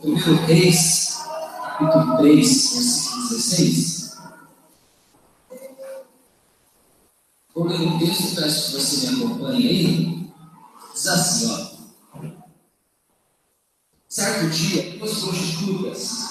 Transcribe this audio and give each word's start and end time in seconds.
Primeiro 0.00 0.34
Reis, 0.46 1.18
capítulo 1.62 2.16
3, 2.16 2.72
versículo 2.72 3.28
16. 3.28 4.18
Vou 7.54 7.64
ler 7.66 7.80
um 7.82 7.98
texto, 7.98 8.34
peço 8.34 8.66
que 8.66 8.80
você 8.80 9.10
me 9.10 9.24
acompanhe 9.24 9.68
aí. 9.68 10.32
Diz 10.94 11.06
assim, 11.06 11.50
ó. 11.52 11.70
Certo 14.08 14.48
dia, 14.48 14.98
duas 14.98 15.18
prostitutas 15.18 16.28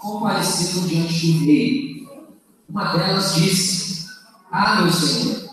compareceram 0.00 0.88
diante 0.88 1.32
do 1.32 1.44
rei. 1.44 2.08
Uma 2.68 2.92
delas 2.92 3.36
disse: 3.36 4.08
Ah, 4.50 4.82
meu 4.82 4.92
senhor, 4.92 5.48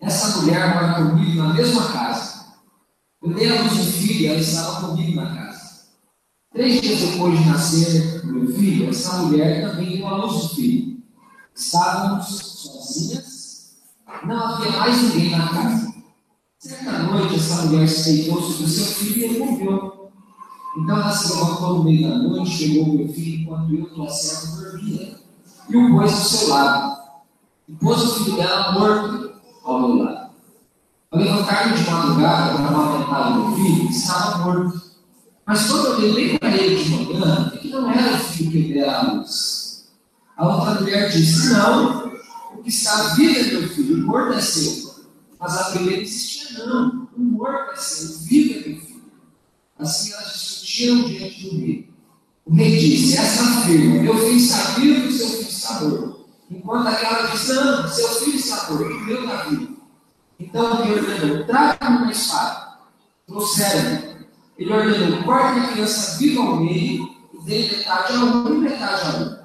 essa 0.00 0.40
mulher 0.40 0.74
mora 0.74 0.94
comigo 0.94 1.42
na 1.42 1.54
mesma 1.54 1.92
casa. 1.92 2.46
Eu 3.20 3.34
dei 3.34 3.48
a 3.50 3.62
um 3.62 3.68
filho 3.68 4.20
e 4.20 4.26
ela 4.28 4.38
estava 4.38 4.86
comigo 4.86 5.16
na 5.20 5.34
casa. 5.34 5.51
Três 6.52 6.82
dias 6.82 7.00
depois 7.00 7.38
de 7.38 7.48
nascer 7.48 8.26
meu 8.26 8.46
filho, 8.54 8.90
essa 8.90 9.22
mulher 9.22 9.70
também 9.70 9.96
deu 9.96 10.06
a 10.06 10.16
luz 10.16 10.44
um 10.44 10.48
filho. 10.50 11.02
Estávamos 11.54 12.26
sozinhas, 12.26 13.76
não 14.24 14.36
havia 14.36 14.70
mais 14.72 15.02
ninguém 15.02 15.30
na 15.30 15.48
casa. 15.48 15.94
Certa 16.58 16.98
noite, 17.04 17.36
essa 17.36 17.62
mulher 17.62 17.88
se 17.88 18.04
deitou 18.04 18.42
sobre 18.42 18.64
o 18.64 18.68
seu 18.68 18.84
filho 18.84 19.16
e 19.16 19.24
ele 19.24 19.38
morreu. 19.38 20.12
Então 20.76 20.96
ela 20.96 21.10
se 21.10 21.32
levantou 21.32 21.78
no 21.78 21.84
meio 21.84 22.10
da 22.10 22.18
noite, 22.18 22.68
pegou 22.68 22.94
meu 22.98 23.08
filho 23.08 23.42
enquanto 23.42 23.74
eu, 23.74 23.86
tua 23.94 24.10
serva, 24.10 24.62
dormia, 24.62 25.18
e 25.70 25.76
o 25.76 25.90
pôs 25.90 26.12
ao 26.12 26.18
seu 26.18 26.48
lado. 26.48 26.98
E 27.66 27.72
pôs 27.72 28.02
o 28.02 28.24
filho 28.24 28.36
dela 28.36 28.72
morto 28.72 29.32
ao 29.64 29.80
meu 29.80 30.04
lado. 30.04 30.30
Ao 31.10 31.18
levantar-me 31.18 31.76
de 31.78 31.90
madrugada 31.90 32.56
para 32.56 32.68
amamentar 32.68 33.38
meu 33.38 33.56
filho, 33.56 33.90
estava 33.90 34.44
morto. 34.44 34.91
Mas 35.46 35.66
quando 35.66 36.02
eu 36.02 36.12
lembrei 36.12 36.76
de 36.76 36.94
é 36.94 37.58
que 37.58 37.68
não 37.68 37.90
era 37.90 38.14
o 38.14 38.18
filho 38.18 38.50
que 38.50 38.72
dera 38.74 38.98
à 38.98 39.12
luz. 39.12 39.90
A 40.36 40.48
outra 40.48 40.80
mulher 40.80 41.10
disse: 41.10 41.52
Não, 41.52 42.12
o 42.54 42.62
que 42.62 42.68
está 42.68 43.14
vivo 43.14 43.38
é 43.38 43.42
meu 43.44 43.68
filho, 43.68 43.96
o 43.96 44.06
morto 44.06 44.34
é 44.34 44.40
seu. 44.40 44.94
Mas 45.40 45.56
a 45.58 45.64
primeira 45.70 46.02
insistia: 46.02 46.64
Não, 46.64 47.08
o 47.16 47.20
morto 47.20 47.72
é 47.72 47.76
seu, 47.76 48.08
o 48.08 48.18
vivo 48.20 48.54
é 48.54 48.68
meu 48.68 48.80
filho. 48.80 49.02
Assim 49.78 50.12
elas 50.12 50.32
discutiram 50.32 51.04
diante 51.04 51.42
do 51.42 51.56
rei. 51.58 51.90
O 52.46 52.54
rei 52.54 52.78
disse: 52.78 53.16
Essa 53.16 53.42
afirma: 53.42 54.02
Meu 54.02 54.16
filho 54.16 54.36
está 54.36 54.62
vivo 54.78 55.08
e 55.08 55.12
seu 55.12 55.28
filho 55.28 55.48
está 55.48 55.80
morto. 55.80 56.26
Enquanto 56.50 56.86
aquela 56.86 57.26
disse: 57.26 57.52
Não, 57.52 57.88
seu 57.88 58.08
filho 58.08 58.36
está 58.36 58.70
morto, 58.70 58.94
o 58.94 59.00
meu 59.00 59.24
está 59.24 59.36
vivo. 59.44 59.76
Então 60.38 60.70
o 60.70 60.82
rei 60.82 60.98
ordenou: 61.00 61.44
Traga-me 61.46 61.96
uma 61.96 62.12
espada. 62.12 62.78
Trouxeram-me. 63.26 64.11
Ele 64.62 64.72
ordenou: 64.72 65.24
corte 65.24 65.58
a 65.58 65.72
criança 65.72 66.18
viva 66.18 66.40
ao 66.40 66.56
meio 66.56 67.16
e 67.34 67.44
dê 67.44 67.62
metade 67.68 68.12
a 68.12 68.24
um 68.24 68.54
e 68.54 68.58
metade 68.58 69.02
a 69.02 69.18
um. 69.18 69.42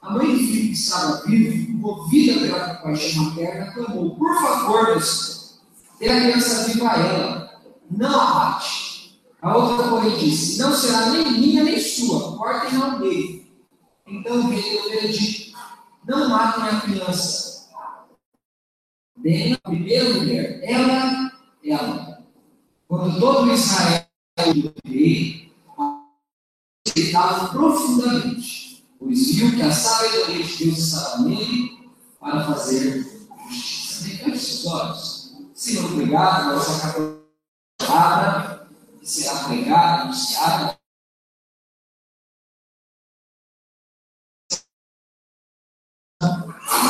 A 0.00 0.10
mãe 0.14 0.32
do 0.32 0.38
filho 0.38 0.68
que 0.68 0.72
estava 0.72 1.22
vivo, 1.26 1.72
movida 1.78 2.40
pela 2.40 2.74
compaixão 2.76 3.24
materna, 3.24 3.72
clamou: 3.72 4.16
Por 4.16 4.34
favor, 4.40 5.02
senhor, 5.02 5.60
dê 6.00 6.08
a 6.08 6.20
criança 6.20 6.72
viva 6.72 6.90
a 6.90 6.98
ela, 6.98 7.60
não 7.90 8.20
a 8.20 8.34
mate. 8.34 9.20
A 9.42 9.54
outra, 9.54 9.86
porém, 9.88 10.16
disse: 10.16 10.58
Não 10.58 10.72
será 10.72 11.10
nem 11.10 11.30
minha 11.32 11.62
nem 11.62 11.78
sua, 11.78 12.38
cortem 12.38 12.80
ao 12.80 12.98
meio. 12.98 13.44
Então 14.06 14.46
o 14.46 14.48
rei 14.48 14.62
deu 14.62 14.90
veredito: 14.90 15.58
Não 16.08 16.28
matem 16.30 16.64
a 16.64 16.80
criança. 16.80 17.68
Deem 19.18 19.52
a 19.52 19.68
primeira 19.68 20.14
mulher, 20.14 20.60
ela, 20.62 21.30
ela. 21.62 22.24
Quando 22.88 23.20
todo 23.20 23.52
Israel 23.52 24.03
respeitava 26.86 27.48
profundamente, 27.48 28.84
pois 28.98 29.34
viu 29.34 29.54
que 29.54 29.62
a 29.62 29.72
sabedoria 29.72 30.44
de 30.44 30.64
Deus 30.64 30.78
estava 30.78 31.22
nele 31.22 31.90
para 32.18 32.44
fazer 32.46 33.04
justiça. 33.48 33.84
Feche 34.04 34.38
seus 34.38 34.66
olhos. 34.66 35.34
Senhor, 35.54 35.84
obrigado 35.92 36.50
por 36.50 36.60
essa 36.60 37.18
palavra 37.78 38.68
que 39.00 39.08
será 39.08 39.44
pregada, 39.44 40.02
anunciada. 40.02 40.78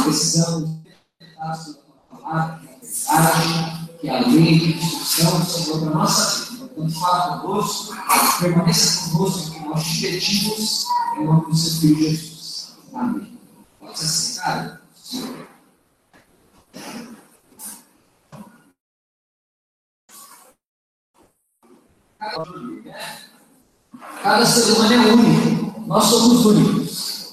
Precisamos 0.04 0.82
da 1.38 1.54
sua 1.54 1.82
palavra, 2.10 2.60
que 2.60 2.68
a 3.08 3.20
verdade, 3.20 3.98
que 4.00 4.08
a 4.08 4.20
lei, 4.20 4.58
que 4.58 4.66
a 4.66 4.76
instrução, 4.76 5.44
Senhor, 5.44 5.80
para 5.80 5.90
a 5.90 5.94
nossa 5.94 6.44
vida. 6.44 6.53
Portanto, 6.74 6.98
fala 6.98 7.38
conosco, 7.38 7.94
permaneça 8.40 9.10
conosco, 9.10 9.52
que 9.52 9.60
nós 9.60 9.84
te 9.84 10.00
pedimos 10.02 10.86
em 11.16 11.24
nome 11.24 11.46
do 11.46 11.56
seu 11.56 11.80
Filho 11.80 11.96
Jesus. 11.96 12.76
Amém. 12.92 13.38
Pode 13.78 13.98
ser 13.98 14.06
sentado? 14.06 14.78
Cada 24.22 24.46
ser 24.46 24.72
humano 24.72 24.92
é 24.94 25.12
único. 25.12 25.80
Nós 25.86 26.04
somos 26.06 26.46
únicos. 26.46 27.32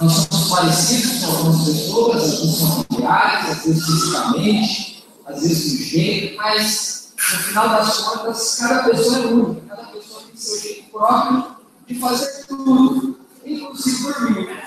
Nós 0.00 0.12
somos 0.12 0.48
parecidos 0.50 1.20
com 1.20 1.26
algumas 1.26 1.64
pessoas, 1.64 2.22
às 2.24 2.40
vezes 2.40 2.60
familiares, 2.60 3.50
às 3.50 3.64
vezes 3.64 3.86
fisicamente, 3.86 5.04
às 5.24 5.40
vezes 5.40 5.78
do 5.78 5.84
jeito, 5.84 6.36
mas 6.36 7.01
no 7.30 7.38
final 7.38 7.68
das 7.68 7.98
contas, 7.98 8.56
cada 8.58 8.82
pessoa 8.84 9.18
é 9.18 9.26
única. 9.26 9.76
Cada 9.76 9.88
pessoa 9.88 10.22
tem 10.22 10.36
seu 10.36 10.60
jeito 10.60 10.90
próprio 10.90 11.56
de 11.86 11.94
fazer 11.98 12.46
tudo, 12.46 13.20
inclusive 13.44 14.12
dormir. 14.12 14.62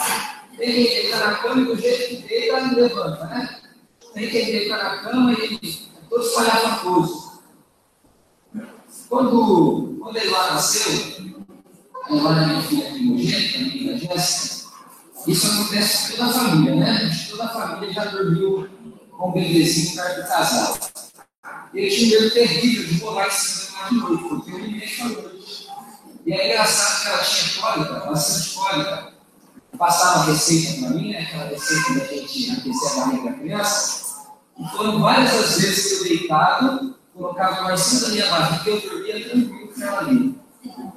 Tem 0.58 0.72
quem 0.72 0.86
deita 0.86 1.18
na 1.18 1.36
cama 1.36 1.62
e 1.62 1.66
do 1.66 1.76
jeito 1.76 2.08
que 2.08 2.28
deita, 2.28 2.60
levanta, 2.76 3.26
né? 3.26 3.60
Tem 4.14 4.30
quem 4.30 4.46
deita 4.46 4.78
na 4.78 4.98
cama 4.98 5.34
e 5.34 5.56
é 5.56 6.10
todo 6.10 6.26
espalhafatoso. 6.26 7.42
Quando, 9.10 9.98
quando 10.02 10.18
ele 10.18 10.30
lá 10.30 10.54
nasceu, 10.54 11.36
agora 12.04 12.48
minha 12.48 12.62
filha 12.64 12.92
primogênita, 12.92 13.60
minha 13.60 13.98
Jéssica, 13.98 14.66
isso 15.28 15.48
acontece 15.48 16.12
com 16.12 16.18
toda 16.18 16.30
a 16.30 16.34
família, 16.34 16.76
né? 16.76 17.28
Toda 17.30 17.44
a 17.44 17.50
família 17.50 17.94
já 17.94 18.06
dormiu 18.06 18.70
com 19.12 19.30
o 19.30 19.32
bebezinho 19.34 19.96
perto 19.96 20.22
do 20.22 20.28
casal. 20.28 20.78
Ele 21.76 21.90
tinha 21.90 22.18
um 22.18 22.22
medo 22.22 22.34
terrível 22.34 22.88
de 22.88 23.00
rolar 23.00 23.28
em 23.28 23.32
cima 23.32 23.90
de 23.90 23.96
noite, 23.96 24.24
porque 24.30 24.52
eu 24.52 24.56
à 24.56 25.10
noite. 25.10 25.68
E 26.26 26.34
é 26.34 26.48
engraçado 26.48 27.04
que 27.04 27.10
ela 27.10 27.24
tinha 27.24 27.62
cólica, 27.62 28.10
bastante 28.10 28.56
cólica. 28.56 29.14
Passava 29.78 30.32
receita 30.32 30.80
para 30.80 30.90
mim, 30.92 31.12
né? 31.12 31.20
aquela 31.20 31.50
receita 31.50 31.94
da 31.94 32.06
gente 32.06 32.52
aquecer 32.52 32.92
a 32.92 33.06
barriga 33.06 33.30
da 33.30 33.38
criança. 33.38 34.06
E 34.58 34.70
foram 34.70 35.02
várias 35.02 35.34
as 35.34 35.62
vezes 35.62 35.88
que 35.88 35.96
eu 35.96 36.18
deitado, 36.18 36.96
colocava 37.14 37.64
mais 37.64 37.82
cima 37.82 38.02
da 38.02 38.10
minha 38.10 38.30
barriga, 38.30 38.70
eu 38.72 38.90
dormia 38.90 39.30
tranquilo 39.30 39.68
com 39.68 39.84
ela 39.84 40.00
ali. 40.00 40.40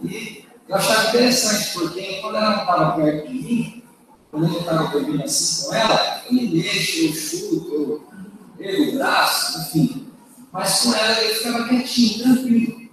E 0.04 0.44
eu 0.68 0.76
achava 0.76 1.08
interessante, 1.08 1.72
porque 1.72 2.20
quando 2.20 2.36
ela 2.36 2.50
não 2.50 2.60
estava 2.60 2.92
perto 2.92 3.28
de 3.28 3.34
mim, 3.34 3.84
quando 4.30 4.46
eu 4.46 4.60
estava 4.60 4.88
dormindo 4.90 5.24
assim 5.24 5.66
com 5.66 5.74
ela, 5.74 6.22
eu 6.26 6.32
me 6.32 6.48
mexo, 6.48 7.00
eu 7.00 7.12
chuto, 7.12 7.74
eu 7.74 8.64
ergo 8.64 8.92
o 8.92 8.98
braço, 8.98 9.58
enfim. 9.58 10.08
Mas 10.52 10.80
com 10.80 10.94
ela 10.94 11.22
eu 11.22 11.34
ficava 11.34 11.68
quietinho, 11.68 12.22
tranquilo. 12.22 12.88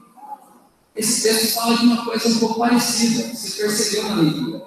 Esse 0.95 1.23
texto 1.23 1.55
fala 1.55 1.77
de 1.77 1.85
uma 1.85 2.05
coisa 2.05 2.29
um 2.29 2.39
pouco 2.39 2.59
parecida, 2.59 3.35
você 3.35 3.61
percebeu 3.61 4.09
na 4.09 4.15
leitura. 4.15 4.65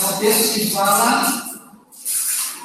É 0.00 0.06
um 0.06 0.18
texto 0.18 0.54
que 0.54 0.70
fala 0.70 1.44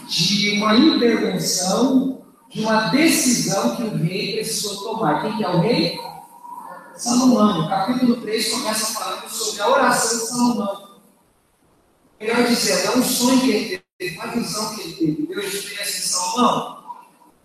de 0.08 0.58
uma 0.58 0.76
intervenção, 0.76 2.22
de 2.50 2.62
uma 2.62 2.90
decisão 2.90 3.76
que 3.76 3.84
o 3.84 3.98
rei 3.98 4.38
precisou 4.38 4.84
tomar. 4.84 5.22
Quem 5.22 5.38
que 5.38 5.44
é 5.44 5.50
o 5.50 5.60
rei? 5.60 6.00
Salomão. 6.96 7.66
O 7.66 7.70
capítulo 7.70 8.18
3 8.18 8.52
começa 8.52 8.94
falando 8.94 9.30
sobre 9.30 9.62
a 9.62 9.70
oração 9.70 10.20
de 10.20 10.26
Salomão. 10.28 10.90
Melhor 12.20 12.44
dizendo, 12.48 12.94
é 12.94 12.98
um 12.98 13.04
sonho 13.04 13.40
que 13.40 13.52
ele 13.52 13.84
teve, 13.98 14.16
uma 14.18 14.28
visão 14.28 14.76
que 14.76 14.82
ele 14.82 14.94
teve. 14.94 15.28
Deus 15.28 15.52
disse 15.52 15.82
assim, 15.82 16.02
Salomão, 16.02 16.79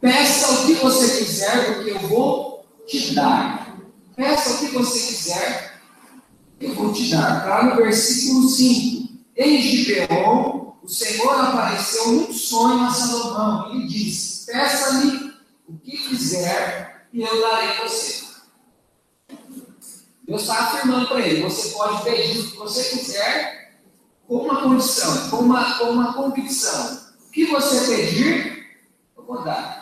peça 0.05 0.53
o 0.53 0.67
que 0.67 0.75
você 0.75 1.25
quiser, 1.25 1.75
porque 1.75 1.91
eu 1.93 1.99
vou 2.01 2.67
te 2.87 3.15
dar. 3.15 3.75
Peça 4.15 4.51
o 4.51 4.59
que 4.59 4.67
você 4.75 4.99
quiser, 4.99 5.81
eu 6.61 6.75
vou 6.75 6.93
te 6.93 7.11
dar. 7.11 7.39
Está 7.39 7.63
no 7.65 7.77
versículo 7.77 8.47
5. 8.47 9.15
Em 9.35 9.63
Gibeon, 9.63 10.75
o 10.83 10.89
Senhor 10.89 11.41
apareceu 11.41 12.09
num 12.09 12.33
sonho 12.35 12.85
a 12.85 12.91
Salomão 12.91 13.75
e 13.75 13.79
lhe 13.79 13.89
disse: 13.89 14.53
Peça-me 14.53 15.33
o 15.67 15.79
que 15.79 15.97
quiser 15.97 17.09
e 17.11 17.23
eu 17.23 17.41
darei 17.41 17.79
você. 17.79 18.25
Deus 20.29 20.43
está 20.43 20.65
afirmando 20.65 21.09
para 21.09 21.27
ele: 21.27 21.43
você 21.43 21.71
pode 21.71 22.05
pedir 22.05 22.41
o 22.41 22.51
que 22.51 22.57
você 22.59 22.85
quiser, 22.91 23.81
com 24.29 24.37
uma 24.37 24.61
condição, 24.61 25.31
com 25.31 25.39
uma, 25.39 25.79
com 25.79 25.85
uma 25.87 26.13
convicção. 26.13 27.01
O 27.27 27.31
que 27.31 27.47
você 27.47 27.97
pedir, 27.97 28.54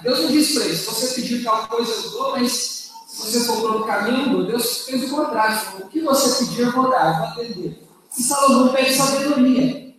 Deus 0.02 0.20
não 0.20 0.28
disse 0.28 0.54
para 0.54 0.64
ele: 0.64 0.76
se 0.76 0.86
você 0.86 1.20
pedir 1.20 1.44
tal 1.44 1.68
coisa, 1.68 1.92
eu 1.92 2.10
dou, 2.10 2.32
mas 2.32 2.52
se 2.52 2.92
Se 3.12 3.30
você 3.30 3.44
for 3.44 3.60
pelo 3.60 3.84
caminho, 3.84 4.46
Deus 4.46 4.86
fez 4.86 5.04
o 5.04 5.14
contrário. 5.14 5.84
O 5.84 5.88
que 5.88 6.00
você 6.00 6.46
pedir, 6.46 6.62
eu 6.62 6.72
vou 6.72 6.90
dar, 6.90 7.12
eu 7.12 7.18
vou 7.18 7.26
atender. 7.26 7.86
E 8.18 8.22
Salomão 8.22 8.72
pede 8.72 8.94
sabedoria. 8.94 9.94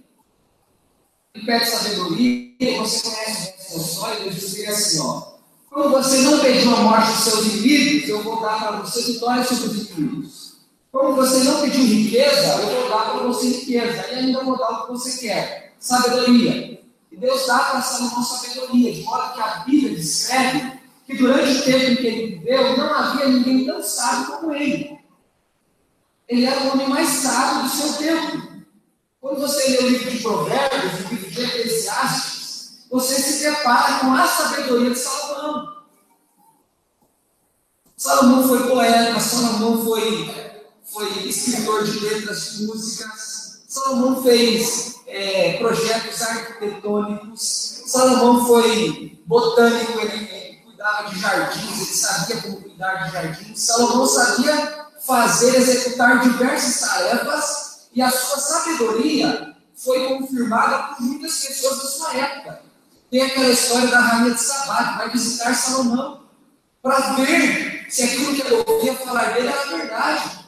Ele 1.36 1.46
pede 1.46 1.66
sabedoria, 1.70 2.56
e 2.60 2.78
você 2.80 3.04
conhece 3.04 3.54
a 3.72 3.78
história, 3.78 4.20
Deus 4.20 4.36
diz 4.36 4.68
assim, 4.68 5.00
ó. 5.00 5.34
Quando 5.70 5.92
você 5.92 6.18
não 6.18 6.40
pediu 6.40 6.76
a 6.76 6.82
morte 6.82 7.12
dos 7.12 7.24
seus 7.24 7.46
inimigos, 7.46 8.10
eu 8.10 8.24
vou 8.24 8.42
dar 8.42 8.60
para 8.60 8.82
você 8.82 9.14
vitória 9.14 9.44
sobre 9.44 9.68
os 9.68 9.90
inimigos. 9.92 10.54
Como 10.92 11.16
você 11.16 11.44
não 11.44 11.62
pediu 11.62 11.84
riqueza, 11.84 12.62
eu 12.62 12.82
vou 12.82 12.90
dar 12.90 13.12
para 13.12 13.24
você 13.28 13.48
riqueza. 13.48 14.08
E 14.12 14.16
ainda 14.16 14.44
vou 14.44 14.58
dar 14.58 14.72
o 14.72 14.86
que 14.86 14.92
você 14.92 15.20
quer. 15.20 15.76
Sabedoria. 15.80 16.73
E 17.14 17.18
Deus 17.18 17.46
dá 17.46 17.60
para 17.60 17.82
Salomão 17.84 18.24
sabedoria, 18.24 18.92
de 18.92 19.04
modo 19.04 19.34
que 19.34 19.42
a 19.42 19.60
Bíblia 19.60 19.96
descreve 19.96 20.80
que 21.06 21.16
durante 21.16 21.60
o 21.60 21.64
tempo 21.64 21.92
em 21.92 21.96
que 21.96 22.08
ele 22.08 22.36
viveu, 22.38 22.76
não 22.76 22.92
havia 22.92 23.28
ninguém 23.28 23.66
tão 23.68 23.84
sábio 23.84 24.38
como 24.38 24.56
ele. 24.56 24.98
Ele 26.28 26.46
era 26.46 26.60
o 26.64 26.72
homem 26.72 26.90
mais 26.90 27.08
sábio 27.08 27.64
do 27.64 27.70
seu 27.70 27.94
tempo. 27.94 28.64
Quando 29.22 29.42
você 29.42 29.68
lê 29.70 29.78
o 29.78 29.90
livro 29.90 30.10
de 30.10 30.24
Provérbios, 30.24 30.94
o 30.94 31.14
livro 31.14 31.30
de 31.30 31.42
Eclesiastes, 31.44 32.88
você 32.90 33.16
se 33.22 33.44
depara 33.44 34.00
com 34.00 34.14
a 34.14 34.28
sabedoria 34.28 34.90
de 34.90 34.98
Salomão. 34.98 35.84
Salomão 37.96 38.48
foi 38.48 38.68
poeta, 38.68 39.20
Salomão 39.20 39.86
foi, 39.86 40.60
foi 40.84 41.28
escritor 41.28 41.84
de 41.84 42.00
letras 42.00 42.60
músicas, 42.62 43.64
Salomão 43.68 44.24
fez 44.24 45.03
é, 45.14 45.58
projetos 45.60 46.22
arquitetônicos, 46.24 47.84
Salomão 47.86 48.48
foi 48.48 49.22
botânico, 49.28 50.00
ele 50.00 50.60
cuidava 50.64 51.10
de 51.10 51.20
jardins, 51.20 51.78
ele 51.78 51.86
sabia 51.86 52.42
como 52.42 52.62
cuidar 52.62 52.96
de 52.96 53.12
jardins, 53.12 53.60
Salomão 53.60 54.08
sabia 54.08 54.88
fazer, 55.06 55.56
executar 55.56 56.20
diversas 56.22 56.80
tarefas 56.80 57.90
e 57.94 58.02
a 58.02 58.10
sua 58.10 58.40
sabedoria 58.40 59.56
foi 59.76 60.08
confirmada 60.08 60.96
por 60.96 61.02
muitas 61.04 61.46
pessoas 61.46 61.78
da 61.78 61.90
sua 61.90 62.14
época. 62.16 62.62
Tem 63.12 63.22
aquela 63.22 63.50
história 63.50 63.90
da 63.90 64.00
rainha 64.00 64.34
de 64.34 64.42
Sabá, 64.42 64.94
que 64.94 64.98
vai 64.98 65.10
visitar 65.12 65.54
Salomão 65.54 66.24
para 66.82 67.14
ver 67.14 67.86
se 67.88 68.02
aquilo 68.02 68.34
que 68.34 68.42
ela 68.42 68.64
ouvia 68.68 68.96
falar 68.96 69.34
dele 69.34 69.50
era 69.50 69.78
verdade. 69.78 70.43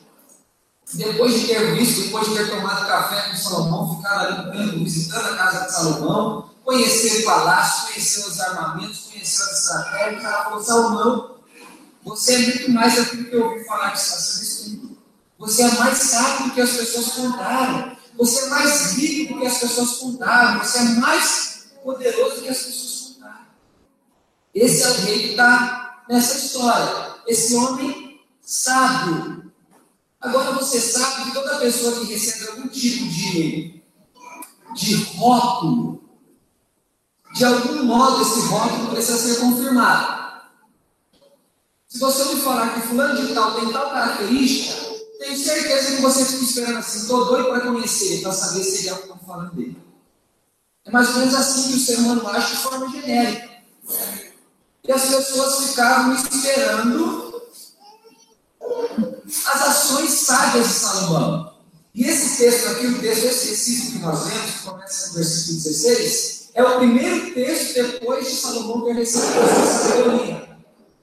Depois 0.94 1.34
de 1.34 1.48
ter 1.48 1.76
visto, 1.76 2.04
depois 2.04 2.28
de 2.28 2.36
ter 2.36 2.50
tomado 2.50 2.88
café 2.88 3.30
com 3.30 3.38
Salomão, 3.38 3.98
ficar 3.98 4.20
ali 4.20 4.84
visitando 4.84 5.26
a 5.26 5.36
casa 5.36 5.66
de 5.66 5.72
Salomão, 5.72 6.50
conhecer 6.64 7.22
o 7.22 7.26
palácio, 7.26 7.88
conhecer 7.88 8.28
os 8.28 8.40
armamentos, 8.40 9.08
conhecer 9.12 9.44
as 9.44 9.60
estratégias, 9.60 10.24
ela 10.24 10.44
falou: 10.44 10.64
Salomão, 10.64 11.36
você 12.04 12.36
é 12.36 12.38
muito 12.40 12.72
mais 12.72 12.96
daquilo 12.96 13.26
que 13.26 13.36
eu 13.36 13.46
ouvi 13.46 13.66
falar 13.66 13.96
sendo 13.96 14.44
escrito. 14.44 14.98
Você 15.40 15.64
é 15.64 15.72
mais 15.72 15.98
sábio 15.98 16.48
do 16.48 16.54
que 16.54 16.62
as 16.62 16.70
pessoas 16.72 17.12
contaram. 17.14 17.98
Você 18.18 18.46
é 18.46 18.50
mais 18.50 18.94
rico 18.94 19.34
do 19.34 19.40
que 19.42 19.48
as 19.48 19.58
pessoas 19.58 19.92
contaram. 19.98 20.60
Você 20.60 20.78
é 20.78 20.84
mais 20.84 21.66
poderoso 21.84 22.36
do 22.36 22.42
que 22.44 22.50
as 22.50 22.60
pessoas 22.60 23.16
contaram. 23.16 23.46
Esse 24.54 24.84
é 24.84 24.88
o 24.88 24.94
rei 25.02 25.20
que 25.20 25.30
está 25.32 26.04
nessa 26.08 26.38
história. 26.38 27.16
Esse 27.28 27.56
homem 27.56 28.22
sábio. 28.42 29.35
Agora 30.26 30.54
você 30.54 30.82
sabe 30.82 31.26
que 31.26 31.34
toda 31.34 31.60
pessoa 31.60 32.00
que 32.00 32.12
recebe 32.12 32.50
algum 32.50 32.68
tipo 32.68 33.06
de, 33.06 33.84
de 34.74 34.96
rótulo, 35.18 36.04
de 37.36 37.46
algum 37.46 37.84
modo 37.84 38.24
esse 38.24 38.40
rótulo 38.48 38.90
precisa 38.90 39.20
ser 39.20 39.40
confirmado. 39.40 40.42
Se 41.88 42.00
você 42.00 42.34
me 42.34 42.42
falar 42.42 42.74
que 42.74 42.88
fulano 42.88 43.24
de 43.24 43.36
tal 43.36 43.54
tem 43.54 43.72
tal 43.72 43.92
característica, 43.92 44.96
tenho 45.20 45.38
certeza 45.38 45.96
que 45.96 46.02
você 46.02 46.26
fica 46.26 46.44
esperando 46.44 46.80
assim, 46.80 47.02
estou 47.02 47.26
doido 47.26 47.50
para 47.50 47.62
conhecer, 47.62 48.22
para 48.24 48.32
saber 48.32 48.64
se 48.64 48.80
ele 48.80 48.90
é 48.90 48.94
o 48.94 48.96
que 48.96 49.02
estão 49.04 49.20
falando 49.20 49.54
dele. 49.54 49.78
É 50.86 50.92
mais 50.92 51.10
ou 51.10 51.18
menos 51.18 51.36
assim 51.36 51.70
que 51.70 51.78
o 51.78 51.80
ser 51.80 52.00
humano 52.00 52.28
age 52.28 52.56
de 52.56 52.64
forma 52.64 52.90
genérica. 52.90 53.50
E 54.88 54.92
as 54.92 55.06
pessoas 55.06 55.70
ficavam 55.70 56.16
esperando 56.16 57.26
as 59.26 59.62
ações 59.62 60.12
sábias 60.12 60.68
de 60.68 60.74
Salomão. 60.74 61.54
E 61.94 62.04
esse 62.04 62.38
texto 62.38 62.68
aqui, 62.68 62.88
o 62.88 63.00
texto 63.00 63.26
específico 63.26 63.92
que 63.94 64.00
nós 64.00 64.26
lemos, 64.26 64.52
que 64.52 64.64
começa 64.64 65.08
no 65.08 65.14
versículo 65.14 65.58
16, 65.64 66.50
é 66.54 66.64
o 66.64 66.78
primeiro 66.78 67.34
texto 67.34 67.74
depois 67.74 68.30
de 68.30 68.36
Salomão 68.36 68.86
ter 68.86 68.94
recebido 68.94 69.40
essa 69.40 69.90
sabedoria. 69.90 70.58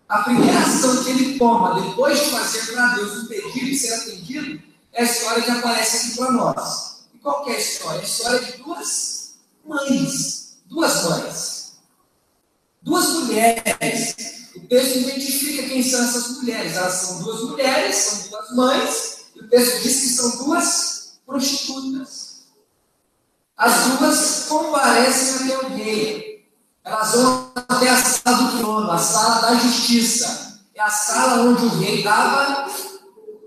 A 0.09 0.19
primeira 0.19 0.59
ação 0.59 1.03
que 1.03 1.11
ele 1.11 1.39
toma 1.39 1.81
depois 1.81 2.19
de 2.21 2.31
fazer 2.31 2.73
para 2.73 2.95
Deus 2.95 3.23
um 3.23 3.27
pedido 3.27 3.67
e 3.67 3.79
ser 3.79 3.95
atendido 3.95 4.63
é 4.93 5.01
a 5.01 5.05
história 5.05 5.43
que 5.43 5.51
aparece 5.51 5.97
aqui 5.97 6.17
para 6.17 6.33
nós. 6.33 7.07
E 7.15 7.19
qual 7.19 7.49
é 7.49 7.55
a 7.55 7.59
história? 7.59 8.01
A 8.01 8.05
história 8.05 8.39
de 8.41 8.59
duas 8.59 9.35
mães. 9.67 10.59
Duas 10.67 11.05
mães. 11.05 11.73
Duas 12.83 13.09
mulheres. 13.09 14.42
Texto 14.73 15.01
identifica 15.01 15.69
quem 15.69 15.83
são 15.83 16.03
essas 16.03 16.29
mulheres. 16.39 16.79
Elas 16.79 16.95
são 16.95 17.23
duas 17.23 17.43
mulheres, 17.43 17.95
são 17.95 18.31
duas 18.31 18.57
mães. 18.57 19.17
E 19.37 19.41
o 19.41 19.49
texto 19.51 19.83
diz 19.83 20.01
que 20.01 20.09
são 20.09 20.39
duas 20.39 21.19
prostitutas. 21.27 22.45
As 23.55 23.99
duas 23.99 24.47
comparecem 24.49 25.45
até 25.45 25.59
o 25.59 25.69
rei. 25.75 26.49
Elas 26.83 27.13
vão 27.13 27.53
até 27.55 27.91
a 27.91 28.03
sala 28.03 28.37
do 28.39 28.59
trono, 28.59 28.91
a 28.91 28.97
sala 28.97 29.43
da 29.43 29.55
justiça. 29.57 30.59
É 30.75 30.81
a 30.81 30.89
sala 30.89 31.43
onde 31.43 31.67
o 31.67 31.79
rei 31.79 32.03
dava, 32.03 32.67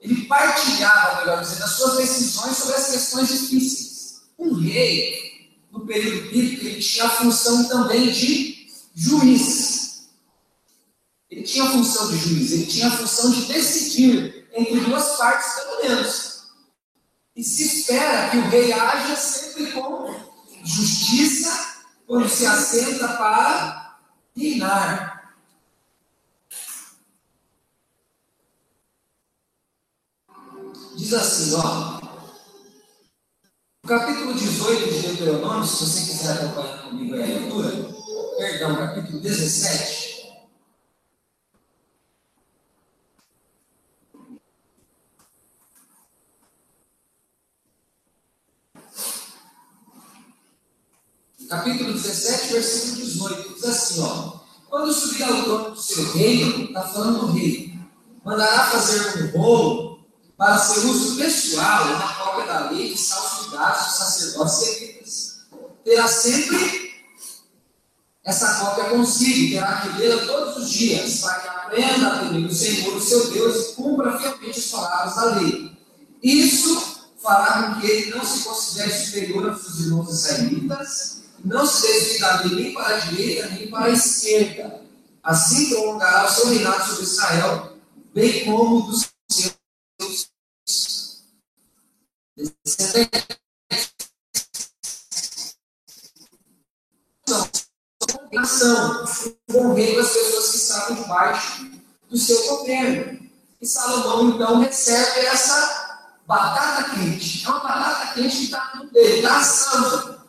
ele 0.04 0.26
partilhava, 0.26 1.22
melhor 1.22 1.42
dizendo, 1.42 1.64
as 1.64 1.72
suas 1.72 1.98
decisões 1.98 2.56
sobre 2.56 2.76
as 2.76 2.92
questões 2.92 3.30
difíceis. 3.30 4.22
Um 4.38 4.54
rei, 4.54 5.50
no 5.72 5.88
período 5.88 6.30
bíblico, 6.30 6.68
ele 6.68 6.80
tinha 6.80 7.06
a 7.06 7.10
função 7.10 7.68
também 7.68 8.12
de 8.12 8.68
juiz. 8.94 9.85
Ele 11.36 11.44
tinha 11.44 11.66
a 11.66 11.70
função 11.70 12.08
de 12.12 12.18
juiz, 12.18 12.52
ele 12.54 12.66
tinha 12.66 12.88
a 12.88 12.92
função 12.92 13.30
de 13.30 13.42
decidir 13.48 14.48
entre 14.54 14.80
duas 14.80 15.18
partes, 15.18 15.54
pelo 15.56 15.84
menos. 15.84 16.46
E 17.36 17.44
se 17.44 17.64
espera 17.64 18.30
que 18.30 18.38
o 18.38 18.48
rei 18.48 18.72
haja 18.72 19.18
sempre 19.18 19.70
com 19.74 20.16
justiça 20.64 21.84
quando 22.08 22.30
se 22.30 22.46
assenta 22.46 23.10
para 23.10 23.98
reinar. 24.34 25.36
Diz 30.96 31.14
assim, 31.14 31.54
ó. 31.56 32.00
No 33.84 33.90
capítulo 33.90 34.34
18 34.34 34.90
de 34.90 35.02
Deuteronômio, 35.02 35.66
se 35.66 35.84
você 35.84 36.12
quiser 36.12 36.32
acompanhar 36.32 36.84
comigo 36.84 37.14
a 37.14 37.18
leitura, 37.18 37.94
perdão, 38.38 38.78
capítulo 38.78 39.20
17. 39.20 40.06
capítulo 51.48 51.94
17, 51.94 52.45
versículo 52.56 53.06
18, 53.06 53.54
diz 53.54 53.64
assim, 53.66 54.02
ó. 54.02 54.34
Quando 54.70 54.94
subir 54.94 55.24
ao 55.24 55.44
trono 55.44 55.72
do 55.72 55.82
seu 55.82 56.12
reino, 56.14 56.66
está 56.66 56.82
falando 56.82 57.28
do 57.28 57.32
rei, 57.34 57.74
mandará 58.24 58.66
fazer 58.66 59.24
um 59.24 59.32
bolo 59.32 60.00
para 60.38 60.58
seu 60.58 60.90
uso 60.90 61.16
pessoal 61.16 61.86
na 61.86 62.14
cópia 62.14 62.46
da 62.46 62.72
lei 62.72 62.94
de 62.94 62.98
salsidade 62.98 63.86
dos 63.86 63.98
sacerdotes 63.98 64.60
levitas. 64.60 65.36
Terá 65.84 66.08
sempre 66.08 66.86
essa 68.24 68.56
cópia 68.56 68.86
consigo, 68.86 69.54
terá 69.54 69.82
que 69.82 69.98
lê-la 70.00 70.26
todos 70.26 70.58
os 70.58 70.70
dias, 70.72 71.20
para 71.20 71.40
que 71.40 71.48
aprenda 71.48 72.08
a 72.08 72.20
temer 72.20 72.46
o 72.46 72.54
Senhor, 72.54 72.96
o 72.96 73.02
seu 73.02 73.32
Deus, 73.32 73.70
e 73.70 73.74
cumpra 73.76 74.18
fielmente 74.18 74.60
as 74.60 74.66
palavras 74.66 75.16
da 75.16 75.26
lei. 75.36 75.72
Isso 76.24 77.06
fará 77.22 77.64
com 77.64 77.82
que 77.82 77.88
ele 77.88 78.16
não 78.16 78.26
se 78.26 78.44
considere 78.44 78.92
superior 78.92 79.50
aos 79.50 79.62
seus 79.62 79.80
irmãos 79.82 80.10
israelitas, 80.10 81.22
não 81.46 81.66
se 81.66 81.88
desviará 81.88 82.44
nem 82.44 82.74
para 82.74 82.96
a 82.96 83.00
direita 83.00 83.48
nem 83.50 83.70
para 83.70 83.86
a 83.86 83.90
esquerda. 83.90 84.82
Assim 85.24 85.70
prolongará 85.70 86.26
o 86.26 86.30
seu 86.30 86.50
reinado 86.50 86.86
sobre 86.86 87.04
Israel, 87.04 87.78
bem 88.14 88.46
como 88.46 88.82
dos 88.82 89.10
seus 89.32 90.30
descendentes. 92.66 93.26
Nação, 98.34 99.06
com 99.50 99.74
rei 99.74 99.96
das 99.96 100.12
pessoas 100.12 100.52
que 100.52 100.58
estavam 100.58 100.96
debaixo 101.02 101.72
do 102.10 102.18
seu 102.18 102.48
governo. 102.48 103.30
E 103.62 103.66
Salomão, 103.66 104.32
então, 104.32 104.60
recebe 104.60 105.22
essa 105.22 106.10
batata 106.28 106.90
quente. 106.96 107.46
É 107.46 107.50
uma 107.50 107.60
batata 107.60 108.14
quente 108.14 108.36
que 108.36 108.44
está 108.46 108.74
no 108.76 108.92
dele, 108.92 109.20
está 109.20 109.38
assando. 109.38 110.25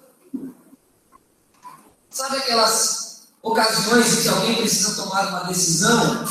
Sabe 2.16 2.38
aquelas 2.38 3.28
ocasiões 3.42 4.10
em 4.10 4.22
que 4.22 4.28
alguém 4.30 4.56
precisa 4.56 4.94
tomar 5.02 5.28
uma 5.28 5.40
decisão 5.40 6.24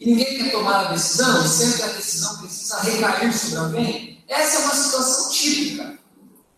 e 0.00 0.06
ninguém 0.06 0.38
quer 0.38 0.52
tomar 0.52 0.86
a 0.86 0.92
decisão, 0.92 1.46
sempre 1.46 1.82
a 1.82 1.88
decisão 1.88 2.38
precisa 2.38 2.80
recair 2.80 3.30
sobre 3.30 3.58
alguém, 3.58 4.24
essa 4.26 4.56
é 4.56 4.64
uma 4.64 4.74
situação 4.74 5.30
típica. 5.30 5.98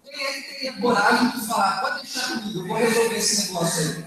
Quem 0.05 0.25
é 0.25 0.33
que 0.35 0.55
teria 0.55 0.73
coragem 0.81 1.31
de 1.33 1.47
falar, 1.49 1.81
pode 1.81 2.03
deixar 2.03 2.29
comigo, 2.29 2.61
eu 2.61 2.67
vou 2.69 2.77
resolver 2.77 3.17
esse 3.17 3.49
negócio 3.49 3.83
aí? 3.83 4.05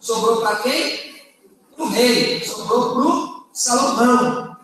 Sobrou 0.00 0.40
para 0.40 0.56
quem? 0.56 1.14
Para 1.76 1.84
o 1.84 1.88
rei, 1.90 2.46
sobrou 2.46 2.94
para 2.94 3.02
o 3.02 3.46
Salomão. 3.52 4.56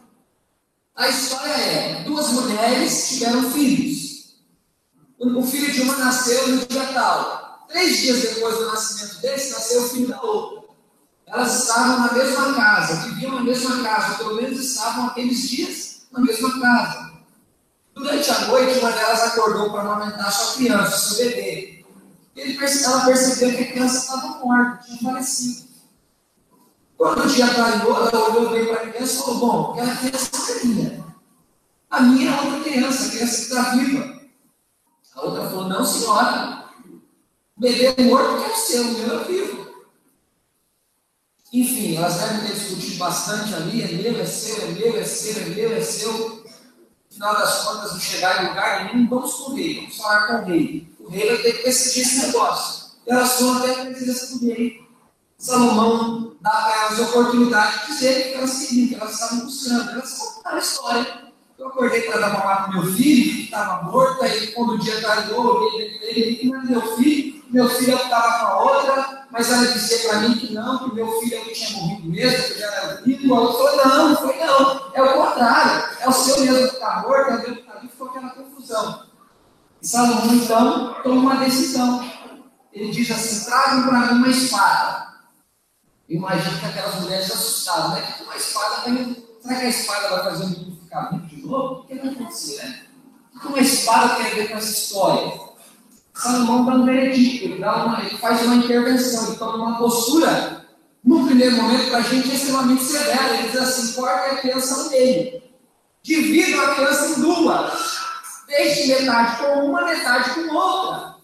A 0.97 1.09
história 1.11 1.53
é: 1.53 2.03
duas 2.05 2.29
mulheres 2.29 3.11
tiveram 3.11 3.51
filhos. 3.51 4.37
O 5.19 5.43
filho 5.43 5.71
de 5.71 5.83
uma 5.83 5.99
nasceu 5.99 6.49
no 6.49 6.67
dia 6.67 6.87
tal. 6.95 7.32
Três 7.73 7.97
dias 8.01 8.21
depois 8.21 8.55
do 8.59 8.67
nascimento 8.67 9.19
desse, 9.23 9.53
nasceu 9.53 9.83
o 9.83 9.89
filho 9.89 10.09
da 10.09 10.21
outra. 10.23 10.63
Elas 11.27 11.61
estavam 11.61 12.01
na 12.01 12.13
mesma 12.13 12.55
casa, 12.55 13.09
viviam 13.09 13.33
na 13.33 13.41
mesma 13.41 13.83
casa, 13.83 14.19
pelo 14.19 14.35
menos 14.35 14.61
estavam 14.61 15.07
aqueles 15.07 15.49
dias 15.49 16.03
na 16.13 16.21
mesma 16.21 16.61
casa. 16.61 17.13
Durante 17.95 18.31
a 18.31 18.47
noite, 18.49 18.79
uma 18.79 18.93
delas 18.93 19.23
acordou 19.23 19.71
para 19.71 19.81
amamentar 19.81 20.31
sua 20.31 20.55
criança, 20.57 20.99
seu 20.99 21.17
bebê. 21.25 21.85
Ele, 22.37 22.59
ela 22.85 23.05
percebeu 23.07 23.57
que 23.57 23.63
a 23.63 23.73
criança 23.73 23.99
estava 23.99 24.45
morta, 24.45 24.85
tinha 24.85 24.99
falecido. 24.99 25.69
Quando 26.99 27.25
o 27.25 27.27
dia 27.27 27.55
clareou, 27.55 27.97
ela 27.97 28.31
olhou 28.31 28.51
bem 28.51 28.67
para 28.67 28.83
a 28.83 28.91
criança 28.91 29.15
e 29.15 29.25
falou: 29.25 29.39
Bom, 29.39 29.73
aquela 29.73 29.97
criança 29.97 30.53
é 30.53 30.65
minha. 30.65 31.05
A 31.91 32.01
minha 32.01 32.31
é 32.31 32.41
outra 32.41 32.61
criança, 32.61 33.07
a 33.07 33.11
criança 33.11 33.37
que 33.37 33.43
está 33.43 33.63
viva. 33.71 34.21
A 35.15 35.23
outra 35.23 35.49
falou: 35.49 35.69
Não, 35.69 35.85
senhora. 35.85 36.62
Bebê 37.63 37.95
é 37.97 38.03
morto 38.03 38.43
que 38.43 38.51
é 38.51 38.53
o 38.53 38.57
seu, 38.57 38.83
o 38.83 38.99
meu 38.99 39.21
é 39.21 39.25
vivo. 39.25 39.73
Enfim, 41.53 41.97
elas 41.97 42.17
devem 42.17 42.41
ter 42.41 42.55
discutido 42.55 42.97
bastante 42.97 43.55
ali: 43.55 43.83
é 43.83 43.87
meu, 43.87 44.21
é 44.21 44.27
seu, 44.27 44.65
é 44.65 44.67
meu, 44.67 44.99
é 44.99 45.05
seu, 45.05 45.43
é 45.43 45.45
meu, 45.45 45.73
é 45.73 45.81
seu. 45.81 46.13
No 46.13 46.43
final 47.09 47.35
das 47.35 47.63
contas, 47.63 47.93
não 47.93 48.01
chegar 48.01 48.43
em 48.43 48.49
lugar 48.49 48.93
nenhum, 48.93 49.09
vamos 49.09 49.35
com 49.35 49.53
o 49.53 49.55
rei, 49.55 49.77
vamos 49.77 49.97
falar 49.97 50.27
com 50.27 50.33
o 50.33 50.45
rei. 50.47 50.89
O 50.99 51.09
rei 51.09 51.29
vai 51.29 51.37
ter 51.37 51.53
que 51.53 51.63
decidir 51.63 52.01
esse 52.01 52.27
negócio. 52.27 52.91
E 53.07 53.13
elas 53.13 53.33
foram 53.39 53.59
até 53.59 53.71
a 53.71 53.87
presença 53.87 54.39
do 54.39 54.45
rei. 54.45 54.89
Salomão 55.39 56.35
dá 56.41 56.51
para 56.51 56.87
elas 56.87 56.99
a 56.99 57.03
oportunidade 57.05 57.81
de 57.81 57.87
dizer 57.93 58.33
que 58.33 58.39
elas 58.39 58.59
queriam, 58.59 58.89
que 58.89 58.95
elas 58.97 59.15
estavam 59.15 59.39
buscando. 59.45 59.91
Elas 59.91 60.19
contaram 60.19 60.57
a 60.57 60.61
história. 60.61 61.23
Eu 61.57 61.69
acordei 61.69 62.03
para 62.03 62.19
dar 62.19 62.33
mamar 62.33 62.65
para 62.65 62.73
meu 62.73 62.93
filho, 62.93 63.37
que 63.37 63.45
estava 63.45 63.85
morto, 63.85 64.25
aí 64.25 64.49
quando 64.49 64.73
o 64.73 64.79
dia 64.79 65.01
clareou, 65.01 65.79
ele 65.79 66.01
ele 66.03 66.35
que 66.35 66.47
não 66.49 66.61
é 66.61 66.65
meu 66.65 66.97
filho, 66.97 67.32
meu 67.53 67.69
filho 67.69 67.97
estava 67.97 68.39
com 68.39 68.47
a 68.47 68.63
outra, 68.63 69.27
mas 69.31 69.53
ela 69.53 69.67
disse 69.67 70.09
para 70.09 70.21
mim 70.21 70.35
que 70.35 70.53
não, 70.55 70.79
que 70.79 70.95
meu 70.95 71.21
filho 71.21 71.45
não 71.45 71.53
tinha 71.53 71.81
morrido 71.81 72.09
mesmo, 72.09 72.45
que 72.45 72.59
já 72.59 72.67
era 72.67 73.03
vivo. 73.03 73.35
A 73.35 73.41
outra 73.41 73.83
falou, 73.83 74.09
não, 74.09 74.17
foi 74.17 74.37
não, 74.39 74.91
é 74.95 75.03
o 75.03 75.15
contrário, 75.15 75.89
é 76.01 76.09
o 76.09 76.13
seu 76.13 76.41
mesmo 76.41 76.69
que 76.69 76.75
está 76.75 77.03
morto, 77.03 77.31
é 77.31 77.35
o 77.35 77.41
meu 77.41 77.55
que 77.55 77.61
está 77.61 77.75
vivo, 77.75 77.93
ficou 77.93 78.09
aquela 78.09 78.31
confusão. 78.31 79.07
E 79.83 79.87
Salomão 79.87 80.35
então 80.35 81.03
toma 81.03 81.21
uma 81.21 81.37
decisão. 81.45 82.09
Ele 82.73 82.91
diz 82.91 83.11
assim: 83.11 83.45
tragam 83.45 83.83
para 83.83 83.99
mim 83.99 84.19
uma 84.19 84.29
espada. 84.29 85.13
Imagina 86.09 86.59
que 86.59 86.67
aquelas 86.67 87.01
mulheres 87.01 87.31
assustadas, 87.31 87.93
né? 87.93 88.03
Que 88.17 88.23
uma 88.23 88.37
espada 88.37 88.83
vai. 88.83 89.17
Será 89.41 89.57
que 89.57 89.67
a 89.67 89.69
espada 89.69 90.09
vai 90.09 90.25
fazer 90.25 90.45
o 90.45 90.49
mundo 90.49 90.81
ficar 90.83 91.11
muito 91.11 91.27
de 91.27 91.43
novo? 91.43 91.81
O 91.81 91.87
que 91.87 91.95
vai 91.97 92.09
acontecer, 92.09 92.63
né? 92.63 92.83
O 93.35 93.41
que 93.41 93.47
uma 93.49 93.59
espada 93.59 94.15
tem 94.15 94.27
a 94.27 94.35
ver 94.35 94.49
com 94.51 94.57
essa 94.57 94.71
história? 94.71 95.52
Salomão 96.23 96.65
dá 96.65 96.77
um 96.77 96.89
ele, 96.89 97.59
dá 97.59 97.85
uma, 97.85 98.01
ele 98.01 98.17
faz 98.17 98.43
uma 98.43 98.55
intervenção, 98.55 99.27
ele 99.27 99.37
toma 99.39 99.57
uma 99.57 99.79
postura, 99.79 100.65
no 101.03 101.27
primeiro 101.27 101.57
momento, 101.57 101.91
para 101.91 101.99
a 101.99 102.03
gente 102.03 102.31
é 102.31 102.35
extremamente 102.35 102.85
severa. 102.85 103.35
Ele 103.35 103.49
diz 103.49 103.61
assim: 103.61 104.01
corta 104.01 104.27
a 104.27 104.37
criança 104.37 104.89
meio, 104.91 105.43
divida 106.01 106.63
a 106.63 106.75
criança 106.77 107.07
em 107.09 107.23
duas, 107.23 107.99
deixe 108.47 108.87
metade 108.87 109.39
com 109.39 109.67
uma, 109.67 109.85
metade 109.85 110.31
com 110.31 110.55
outra. 110.55 111.17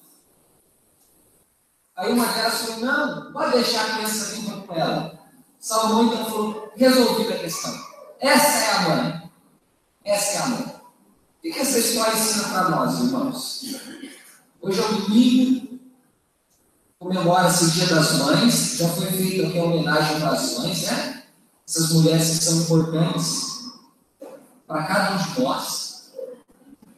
Aí 1.96 2.12
uma 2.12 2.26
delas 2.26 2.62
falou: 2.62 2.80
não, 2.80 3.32
pode 3.32 3.52
deixar 3.52 3.84
a 3.84 3.94
criança 3.94 4.34
viva 4.34 4.60
com 4.62 4.74
ela. 4.74 5.16
Salomão 5.60 6.06
então 6.06 6.24
falou: 6.24 6.72
resolvida 6.74 7.34
a 7.34 7.38
questão. 7.38 7.72
Essa 8.18 8.64
é 8.64 8.70
a 8.72 8.80
mãe. 8.80 9.30
Essa 10.04 10.32
é 10.32 10.38
a 10.38 10.46
mãe. 10.48 10.74
O 11.38 11.40
que 11.40 11.56
essa 11.56 11.78
história 11.78 12.14
ensina 12.14 12.48
para 12.48 12.68
nós, 12.68 12.98
irmãos? 12.98 13.62
Hoje 14.60 14.80
é 14.80 14.84
o 14.84 14.92
domingo, 15.02 15.78
comemora-se 16.98 17.64
o 17.64 17.70
Dia 17.70 17.86
das 17.86 18.18
Mães, 18.18 18.76
já 18.76 18.88
foi 18.88 19.06
feita 19.06 19.46
aqui 19.46 19.58
a 19.58 19.62
homenagem 19.62 20.16
as 20.24 20.58
mães, 20.58 20.82
né? 20.82 21.22
Essas 21.66 21.92
mulheres 21.92 22.38
que 22.38 22.44
são 22.44 22.62
importantes 22.62 23.70
para 24.66 24.82
cada 24.82 25.14
um 25.14 25.34
de 25.34 25.40
nós. 25.40 26.12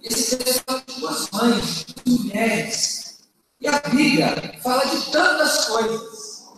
Esse 0.02 0.36
texto 0.38 0.64
fala 0.66 0.82
de 0.86 1.00
duas 1.00 1.30
mães, 1.30 1.84
de 1.84 2.10
mulheres 2.10 3.18
e 3.60 3.68
a 3.68 3.78
Bíblia 3.78 4.58
fala 4.62 4.84
de 4.86 5.12
tantas 5.12 5.66
coisas. 5.66 6.48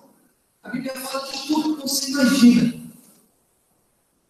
A 0.62 0.68
Bíblia 0.68 0.94
fala 0.94 1.26
de 1.26 1.48
tudo 1.48 1.76
que 1.76 1.82
você 1.82 2.12
imagina. 2.12 2.80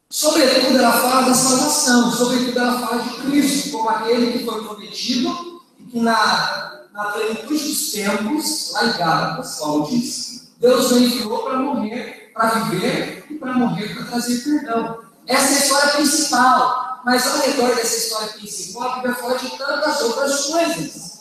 Sobretudo, 0.09 0.79
ela 0.79 0.93
fala 0.93 1.29
da 1.29 1.35
salvação. 1.35 2.13
Sobretudo, 2.13 2.59
ela 2.59 2.81
fala 2.81 3.03
de 3.03 3.11
Cristo 3.23 3.73
como 3.73 3.91
aquele 3.91 4.33
que 4.33 4.45
foi 4.45 4.65
prometido 4.65 5.52
que 5.93 6.01
na, 6.01 6.87
na 6.93 7.05
plenitude 7.13 7.69
dos 7.69 7.93
tempos, 7.93 8.73
lá 8.73 8.87
em 8.87 8.93
Gálatas, 8.97 9.59
Paulo 9.59 9.87
diz, 9.91 10.55
Deus 10.59 10.91
o 10.91 10.99
enviou 10.99 11.43
para 11.43 11.59
morrer, 11.59 12.33
para 12.33 12.49
viver 12.49 13.27
e 13.29 13.35
para 13.35 13.53
morrer 13.53 13.95
para 13.95 14.07
trazer 14.07 14.43
perdão. 14.43 15.01
Essa 15.27 15.53
é 15.53 15.55
a 15.55 15.59
história 15.59 15.93
principal. 15.93 17.03
Mas 17.05 17.27
ao 17.27 17.39
redor 17.41 17.75
dessa 17.75 17.97
história 17.97 18.29
principal, 18.29 18.91
a 18.91 18.95
Bíblia 18.95 19.15
fala 19.17 19.37
de 19.37 19.59
tantas 19.59 20.01
outras 20.03 20.47
coisas 20.47 21.13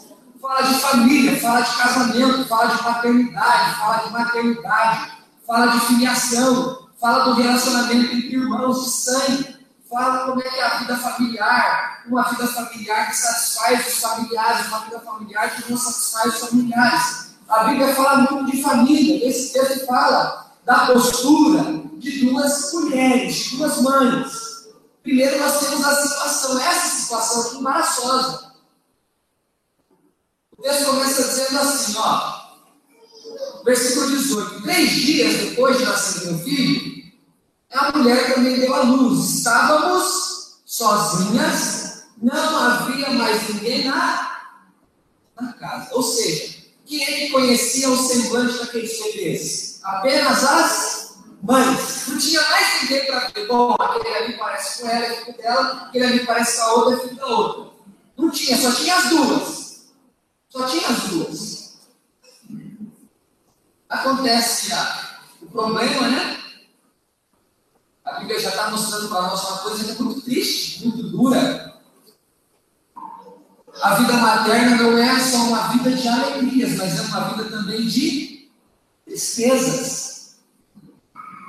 fala 0.42 0.62
de 0.62 0.74
família, 0.80 1.40
fala 1.40 1.62
de 1.62 1.75
casamento, 1.78 2.48
fala 2.48 2.75
de 2.75 2.84
paternidade, 2.84 3.75
fala 3.80 3.98
de 3.98 4.12
maternidade, 4.12 5.12
fala 5.46 5.68
de 5.68 5.80
filiação, 5.82 6.88
fala 7.00 7.25
do 7.25 7.34
relacionamento 7.34 8.16
entre 8.16 8.36
irmãos 8.36 8.84
de 8.84 8.90
sangue, 8.90 9.56
fala 9.91 10.25
como 10.25 10.39
é 10.39 10.43
que 10.43 10.60
é 10.60 10.63
a 10.63 10.77
vida 10.79 10.98
familiar, 10.98 12.03
uma 12.07 12.24
vida 12.24 12.48
familiar 12.48 13.10
que 13.10 13.17
satisfaz 13.17 13.88
os 13.88 14.00
familiares, 14.00 14.67
uma 14.67 14.79
vida 14.79 15.00
familiar 15.01 15.55
que 15.55 15.69
não 15.69 15.77
satisfaz 15.77 16.33
os 16.33 16.50
familiares. 16.50 17.31
A 17.48 17.63
Bíblia 17.65 17.93
fala 17.93 18.17
muito 18.31 18.51
de 18.51 18.63
família, 18.63 19.27
esse 19.27 19.53
texto 19.53 19.86
fala 19.86 20.55
da 20.65 20.88
postura 20.88 21.83
de 21.95 22.25
duas 22.25 22.74
mulheres, 22.74 23.36
de 23.36 23.57
duas 23.57 23.81
mães. 23.81 24.31
Primeiro 25.03 25.38
nós 25.39 25.60
temos 25.60 25.86
a 25.86 25.95
situação, 25.95 26.60
essa 26.60 26.88
situação 26.88 27.60
embaraçosa 27.60 28.51
o 30.62 30.63
texto 30.63 30.86
começa 30.86 31.24
dizendo 31.24 31.60
assim, 31.60 31.95
ó. 31.98 32.39
Versículo 33.65 34.12
18. 34.12 34.62
Três 34.62 34.91
dias 34.91 35.33
depois 35.38 35.75
de 35.79 35.86
nascer 35.86 36.27
meu 36.27 36.38
filho, 36.38 37.00
a 37.74 37.92
mulher 37.98 38.34
também 38.34 38.60
deu 38.60 38.74
à 38.74 38.82
luz. 38.82 39.38
Estávamos 39.38 40.62
sozinhas, 40.66 42.04
não 42.22 42.58
havia 42.58 43.10
mais 43.12 43.50
ninguém 43.50 43.86
na, 43.86 44.51
na 45.40 45.54
casa. 45.54 45.90
Ou 45.94 46.04
seja, 46.04 46.62
é 46.92 47.06
que 47.06 47.30
conhecia 47.30 47.90
o 47.90 47.98
semblante 47.98 48.58
daqueles 48.58 49.00
bebês? 49.01 49.80
Apenas 49.84 50.44
as 50.44 51.16
mães. 51.42 52.08
Não 52.08 52.18
tinha 52.18 52.42
mais 52.42 52.82
ninguém 52.82 53.06
para 53.06 53.28
ver. 53.30 53.48
Bom, 53.48 53.75
aquele 53.80 54.16
ali 54.16 54.38
parece 54.38 54.82
com 54.82 54.90
ela, 54.90 55.06
é 55.06 55.16
filho 55.16 55.38
dela, 55.38 55.86
aquele 55.88 56.06
ali 56.06 56.25
parece 56.25 56.58
com 56.58 56.63
a 56.63 56.74
outra, 56.74 56.96
é 56.96 57.00
filho 57.00 57.16
da 57.16 57.28
outra. 57.28 57.72
Não 58.18 58.30
tinha, 58.30 58.58
só 58.58 58.72
tinha 58.74 58.96
as 58.96 59.10
duas. 59.10 59.82
Só 60.50 60.66
tinha 60.66 60.88
as 60.88 61.00
duas. 61.04 61.62
Acontece 63.90 64.70
que 65.40 65.46
o 65.46 65.50
problema, 65.50 66.08
né? 66.10 66.40
A 68.12 68.20
Bíblia 68.20 68.39
já 68.41 68.50
está 68.50 68.70
mostrando 68.70 69.08
para 69.08 69.22
nós 69.22 69.41
uma 69.50 69.58
coisa 69.60 70.03
muito 70.03 70.22
triste, 70.22 70.86
muito 70.86 71.03
dura. 71.03 71.80
A 73.82 73.96
vida 73.96 74.13
materna 74.13 74.75
não 74.75 74.98
é 74.98 75.18
só 75.18 75.38
uma 75.38 75.70
vida 75.70 75.91
de 75.91 76.08
alegrias, 76.08 76.77
mas 76.77 77.00
é 77.00 77.01
uma 77.03 77.30
vida 77.30 77.46
também 77.46 77.88
de 77.88 78.50
tristezas. 79.06 80.36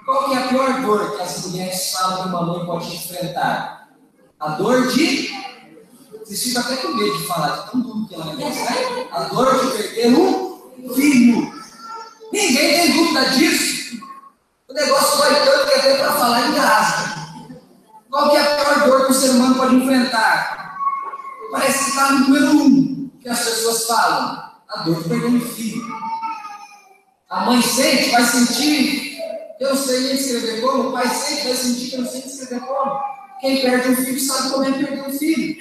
Qual 0.04 0.28
que 0.28 0.34
é 0.34 0.38
a 0.38 0.48
pior 0.48 0.82
dor 0.82 1.16
que 1.16 1.22
as 1.22 1.46
mulheres 1.46 1.92
falam 1.92 2.22
que 2.22 2.28
uma 2.28 2.42
mãe 2.46 2.64
pode 2.64 2.94
enfrentar? 2.94 3.88
A 4.38 4.50
dor 4.50 4.86
de 4.86 5.32
vocês 6.20 6.44
ficam 6.44 6.62
até 6.62 6.76
com 6.76 6.94
medo 6.94 7.18
de 7.18 7.26
falar, 7.26 7.56
de 7.56 7.70
tão 7.72 7.80
duro 7.80 8.06
que 8.06 8.14
ela 8.14 8.32
é. 8.32 8.36
Né? 8.36 9.08
A 9.10 9.24
dor 9.24 9.58
de 9.58 9.76
perder 9.76 10.14
um 10.14 10.94
filho. 10.94 11.52
Ninguém 12.32 12.54
tem 12.54 12.92
dúvida 12.92 13.30
disso. 13.30 13.71
O 14.72 14.74
negócio 14.74 15.18
vai 15.18 15.44
tanto 15.44 15.68
que 15.68 15.74
até 15.74 15.98
para 15.98 16.12
falar 16.14 16.48
engasga. 16.48 17.14
Qual 18.10 18.30
que 18.30 18.36
é 18.36 18.40
a 18.40 18.56
pior 18.56 18.86
dor 18.86 19.04
que 19.04 19.12
o 19.12 19.14
ser 19.14 19.30
humano 19.32 19.54
pode 19.56 19.74
enfrentar? 19.74 20.78
Parece 21.50 21.78
que 21.84 21.90
está 21.90 22.12
no 22.12 22.18
número 22.20 22.50
um 22.52 23.10
que 23.20 23.28
as 23.28 23.38
pessoas 23.40 23.84
falam. 23.84 24.50
A 24.70 24.82
dor 24.82 25.02
de 25.02 25.10
perder 25.10 25.26
um 25.26 25.40
filho. 25.42 25.82
A 27.28 27.44
mãe 27.44 27.60
sente, 27.60 28.12
vai 28.12 28.24
sentir 28.24 29.18
Eu 29.60 29.76
sei 29.76 30.14
escrever 30.14 30.62
como, 30.62 30.88
o 30.88 30.92
pai 30.92 31.06
sempre 31.06 31.48
vai 31.48 31.56
sentir 31.56 31.90
que 31.90 31.96
eu 31.96 32.00
não 32.00 32.10
sei 32.10 32.20
escrever 32.20 32.60
como. 32.60 32.98
Quem 33.42 33.60
perde 33.60 33.90
um 33.90 33.96
filho 33.96 34.20
sabe 34.20 34.52
como 34.52 34.64
é 34.64 34.72
perder 34.72 35.06
um 35.06 35.18
filho. 35.18 35.56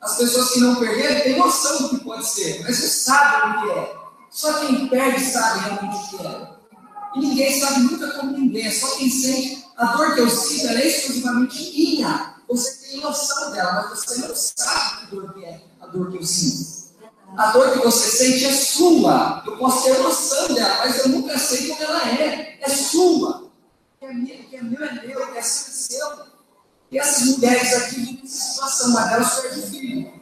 As 0.00 0.16
pessoas 0.16 0.50
que 0.50 0.60
não 0.60 0.76
perderam 0.76 1.20
têm 1.20 1.38
noção 1.38 1.82
do 1.82 1.88
que 1.90 2.04
pode 2.04 2.26
ser, 2.26 2.62
mas 2.62 2.80
não 2.80 2.88
sabem 2.88 3.50
o 3.50 3.60
que 3.60 3.78
é. 3.78 3.96
Só 4.30 4.60
quem 4.60 4.88
perde 4.88 5.20
sabe 5.20 5.60
realmente 5.60 5.96
o 5.96 6.08
que 6.08 6.26
é. 6.26 6.53
E 7.14 7.20
ninguém 7.20 7.60
sabe 7.60 7.80
nunca 7.80 8.10
como 8.12 8.32
ninguém, 8.32 8.66
é 8.66 8.70
só 8.70 8.96
quem 8.96 9.08
sente. 9.10 9.64
A 9.76 9.86
dor 9.96 10.14
que 10.14 10.20
eu 10.20 10.30
sinto 10.30 10.68
é 10.68 10.86
exclusivamente 10.86 11.70
minha. 11.72 12.34
Você 12.48 12.88
tem 12.88 13.00
noção 13.00 13.52
dela, 13.52 13.72
mas 13.72 13.90
você 13.90 14.20
não 14.20 14.34
sabe 14.34 15.00
que 15.00 15.14
dor 15.14 15.32
que 15.34 15.44
é 15.44 15.60
a 15.80 15.86
dor 15.86 16.10
que 16.10 16.18
eu 16.18 16.24
sinto. 16.24 16.84
A 17.36 17.50
dor 17.50 17.72
que 17.72 17.78
você 17.78 18.10
sente 18.10 18.44
é 18.44 18.52
sua. 18.52 19.42
Eu 19.46 19.56
posso 19.56 19.84
ter 19.84 19.98
noção 19.98 20.54
dela, 20.54 20.78
mas 20.78 20.98
eu 20.98 21.08
nunca 21.08 21.38
sei 21.38 21.68
como 21.68 21.82
ela 21.82 22.08
é. 22.08 22.58
É 22.60 22.68
sua. 22.68 23.50
Que 23.98 24.06
é 24.06 24.12
meu, 24.12 24.36
que 24.36 24.56
é 24.56 24.62
meu, 24.62 24.84
é 24.84 25.06
meu, 25.06 25.32
que 25.32 25.38
é 25.38 25.42
seu, 25.42 26.06
é 26.06 26.12
seu. 26.12 26.26
E 26.92 26.98
essas 26.98 27.26
mulheres 27.26 27.74
aqui 27.74 27.96
vivem 27.96 28.26
situação, 28.26 28.90
uma 28.90 29.04
delas 29.06 29.40
perde 29.40 29.60
o 29.60 29.66
filho. 29.66 30.12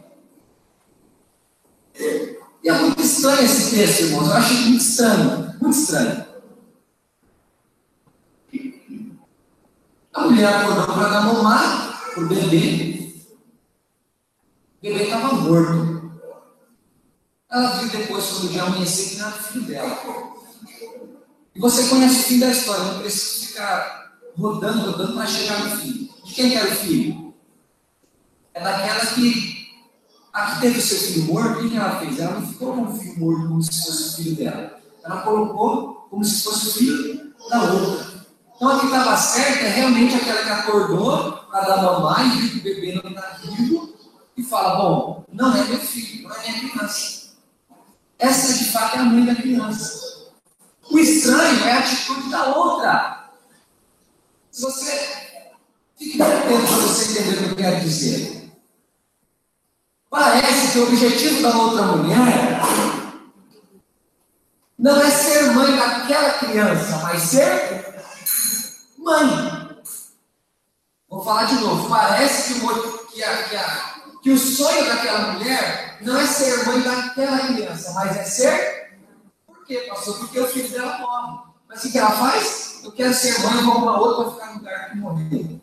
E 2.64 2.68
é 2.68 2.72
muito 2.72 3.02
estranho 3.02 3.44
esse 3.44 3.70
texto, 3.70 4.00
irmãos. 4.04 4.28
Eu 4.28 4.34
acho 4.34 4.54
muito 4.54 4.82
estranho. 4.82 5.56
Muito 5.60 5.78
estranho. 5.78 6.31
A 10.14 10.20
mulher 10.22 10.46
acordou 10.46 10.94
para 10.94 11.08
dar 11.08 11.22
mamar 11.22 12.10
para 12.12 12.22
o 12.22 12.28
bebê. 12.28 13.14
O 14.78 14.82
bebê 14.82 15.04
estava 15.04 15.34
morto. 15.34 16.12
Ela 17.50 17.70
viu 17.78 17.88
depois, 17.88 18.26
quando 18.26 18.44
o 18.44 18.48
dia 18.48 18.62
amanheceu, 18.62 19.10
que 19.10 19.16
não 19.16 19.28
era 19.28 19.36
filho 19.36 19.64
dela. 19.64 20.02
E 21.54 21.60
você 21.60 21.88
conhece 21.88 22.20
o 22.20 22.22
fim 22.24 22.38
da 22.38 22.50
história, 22.50 22.84
não 22.84 23.00
precisa 23.00 23.46
ficar 23.46 24.12
rodando, 24.36 24.90
rodando 24.90 25.14
para 25.14 25.26
chegar 25.26 25.64
no 25.64 25.76
fim. 25.76 26.10
De 26.24 26.34
quem 26.34 26.54
era 26.54 26.70
o 26.70 26.76
filho? 26.76 27.34
É 28.54 28.62
daquela 28.62 29.06
que 29.06 29.62
a 30.32 30.54
que 30.54 30.60
teve 30.62 30.78
o 30.78 30.82
seu 30.82 30.96
filho 30.96 31.26
morto, 31.26 31.60
o 31.60 31.70
que 31.70 31.76
ela 31.76 32.00
fez? 32.00 32.18
Ela 32.18 32.40
não 32.40 32.46
ficou 32.46 32.74
com 32.74 32.82
o 32.84 32.98
filho 32.98 33.18
morto 33.18 33.48
como 33.48 33.62
se 33.62 33.84
fosse 33.84 34.02
o 34.02 34.16
filho 34.16 34.36
dela. 34.36 34.80
Ela 35.04 35.20
colocou 35.22 36.06
como 36.08 36.24
se 36.24 36.42
fosse 36.42 36.68
o 36.68 36.72
filho 36.72 37.34
da 37.50 37.62
outra. 37.64 38.11
Então 38.62 38.76
a 38.76 38.78
que 38.78 38.86
estava 38.86 39.16
certa 39.16 39.64
é 39.64 39.70
realmente 39.70 40.14
aquela 40.14 40.44
que 40.44 40.50
acordou 40.50 41.32
para 41.50 41.62
dar 41.62 41.82
mamar 41.82 42.24
e 42.24 42.38
viu 42.38 42.50
que 42.50 42.58
o 42.58 42.62
bebê 42.62 43.02
não 43.02 43.10
está 43.10 43.36
vivo 43.42 43.92
e 44.36 44.44
fala: 44.44 44.76
Bom, 44.76 45.24
não 45.32 45.52
é 45.52 45.64
meu 45.64 45.80
filho, 45.80 46.28
não 46.28 46.36
é 46.36 46.48
minha 46.48 46.70
criança. 46.70 47.32
Essa 48.20 48.54
de 48.54 48.66
fato 48.66 48.98
é 48.98 49.00
a 49.00 49.02
mãe 49.02 49.24
da 49.24 49.34
criança. 49.34 50.30
O 50.88 50.96
estranho 50.96 51.64
é 51.64 51.72
a 51.72 51.78
atitude 51.80 52.30
da 52.30 52.56
outra. 52.56 53.30
Se 54.52 54.62
você. 54.62 55.10
Fique 55.98 56.22
atento 56.22 56.46
para 56.48 56.76
você 56.76 57.18
entender 57.18 57.34
o 57.34 57.38
que 57.38 57.50
eu 57.50 57.56
quero 57.56 57.80
dizer. 57.80 58.52
Parece 60.08 60.70
que 60.70 60.78
o 60.78 60.86
objetivo 60.86 61.42
da 61.42 61.56
outra 61.56 61.82
mulher 61.82 62.60
não 64.78 65.00
é 65.00 65.10
ser 65.10 65.50
mãe 65.50 65.76
daquela 65.76 66.30
criança, 66.34 66.98
mas 66.98 67.22
ser 67.22 67.91
mãe. 69.02 69.62
Vou 71.08 71.22
falar 71.22 71.44
de 71.44 71.56
novo. 71.56 71.88
Parece 71.88 72.54
que 72.54 72.64
o, 72.64 72.98
que, 73.08 73.22
a, 73.22 73.42
que, 73.44 73.56
a, 73.56 73.94
que 74.22 74.30
o 74.30 74.38
sonho 74.38 74.86
daquela 74.86 75.32
mulher 75.32 75.98
não 76.00 76.18
é 76.18 76.26
ser 76.26 76.64
mãe 76.66 76.80
daquela 76.80 77.38
criança, 77.38 77.92
mas 77.92 78.16
é 78.16 78.24
ser. 78.24 78.98
Por 79.46 79.64
quê, 79.66 79.86
pastor? 79.88 80.18
Porque 80.18 80.40
o 80.40 80.48
filho 80.48 80.70
dela 80.70 80.98
morre. 80.98 81.52
Mas 81.68 81.84
o 81.84 81.92
que 81.92 81.98
ela 81.98 82.10
faz? 82.10 82.80
Eu 82.84 82.92
quero 82.92 83.14
ser 83.14 83.38
mãe, 83.40 83.56
eu 83.56 83.64
vou 83.64 83.76
uma 83.76 84.00
outra 84.00 84.24
para 84.24 84.32
ficar 84.32 84.46
no 84.52 84.58
lugar 84.58 84.90
que 84.90 84.96
morreu. 84.96 85.60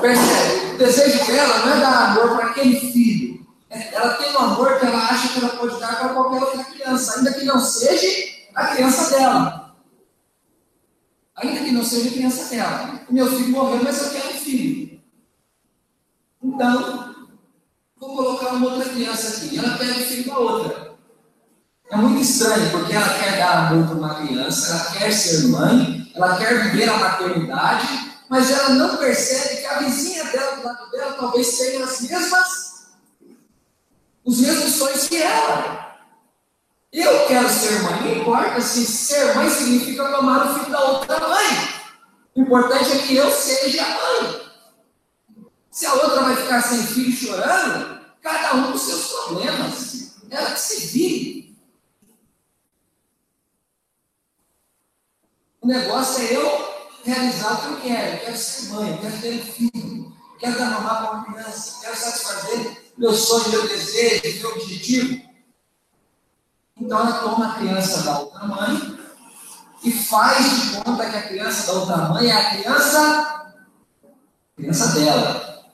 Percebe? 0.00 0.74
O 0.74 0.78
desejo 0.78 1.26
dela 1.26 1.58
não 1.58 1.72
é 1.72 1.80
dar 1.80 2.10
amor 2.10 2.36
para 2.36 2.46
aquele 2.50 2.78
filho. 2.92 3.46
É, 3.70 3.94
ela 3.94 4.14
tem 4.14 4.32
um 4.32 4.38
amor 4.38 4.78
que 4.78 4.86
ela 4.86 4.98
acha 4.98 5.28
que 5.28 5.44
ela 5.44 5.56
pode 5.56 5.80
dar 5.80 5.98
para 5.98 6.10
qualquer 6.10 6.42
outra 6.42 6.64
criança, 6.64 7.18
ainda 7.18 7.32
que 7.32 7.44
não 7.44 7.58
seja 7.58 8.06
a 8.54 8.66
criança 8.68 9.16
dela. 9.16 9.65
Ainda 11.36 11.64
que 11.64 11.72
não 11.72 11.84
seja 11.84 12.10
criança 12.10 12.48
dela. 12.50 13.00
O 13.08 13.12
meu 13.12 13.28
filho 13.28 13.50
morreu, 13.50 13.84
mas 13.84 14.00
eu 14.02 14.10
quero 14.10 14.34
um 14.34 14.38
filho. 14.38 15.00
Então, 16.42 17.14
vou 17.98 18.16
colocar 18.16 18.54
uma 18.54 18.72
outra 18.72 18.88
criança 18.88 19.44
aqui. 19.44 19.58
Ela 19.58 19.76
pega 19.76 19.92
o 19.92 20.04
filho 20.04 20.26
da 20.26 20.38
outra. 20.38 20.96
É 21.90 21.96
muito 21.96 22.22
estranho, 22.22 22.70
porque 22.70 22.92
ela 22.92 23.18
quer 23.18 23.38
dar 23.38 23.68
amor 23.68 23.86
para 23.86 23.96
uma 23.96 24.14
criança, 24.16 24.72
ela 24.72 24.98
quer 24.98 25.12
ser 25.12 25.46
mãe, 25.48 26.10
ela 26.16 26.36
quer 26.36 26.64
viver 26.64 26.88
a 26.88 26.96
maternidade, 26.96 27.86
mas 28.28 28.50
ela 28.50 28.70
não 28.70 28.96
percebe 28.96 29.60
que 29.60 29.66
a 29.66 29.78
vizinha 29.78 30.24
dela, 30.24 30.56
do 30.56 30.64
lado 30.64 30.90
dela, 30.90 31.12
talvez 31.12 31.56
tenha 31.58 31.84
as 31.84 32.00
mesmas, 32.00 32.88
os 34.24 34.40
mesmos 34.40 34.72
sonhos 34.72 35.06
que 35.06 35.22
ela. 35.22 35.95
Eu 36.96 37.26
quero 37.26 37.46
ser 37.50 37.82
mãe. 37.82 38.00
Não 38.00 38.22
importa 38.22 38.58
se 38.62 38.86
ser 38.86 39.34
mãe 39.34 39.50
significa 39.50 40.10
tomar 40.10 40.46
o 40.46 40.54
filho 40.54 40.70
da 40.70 40.82
outra 40.92 41.28
mãe. 41.28 41.44
O 42.34 42.40
importante 42.40 42.92
é 42.92 42.98
que 43.06 43.14
eu 43.14 43.30
seja 43.30 43.86
mãe. 43.86 44.40
Se 45.70 45.84
a 45.84 45.92
outra 45.92 46.22
vai 46.22 46.36
ficar 46.36 46.62
sem 46.62 46.86
filho 46.86 47.12
chorando, 47.12 48.00
cada 48.22 48.54
um 48.54 48.72
com 48.72 48.78
seus 48.78 49.08
problemas. 49.08 50.16
Ela 50.30 50.52
que 50.52 50.60
se 50.60 50.86
vire. 50.86 51.58
O 55.60 55.66
negócio 55.66 56.24
é 56.24 56.34
eu 56.34 56.74
realizar 57.04 57.52
o 57.52 57.58
que 57.58 57.66
eu 57.66 57.80
quero. 57.82 58.14
Eu 58.14 58.20
quero 58.20 58.36
ser 58.38 58.68
mãe, 58.72 58.98
quero 59.02 59.20
ter 59.20 59.38
filho, 59.42 60.16
quero 60.38 60.58
dar 60.58 60.70
mamar 60.70 61.02
para 61.02 61.12
uma 61.12 61.24
criança, 61.26 61.78
quero 61.82 61.94
satisfazer 61.94 62.84
meu 62.96 63.12
sonho, 63.12 63.50
meu 63.50 63.68
desejo, 63.68 64.40
meu 64.40 64.50
objetivo. 64.52 65.25
Então 66.78 67.00
ela 67.00 67.20
toma 67.20 67.52
a 67.52 67.54
criança 67.54 68.02
da 68.02 68.18
outra 68.18 68.46
mãe 68.46 68.98
e 69.82 69.90
faz 69.90 70.72
de 70.72 70.76
conta 70.82 71.08
que 71.08 71.16
a 71.16 71.28
criança 71.28 71.72
da 71.72 71.78
outra 71.78 71.96
mãe 72.08 72.28
é 72.28 72.32
a 72.32 72.50
criança, 72.50 73.54
criança 74.56 74.88
dela. 74.88 75.64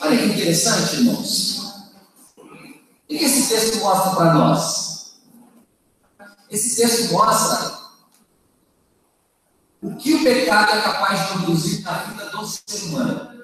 Olha 0.00 0.16
que 0.16 0.24
interessante, 0.26 0.96
irmãos. 0.96 1.92
O 2.36 3.06
que 3.08 3.24
esse 3.24 3.48
texto 3.48 3.80
mostra 3.80 4.14
para 4.14 4.34
nós? 4.34 5.20
Esse 6.48 6.76
texto 6.76 7.12
mostra 7.12 7.78
o 9.82 9.96
que 9.96 10.14
o 10.14 10.22
pecado 10.22 10.70
é 10.70 10.80
capaz 10.80 11.20
de 11.20 11.32
produzir 11.32 11.82
na 11.82 11.92
vida 12.04 12.30
do 12.30 12.46
ser 12.46 12.84
humano. 12.84 13.42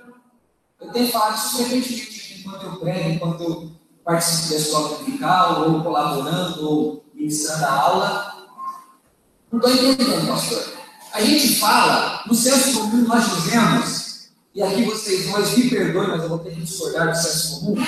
Eu 0.80 0.92
tenho 0.92 1.10
falado 1.10 1.36
isso 1.36 1.56
frequentemente 1.56 2.40
enquanto 2.40 2.62
eu 2.62 2.76
prego, 2.76 3.08
enquanto 3.10 3.42
eu 3.42 3.77
participo 4.08 4.48
da 4.48 4.56
escola 4.56 4.88
dominical, 4.88 5.70
ou 5.70 5.82
colaborando, 5.82 6.66
ou 6.66 7.04
ministrando 7.14 7.64
a 7.66 7.70
aula. 7.70 8.34
Não 9.52 9.60
estou 9.60 9.84
entendendo, 9.84 10.26
pastor. 10.26 10.72
A 11.12 11.20
gente 11.20 11.56
fala, 11.56 12.22
no 12.26 12.34
senso 12.34 12.80
comum 12.80 13.06
nós 13.06 13.24
dizemos, 13.34 14.28
e 14.54 14.62
aqui 14.62 14.84
vocês 14.84 15.30
dois 15.30 15.54
me 15.58 15.68
perdoem, 15.68 16.08
mas 16.08 16.22
eu 16.22 16.28
vou 16.30 16.38
ter 16.38 16.54
que 16.54 16.62
discordar 16.62 17.10
do 17.10 17.16
senso 17.16 17.60
comum. 17.60 17.84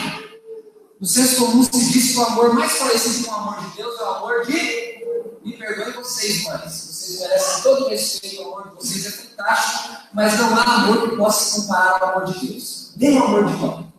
No 1.00 1.06
senso 1.06 1.36
comum 1.36 1.62
se 1.62 1.90
diz 1.90 2.12
que 2.12 2.18
o 2.18 2.24
amor 2.26 2.52
mais 2.52 2.78
parecido 2.78 3.26
com 3.26 3.32
o 3.32 3.34
amor 3.34 3.60
de 3.60 3.76
Deus 3.78 3.98
é 3.98 4.02
o 4.02 4.14
amor 4.16 4.46
de. 4.46 5.00
Me 5.42 5.56
perdoem 5.56 5.92
vocês, 5.92 6.44
mães. 6.44 6.70
Vocês 6.70 7.20
merecem 7.20 7.62
todo 7.62 7.86
o 7.86 7.88
respeito, 7.88 8.42
o 8.42 8.52
amor 8.52 8.68
de 8.68 8.74
vocês 8.74 9.06
é 9.06 9.10
fantástico, 9.10 9.96
mas 10.12 10.38
não 10.38 10.54
há 10.54 10.62
amor 10.62 11.08
que 11.08 11.16
possa 11.16 11.44
se 11.44 11.60
comparar 11.62 12.02
ao 12.02 12.08
amor 12.10 12.24
de 12.30 12.46
Deus. 12.46 12.92
Nem 12.96 13.18
o 13.18 13.24
amor 13.24 13.46
de 13.46 13.56
mãe. 13.56 13.89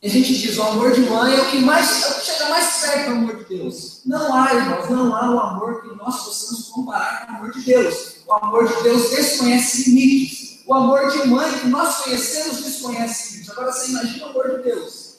A 0.00 0.06
gente 0.06 0.32
diz, 0.38 0.56
o 0.56 0.62
amor 0.62 0.92
de 0.92 1.00
mãe 1.00 1.34
é 1.34 1.40
o 1.40 1.50
que 1.50 1.58
mais 1.58 2.04
é 2.04 2.08
o 2.08 2.14
que 2.14 2.26
chega 2.26 2.48
mais 2.50 2.80
perto 2.80 3.06
do 3.06 3.12
amor 3.16 3.36
de 3.36 3.44
Deus. 3.56 4.02
Não 4.06 4.32
há, 4.32 4.54
irmãos, 4.54 4.88
não 4.90 5.16
há 5.16 5.30
o 5.30 5.40
amor 5.40 5.82
que 5.82 5.88
nós 5.96 6.24
possamos 6.24 6.68
comparar 6.68 7.26
com 7.26 7.32
o 7.32 7.36
amor 7.36 7.50
de 7.50 7.62
Deus. 7.62 8.16
O 8.24 8.32
amor 8.32 8.68
de 8.68 8.82
Deus 8.84 9.10
desconhece 9.10 9.90
limites. 9.90 10.62
O 10.68 10.74
amor 10.74 11.10
de 11.10 11.26
mãe 11.26 11.52
que 11.58 11.66
nós 11.66 11.96
conhecemos 11.96 12.62
desconhece 12.62 13.32
limites. 13.32 13.50
Agora 13.50 13.72
você 13.72 13.90
imagina 13.90 14.26
o 14.26 14.30
amor 14.30 14.56
de 14.56 14.62
Deus. 14.62 15.18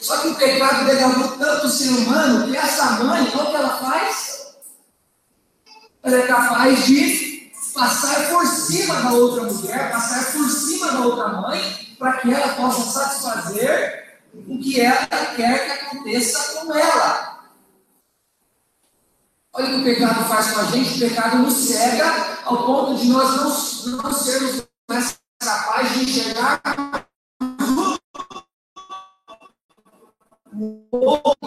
Só 0.00 0.16
que 0.22 0.28
o 0.28 0.34
pecado 0.34 0.86
degradou 0.86 1.36
tanto 1.36 1.66
o 1.66 1.70
ser 1.70 1.90
humano 1.90 2.50
que 2.50 2.56
essa 2.56 2.90
mãe, 3.04 3.22
o 3.22 3.30
que 3.30 3.54
ela 3.54 3.76
faz? 3.76 4.56
Ela 6.02 6.16
é 6.16 6.26
capaz 6.26 6.86
de 6.86 7.52
passar 7.74 8.30
por 8.30 8.46
cima 8.46 8.94
da 9.02 9.12
outra 9.12 9.44
mulher, 9.44 9.92
passar 9.92 10.32
por 10.32 10.48
cima 10.50 10.90
da 10.90 11.00
outra 11.00 11.28
mãe 11.28 11.91
para 12.02 12.14
que 12.14 12.34
ela 12.34 12.56
possa 12.56 12.82
satisfazer 12.82 14.18
o 14.34 14.58
que 14.58 14.80
ela 14.80 15.06
quer 15.36 15.64
que 15.64 15.86
aconteça 15.86 16.58
com 16.58 16.74
ela. 16.74 17.46
Olha 19.52 19.66
o 19.66 19.70
que 19.70 19.76
o 19.76 19.84
pecado 19.84 20.24
faz 20.24 20.50
com 20.50 20.60
a 20.62 20.64
gente, 20.64 20.96
o 20.96 21.08
pecado 21.08 21.38
nos 21.38 21.54
cega 21.54 22.40
ao 22.44 22.66
ponto 22.66 23.00
de 23.00 23.06
nós 23.08 23.86
não, 23.86 24.02
não 24.02 24.12
sermos 24.12 24.66
mais 24.90 25.16
capazes 25.38 25.92
de 25.92 26.04
enxergar 26.10 26.60
o 30.50 30.96
outro. 30.96 31.38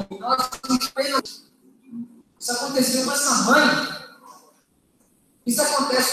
Isso 2.40 2.52
aconteceu 2.54 3.04
com 3.04 3.12
essa 3.12 3.44
mãe. 3.44 4.05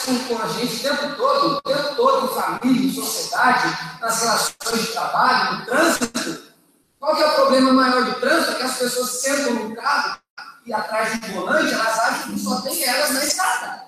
Com, 0.05 0.19
com 0.29 0.43
a 0.43 0.49
gente 0.49 0.77
o 0.77 0.83
tempo 0.83 1.17
todo, 1.17 1.57
o 1.57 1.63
tempo 1.63 1.95
todo 1.97 2.27
em 2.27 2.35
família, 2.35 2.87
em 2.87 2.95
sociedade, 2.95 3.99
nas 4.01 4.21
relações 4.21 4.83
de 4.83 4.93
trabalho, 4.93 5.59
no 5.59 5.65
trânsito. 5.65 6.53
Qual 7.01 7.17
que 7.17 7.23
é 7.23 7.27
o 7.27 7.35
problema 7.35 7.73
maior 7.73 8.05
do 8.05 8.21
trânsito? 8.21 8.53
É 8.53 8.55
que 8.57 8.63
as 8.63 8.77
pessoas 8.77 9.11
sentam 9.23 9.55
no 9.55 9.75
carro 9.75 10.21
e 10.67 10.73
atrás 10.73 11.19
do 11.19 11.27
volante, 11.29 11.73
elas 11.73 11.99
acham 11.99 12.33
que 12.33 12.41
só 12.41 12.61
tem 12.61 12.85
elas 12.85 13.11
na 13.11 13.25
estrada. 13.25 13.87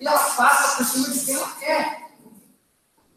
E 0.00 0.06
ela 0.06 0.18
passa 0.18 0.76
por 0.76 0.86
cima 0.86 1.10
de 1.10 1.24
quem 1.24 1.34
ela 1.34 1.50
quer. 1.56 2.04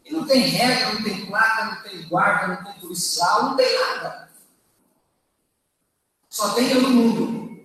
E 0.04 0.12
não 0.12 0.26
tem 0.26 0.40
regra, 0.40 0.94
não 0.94 1.02
tem 1.02 1.26
placa, 1.26 1.64
não 1.64 1.82
tem 1.82 2.08
guarda, 2.08 2.48
não 2.48 2.64
tem 2.64 2.80
policial, 2.80 3.42
não 3.44 3.56
tem 3.56 3.78
nada. 3.78 4.28
Só 6.28 6.50
tem 6.50 6.70
eu 6.70 6.82
no 6.82 6.90
mundo. 6.90 7.58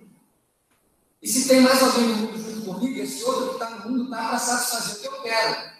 E 1.21 1.27
se 1.27 1.47
tem 1.47 1.61
mais 1.61 1.81
alguém 1.81 2.07
no 2.07 2.15
mundo 2.15 2.42
comigo, 2.83 3.01
esse 3.01 3.23
outro 3.23 3.49
que 3.49 3.53
está 3.53 3.69
no 3.69 3.89
mundo 3.89 4.03
está 4.03 4.27
para 4.27 4.39
satisfazer 4.39 4.95
o 4.95 4.99
que 4.99 5.07
eu 5.07 5.21
quero. 5.21 5.73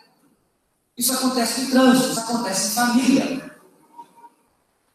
Isso 0.97 1.13
acontece 1.13 1.61
no 1.61 1.71
trânsito, 1.71 2.09
isso 2.11 2.19
acontece 2.19 2.67
em 2.67 2.71
família. 2.71 3.55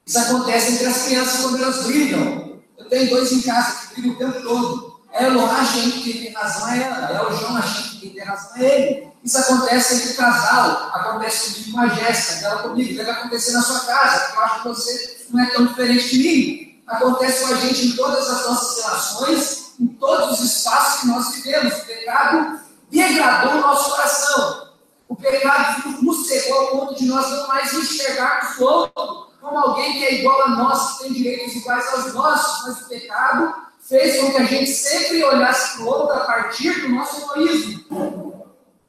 Isso 0.07 0.18
acontece 0.18 0.73
entre 0.73 0.87
as 0.87 1.03
crianças 1.03 1.40
quando 1.42 1.62
elas 1.62 1.85
brigam. 1.85 2.62
Eu 2.79 2.88
tenho 2.88 3.11
dois 3.11 3.33
em 3.33 3.42
casa 3.42 3.88
que 3.88 4.01
brigam 4.01 4.12
o 4.12 4.18
tempo 4.18 4.42
todo. 4.42 4.99
É 5.12 5.29
o 5.29 5.47
achando 5.47 5.92
que 5.92 6.12
quem 6.12 6.23
tem 6.23 6.33
razão 6.33 6.68
é 6.68 6.83
ela, 6.83 7.11
é 7.11 7.27
o 7.27 7.37
João 7.37 7.57
achando 7.57 7.90
que 7.90 8.01
quem 8.01 8.11
tem 8.11 8.25
razão 8.25 8.57
é 8.57 8.64
ele. 8.64 9.09
Isso 9.25 9.38
acontece 9.38 9.94
entre 9.97 10.12
o 10.12 10.16
casal, 10.16 10.90
acontece 10.94 11.55
comigo 11.55 11.73
com 11.73 11.81
a 11.81 11.88
Jéssica, 11.88 12.47
ela 12.47 12.62
comigo, 12.62 12.97
deve 12.97 13.11
acontecer 13.11 13.53
na 13.53 13.62
sua 13.62 13.81
casa, 13.81 14.21
porque 14.21 14.38
eu 14.38 14.42
acho 14.44 14.62
que 14.62 14.68
você 14.68 15.27
não 15.31 15.42
é 15.42 15.47
tão 15.47 15.66
diferente 15.66 16.09
de 16.11 16.18
mim. 16.18 16.83
Acontece 16.87 17.44
com 17.44 17.55
a 17.55 17.57
gente 17.57 17.87
em 17.87 17.97
todas 17.97 18.29
as 18.29 18.47
nossas 18.47 18.85
relações, 18.85 19.67
em 19.81 19.87
todos 19.87 20.41
os 20.41 20.57
espaços 20.57 21.01
que 21.01 21.07
nós 21.09 21.35
vivemos. 21.35 21.75
O 21.75 21.87
pecado 21.87 22.61
degradou 22.91 23.53
o 23.53 23.61
nosso 23.61 23.91
coração. 23.91 24.69
O 25.09 25.17
pecado 25.17 26.03
nos 26.03 26.27
cegou 26.27 26.59
ao 26.59 26.67
ponto 26.69 26.95
de 26.95 27.07
nós 27.07 27.31
não 27.31 27.49
mais 27.49 27.73
enxergarmos 27.73 28.59
o 28.59 28.64
outro 28.64 29.29
como 29.41 29.59
alguém 29.59 29.93
que 29.95 30.05
é 30.05 30.14
igual 30.21 30.43
a 30.43 30.49
nós, 30.49 30.99
que 30.99 31.05
tem 31.05 31.12
direitos 31.12 31.55
iguais 31.55 31.87
aos 31.95 32.12
nossos, 32.12 32.67
mas 32.67 32.83
o 32.83 32.88
pecado 32.88 33.55
fez 33.81 34.21
com 34.21 34.33
que 34.33 34.37
a 34.37 34.45
gente 34.45 34.71
sempre 34.71 35.25
olhasse 35.25 35.77
para 35.77 35.85
o 35.85 35.88
outro 35.88 36.12
a 36.12 36.21
partir 36.21 36.81
do 36.83 36.88
nosso 36.91 37.21
egoísmo. 37.23 38.45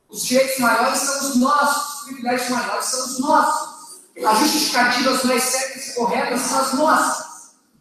Os 0.09 0.25
direitos 0.25 0.59
maiores 0.59 0.99
são 0.99 1.29
os 1.29 1.35
nossos, 1.35 1.99
os 1.99 2.05
privilégios 2.05 2.49
maiores 2.49 2.85
são 2.85 3.05
os 3.05 3.19
nossos. 3.19 3.79
As 4.25 4.39
justificativas 4.39 5.23
mais 5.23 5.43
certas 5.43 5.87
e 5.87 5.95
corretas 5.95 6.41
são 6.41 6.59
as 6.59 6.73
nossas. 6.73 7.25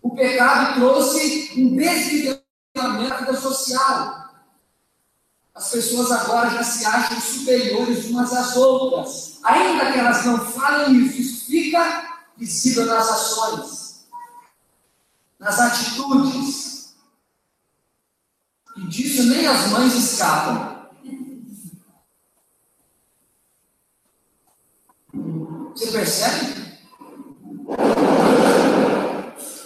O 0.00 0.14
pecado 0.14 0.74
trouxe 0.78 1.52
um 1.56 1.74
desnivelamento 1.74 2.37
da 2.78 3.16
vida 3.16 3.40
social. 3.40 4.28
As 5.54 5.70
pessoas 5.70 6.12
agora 6.12 6.50
já 6.50 6.62
se 6.62 6.84
acham 6.84 7.20
superiores 7.20 8.06
umas 8.06 8.32
às 8.32 8.56
outras. 8.56 9.38
Ainda 9.42 9.92
que 9.92 9.98
elas 9.98 10.24
não 10.24 10.38
falem 10.38 11.04
isso, 11.04 11.20
isso 11.20 11.46
fica 11.46 12.20
visível 12.36 12.86
nas 12.86 13.08
ações, 13.08 14.06
nas 15.38 15.58
atitudes. 15.58 16.94
E 18.76 18.86
disso 18.86 19.24
nem 19.24 19.46
as 19.46 19.66
mães 19.70 19.94
escapam. 19.94 20.78
Você 25.74 25.90
percebe? 25.90 26.68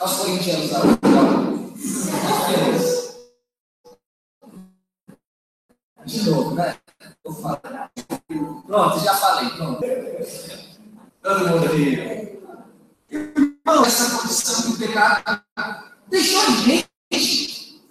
Aos 0.01 0.17
corintianos, 0.17 1.02
De 6.13 6.29
novo, 6.29 6.55
né? 6.55 6.77
Eu 7.25 7.33
falo. 7.33 7.59
Pronto, 8.67 9.01
já 9.01 9.15
falei, 9.15 9.49
pronto. 9.51 9.81
Todo 11.23 11.49
mundo 11.49 11.67
aqui. 11.67 12.39
Irmão, 13.11 13.85
essa 13.87 14.19
condição 14.19 14.71
do 14.71 14.79
pecado 14.79 15.43
deixou 16.11 16.43
a 16.43 16.51
gente. 16.51 17.83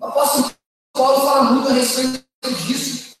O 0.00 0.06
apóstolo 0.06 0.50
Paulo 0.94 1.20
fala 1.26 1.52
muito 1.52 1.68
a 1.68 1.72
respeito 1.72 2.24
disso. 2.66 3.16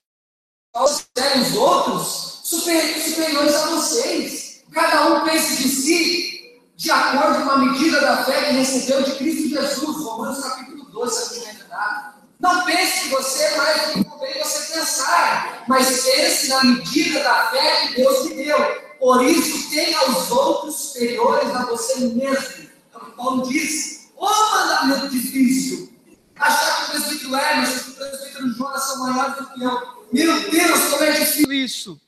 Paulo 0.72 0.90
os 0.90 1.56
outros 1.56 2.40
superiores 2.42 3.54
a 3.54 3.66
vocês. 3.66 4.64
Cada 4.72 5.14
um 5.14 5.24
pense 5.24 5.62
de 5.62 5.68
si 5.68 6.60
de 6.74 6.90
acordo 6.90 7.44
com 7.44 7.50
a 7.50 7.58
medida 7.58 8.00
da 8.00 8.24
fé 8.24 8.46
que 8.46 8.52
recebeu 8.52 9.02
de 9.02 9.14
Cristo 9.16 9.48
Jesus. 9.50 9.96
Romanos 10.04 10.42
capítulo 10.42 10.84
12, 10.86 11.34
se 11.34 11.40
não 11.40 11.52
me 11.52 12.23
Não 12.44 12.62
pense 12.66 13.04
que 13.04 13.08
você 13.08 13.42
é 13.42 13.56
mais 13.56 13.86
do 13.86 13.92
que 13.94 14.04
convém 14.04 14.38
você 14.38 14.74
pensar, 14.74 15.64
mas 15.66 16.04
pense 16.04 16.48
na 16.48 16.62
medida 16.62 17.22
da 17.22 17.50
fé 17.50 17.88
que 17.88 17.94
Deus 17.94 18.28
te 18.28 18.34
deu. 18.34 18.58
Por 19.00 19.24
isso, 19.24 19.70
tenha 19.70 20.10
os 20.10 20.30
outros 20.30 20.74
superiores 20.74 21.48
a 21.56 21.64
você 21.64 22.00
mesmo. 22.00 22.68
O 22.94 23.00
que 23.00 23.10
Paulo 23.12 23.48
diz. 23.48 24.10
O 24.14 24.26
mandamento 24.26 25.08
difícil. 25.08 25.90
Achar 26.36 26.76
que 26.76 26.82
o 26.82 26.90
presbítero 26.90 27.34
Hermes 27.34 27.70
e 27.70 27.90
o 27.90 27.94
presbítero 27.94 28.48
Jonas 28.50 28.84
são 28.88 28.98
maiores 28.98 29.36
do 29.36 29.46
que 29.46 29.62
eu. 29.62 30.06
Meu 30.12 30.50
Deus, 30.50 30.90
como 30.90 31.02
é 31.02 31.12
difícil 31.12 31.50
isso. 31.50 32.00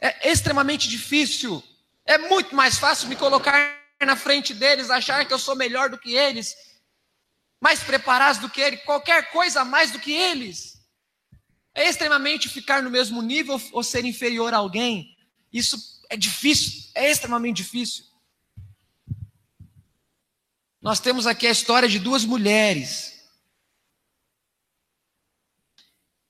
É 0.00 0.32
extremamente 0.32 0.88
difícil. 0.88 1.62
É 2.04 2.18
muito 2.18 2.56
mais 2.56 2.76
fácil 2.76 3.08
me 3.08 3.14
colocar 3.14 3.72
na 4.04 4.16
frente 4.16 4.52
deles, 4.52 4.90
achar 4.90 5.24
que 5.24 5.32
eu 5.32 5.38
sou 5.38 5.54
melhor 5.54 5.90
do 5.90 5.96
que 5.96 6.16
eles, 6.16 6.56
mais 7.60 7.82
preparados 7.82 8.40
do 8.40 8.50
que 8.50 8.60
eles, 8.60 8.84
qualquer 8.84 9.30
coisa 9.30 9.64
mais 9.64 9.90
do 9.90 9.98
que 9.98 10.12
eles. 10.12 10.76
É 11.74 11.88
extremamente 11.88 12.48
ficar 12.48 12.82
no 12.82 12.90
mesmo 12.90 13.20
nível 13.20 13.60
ou 13.72 13.82
ser 13.82 14.04
inferior 14.04 14.54
a 14.54 14.58
alguém. 14.58 15.16
Isso 15.52 15.76
é 16.08 16.16
difícil, 16.16 16.90
é 16.94 17.10
extremamente 17.10 17.56
difícil. 17.56 18.04
Nós 20.80 21.00
temos 21.00 21.26
aqui 21.26 21.46
a 21.46 21.50
história 21.50 21.88
de 21.88 21.98
duas 21.98 22.24
mulheres. 22.24 23.16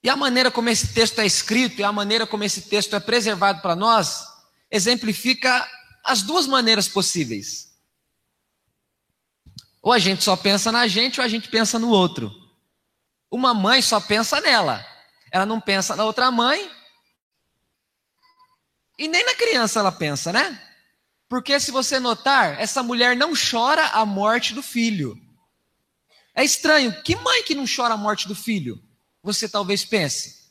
E 0.03 0.09
a 0.09 0.17
maneira 0.17 0.51
como 0.51 0.69
esse 0.69 0.95
texto 0.95 1.21
é 1.21 1.27
escrito 1.27 1.81
e 1.81 1.85
a 1.85 1.93
maneira 1.93 2.27
como 2.27 2.45
esse 2.45 2.63
texto 2.63 2.95
é 2.95 3.01
preservado 3.01 3.61
para 3.61 3.77
nós 3.77 4.25
exemplifica 4.71 5.69
as 6.05 6.23
duas 6.23 6.47
maneiras 6.47 6.89
possíveis. 6.89 7.66
Ou 9.87 9.93
a 9.93 10.01
gente 10.01 10.25
só 10.25 10.35
pensa 10.35 10.73
na 10.73 10.89
gente 10.89 11.21
ou 11.21 11.25
a 11.25 11.29
gente 11.29 11.49
pensa 11.49 11.79
no 11.79 11.91
outro. 11.91 12.35
Uma 13.31 13.55
mãe 13.55 13.81
só 13.81 14.01
pensa 14.01 14.41
nela. 14.41 14.85
Ela 15.31 15.47
não 15.47 15.61
pensa 15.61 15.95
na 15.95 16.05
outra 16.05 16.29
mãe 16.29 16.69
e 18.99 19.07
nem 19.07 19.25
na 19.25 19.35
criança 19.37 19.79
ela 19.79 19.93
pensa, 19.93 20.33
né? 20.33 20.61
Porque 21.29 21.61
se 21.61 21.71
você 21.71 22.01
notar, 22.01 22.61
essa 22.61 22.83
mulher 22.83 23.15
não 23.15 23.33
chora 23.33 23.87
a 23.91 24.05
morte 24.05 24.55
do 24.55 24.61
filho. 24.61 25.17
É 26.35 26.43
estranho. 26.43 27.01
Que 27.05 27.15
mãe 27.15 27.45
que 27.45 27.55
não 27.55 27.65
chora 27.65 27.95
a 27.95 27.97
morte 27.97 28.27
do 28.27 28.35
filho? 28.35 28.83
Você 29.23 29.49
talvez 29.49 29.85
pense. 29.85 30.51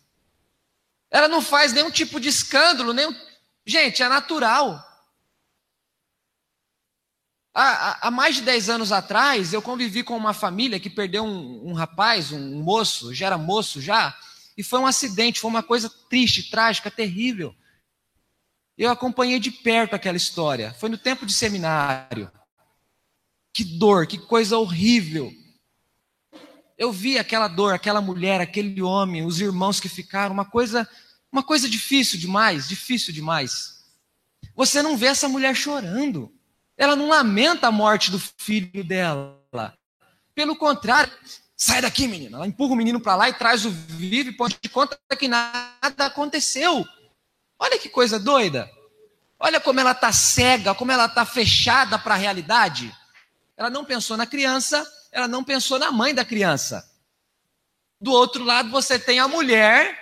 Ela 1.11 1.27
não 1.27 1.41
faz 1.41 1.73
nenhum 1.73 1.91
tipo 1.91 2.21
de 2.21 2.29
escândalo, 2.29 2.93
nenhum. 2.93 3.13
Gente, 3.65 4.01
é 4.01 4.07
natural. 4.07 4.81
Há, 7.57 8.07
há, 8.07 8.11
mais 8.11 8.35
de 8.35 8.41
10 8.41 8.69
anos 8.69 8.91
atrás, 8.91 9.53
eu 9.53 9.61
convivi 9.61 10.03
com 10.03 10.17
uma 10.17 10.33
família 10.33 10.77
que 10.77 10.89
perdeu 10.89 11.23
um, 11.23 11.69
um 11.69 11.73
rapaz, 11.73 12.33
um, 12.33 12.61
moço, 12.61 13.13
já 13.13 13.27
era 13.27 13.37
moço 13.37 13.79
já, 13.79 14.13
e 14.57 14.61
foi 14.61 14.77
um 14.77 14.85
acidente, 14.85 15.39
foi 15.39 15.49
uma 15.49 15.63
coisa 15.63 15.89
triste, 16.09 16.49
trágica, 16.51 16.91
terrível. 16.91 17.55
Eu 18.77 18.91
acompanhei 18.91 19.39
de 19.39 19.51
perto 19.51 19.93
aquela 19.93 20.17
história. 20.17 20.73
Foi 20.73 20.89
no 20.89 20.97
tempo 20.97 21.25
de 21.25 21.31
seminário. 21.31 22.29
Que 23.53 23.63
dor, 23.63 24.05
que 24.05 24.17
coisa 24.17 24.57
horrível. 24.57 25.31
Eu 26.77 26.91
vi 26.91 27.17
aquela 27.17 27.47
dor, 27.47 27.73
aquela 27.73 28.01
mulher, 28.01 28.41
aquele 28.41 28.81
homem, 28.81 29.25
os 29.25 29.39
irmãos 29.39 29.79
que 29.79 29.87
ficaram, 29.87 30.33
uma 30.33 30.43
coisa, 30.43 30.85
uma 31.31 31.41
coisa 31.41 31.69
difícil 31.69 32.19
demais, 32.19 32.67
difícil 32.67 33.13
demais. 33.13 33.81
Você 34.53 34.81
não 34.81 34.97
vê 34.97 35.05
essa 35.05 35.29
mulher 35.29 35.55
chorando. 35.55 36.34
Ela 36.77 36.95
não 36.95 37.09
lamenta 37.09 37.67
a 37.67 37.71
morte 37.71 38.11
do 38.11 38.19
filho 38.19 38.83
dela. 38.83 39.41
Pelo 40.33 40.55
contrário, 40.55 41.11
sai 41.55 41.81
daqui, 41.81 42.07
menina. 42.07 42.37
Ela 42.37 42.47
empurra 42.47 42.73
o 42.73 42.75
menino 42.75 42.99
para 42.99 43.15
lá 43.15 43.29
e 43.29 43.33
traz 43.33 43.65
o 43.65 43.71
vivo 43.71 44.29
e 44.29 44.33
põe 44.33 44.49
de 44.61 44.69
conta 44.69 44.99
que 45.17 45.27
nada 45.27 46.05
aconteceu. 46.05 46.85
Olha 47.57 47.79
que 47.79 47.87
coisa 47.87 48.19
doida. 48.19 48.69
Olha 49.39 49.59
como 49.59 49.79
ela 49.79 49.91
está 49.91 50.11
cega, 50.11 50.75
como 50.75 50.91
ela 50.91 51.05
está 51.05 51.25
fechada 51.25 51.97
para 51.97 52.15
a 52.15 52.17
realidade. 52.17 52.93
Ela 53.57 53.69
não 53.69 53.85
pensou 53.85 54.17
na 54.17 54.25
criança, 54.25 54.85
ela 55.11 55.27
não 55.27 55.43
pensou 55.43 55.79
na 55.79 55.91
mãe 55.91 56.13
da 56.13 56.25
criança. 56.25 56.89
Do 57.99 58.11
outro 58.11 58.43
lado, 58.43 58.69
você 58.69 58.99
tem 58.99 59.19
a 59.19 59.27
mulher 59.27 59.97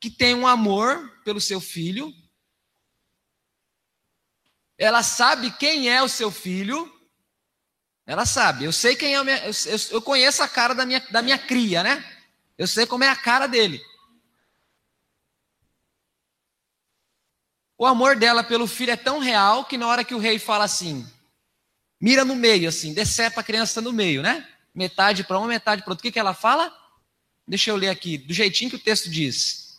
que 0.00 0.10
tem 0.10 0.34
um 0.34 0.46
amor 0.46 1.20
pelo 1.24 1.40
seu 1.40 1.60
filho. 1.60 2.12
Ela 4.80 5.02
sabe 5.02 5.50
quem 5.50 5.90
é 5.90 6.02
o 6.02 6.08
seu 6.08 6.30
filho. 6.30 6.90
Ela 8.06 8.24
sabe. 8.24 8.64
Eu 8.64 8.72
sei 8.72 8.96
quem 8.96 9.12
é 9.12 9.20
o 9.20 9.24
meu. 9.24 9.36
Eu, 9.36 9.52
eu, 9.90 10.00
conheço 10.00 10.42
a 10.42 10.48
cara 10.48 10.74
da 10.74 10.86
minha, 10.86 11.00
da 11.10 11.20
minha 11.20 11.36
cria, 11.36 11.82
né? 11.82 12.02
Eu 12.56 12.66
sei 12.66 12.86
como 12.86 13.04
é 13.04 13.08
a 13.10 13.14
cara 13.14 13.46
dele. 13.46 13.78
O 17.76 17.84
amor 17.84 18.16
dela 18.16 18.42
pelo 18.42 18.66
filho 18.66 18.90
é 18.90 18.96
tão 18.96 19.18
real 19.18 19.66
que 19.66 19.76
na 19.76 19.86
hora 19.86 20.02
que 20.02 20.14
o 20.14 20.18
rei 20.18 20.38
fala 20.38 20.64
assim, 20.64 21.06
mira 22.00 22.24
no 22.24 22.34
meio, 22.34 22.66
assim, 22.66 22.94
decepa 22.94 23.42
a 23.42 23.44
criança 23.44 23.82
no 23.82 23.92
meio, 23.92 24.22
né? 24.22 24.48
Metade 24.74 25.24
para 25.24 25.38
uma, 25.38 25.46
metade 25.46 25.82
para 25.82 25.92
outra. 25.92 26.00
O 26.00 26.02
que, 26.02 26.12
que 26.12 26.18
ela 26.18 26.32
fala? 26.32 26.74
Deixa 27.46 27.70
eu 27.70 27.76
ler 27.76 27.90
aqui, 27.90 28.16
do 28.16 28.32
jeitinho 28.32 28.70
que 28.70 28.76
o 28.76 28.82
texto 28.82 29.10
diz. 29.10 29.69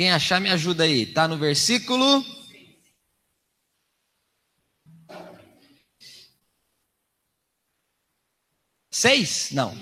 Quem 0.00 0.10
achar, 0.10 0.40
me 0.40 0.48
ajuda 0.48 0.84
aí. 0.84 1.02
Está 1.02 1.28
no 1.28 1.36
versículo. 1.36 2.24
Seis? 8.90 9.50
Não. 9.52 9.76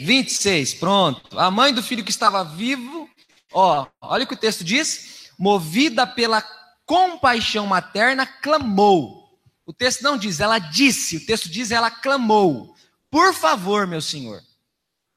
26, 0.00 0.74
pronto. 0.74 1.38
A 1.38 1.50
mãe 1.50 1.72
do 1.72 1.82
filho 1.82 2.04
que 2.04 2.10
estava 2.10 2.44
vivo, 2.44 3.08
ó, 3.54 3.86
olha 4.02 4.24
o 4.24 4.26
que 4.26 4.34
o 4.34 4.38
texto 4.38 4.62
diz: 4.62 5.30
movida 5.38 6.06
pela 6.06 6.42
compaixão 6.84 7.66
materna, 7.66 8.26
clamou. 8.26 9.40
O 9.64 9.72
texto 9.72 10.02
não 10.02 10.18
diz, 10.18 10.40
ela 10.40 10.58
disse, 10.58 11.16
o 11.16 11.24
texto 11.24 11.48
diz, 11.48 11.70
ela 11.70 11.90
clamou. 11.90 12.76
Por 13.10 13.32
favor, 13.32 13.86
meu 13.86 14.02
senhor, 14.02 14.42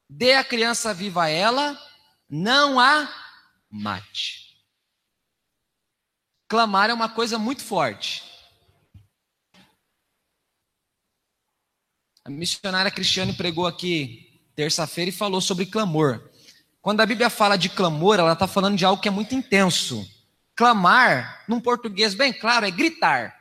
dê 0.08 0.32
a 0.32 0.42
criança 0.42 0.94
viva 0.94 1.24
a 1.24 1.28
ela, 1.28 1.78
não 2.30 2.80
a 2.80 3.27
mate. 3.70 4.48
Clamar 6.48 6.90
é 6.90 6.94
uma 6.94 7.08
coisa 7.08 7.38
muito 7.38 7.62
forte. 7.62 8.24
A 12.24 12.30
missionária 12.30 12.90
Cristiane 12.90 13.32
pregou 13.32 13.66
aqui 13.66 14.42
terça-feira 14.54 15.10
e 15.10 15.12
falou 15.12 15.40
sobre 15.40 15.66
clamor. 15.66 16.30
Quando 16.80 17.00
a 17.00 17.06
Bíblia 17.06 17.30
fala 17.30 17.56
de 17.56 17.68
clamor, 17.68 18.18
ela 18.18 18.32
está 18.32 18.46
falando 18.46 18.76
de 18.76 18.84
algo 18.84 19.00
que 19.00 19.08
é 19.08 19.10
muito 19.10 19.34
intenso. 19.34 20.06
Clamar, 20.54 21.44
num 21.48 21.60
português 21.60 22.14
bem 22.14 22.32
claro, 22.32 22.66
é 22.66 22.70
gritar. 22.70 23.34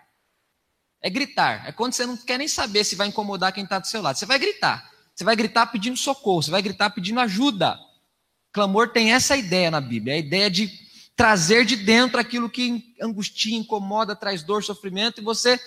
É 1.01 1.09
gritar. 1.09 1.67
É 1.67 1.71
quando 1.71 1.93
você 1.93 2.05
não 2.05 2.17
quer 2.17 2.37
nem 2.37 2.47
saber 2.47 2.83
se 2.83 2.95
vai 2.95 3.07
incomodar 3.07 3.53
quem 3.53 3.63
está 3.63 3.79
do 3.79 3.87
seu 3.87 4.01
lado. 4.01 4.17
Você 4.17 4.25
vai 4.25 4.37
gritar. 4.37 4.91
Você 5.15 5.23
vai 5.23 5.35
gritar 5.35 5.67
pedindo 5.67 5.97
socorro. 5.97 6.43
Você 6.43 6.51
vai 6.51 6.61
gritar 6.61 6.89
pedindo 6.89 7.19
ajuda. 7.19 7.79
Clamor 8.51 8.89
tem 8.89 9.13
essa 9.13 9.35
ideia 9.35 9.69
na 9.69 9.81
Bíblia, 9.81 10.15
a 10.15 10.17
ideia 10.17 10.49
de 10.49 10.71
trazer 11.15 11.65
de 11.65 11.75
dentro 11.75 12.19
aquilo 12.19 12.49
que 12.49 12.95
angustia, 13.01 13.57
incomoda, 13.57 14.15
traz 14.15 14.43
dor, 14.43 14.63
sofrimento, 14.63 15.19
e 15.19 15.23
você. 15.23 15.59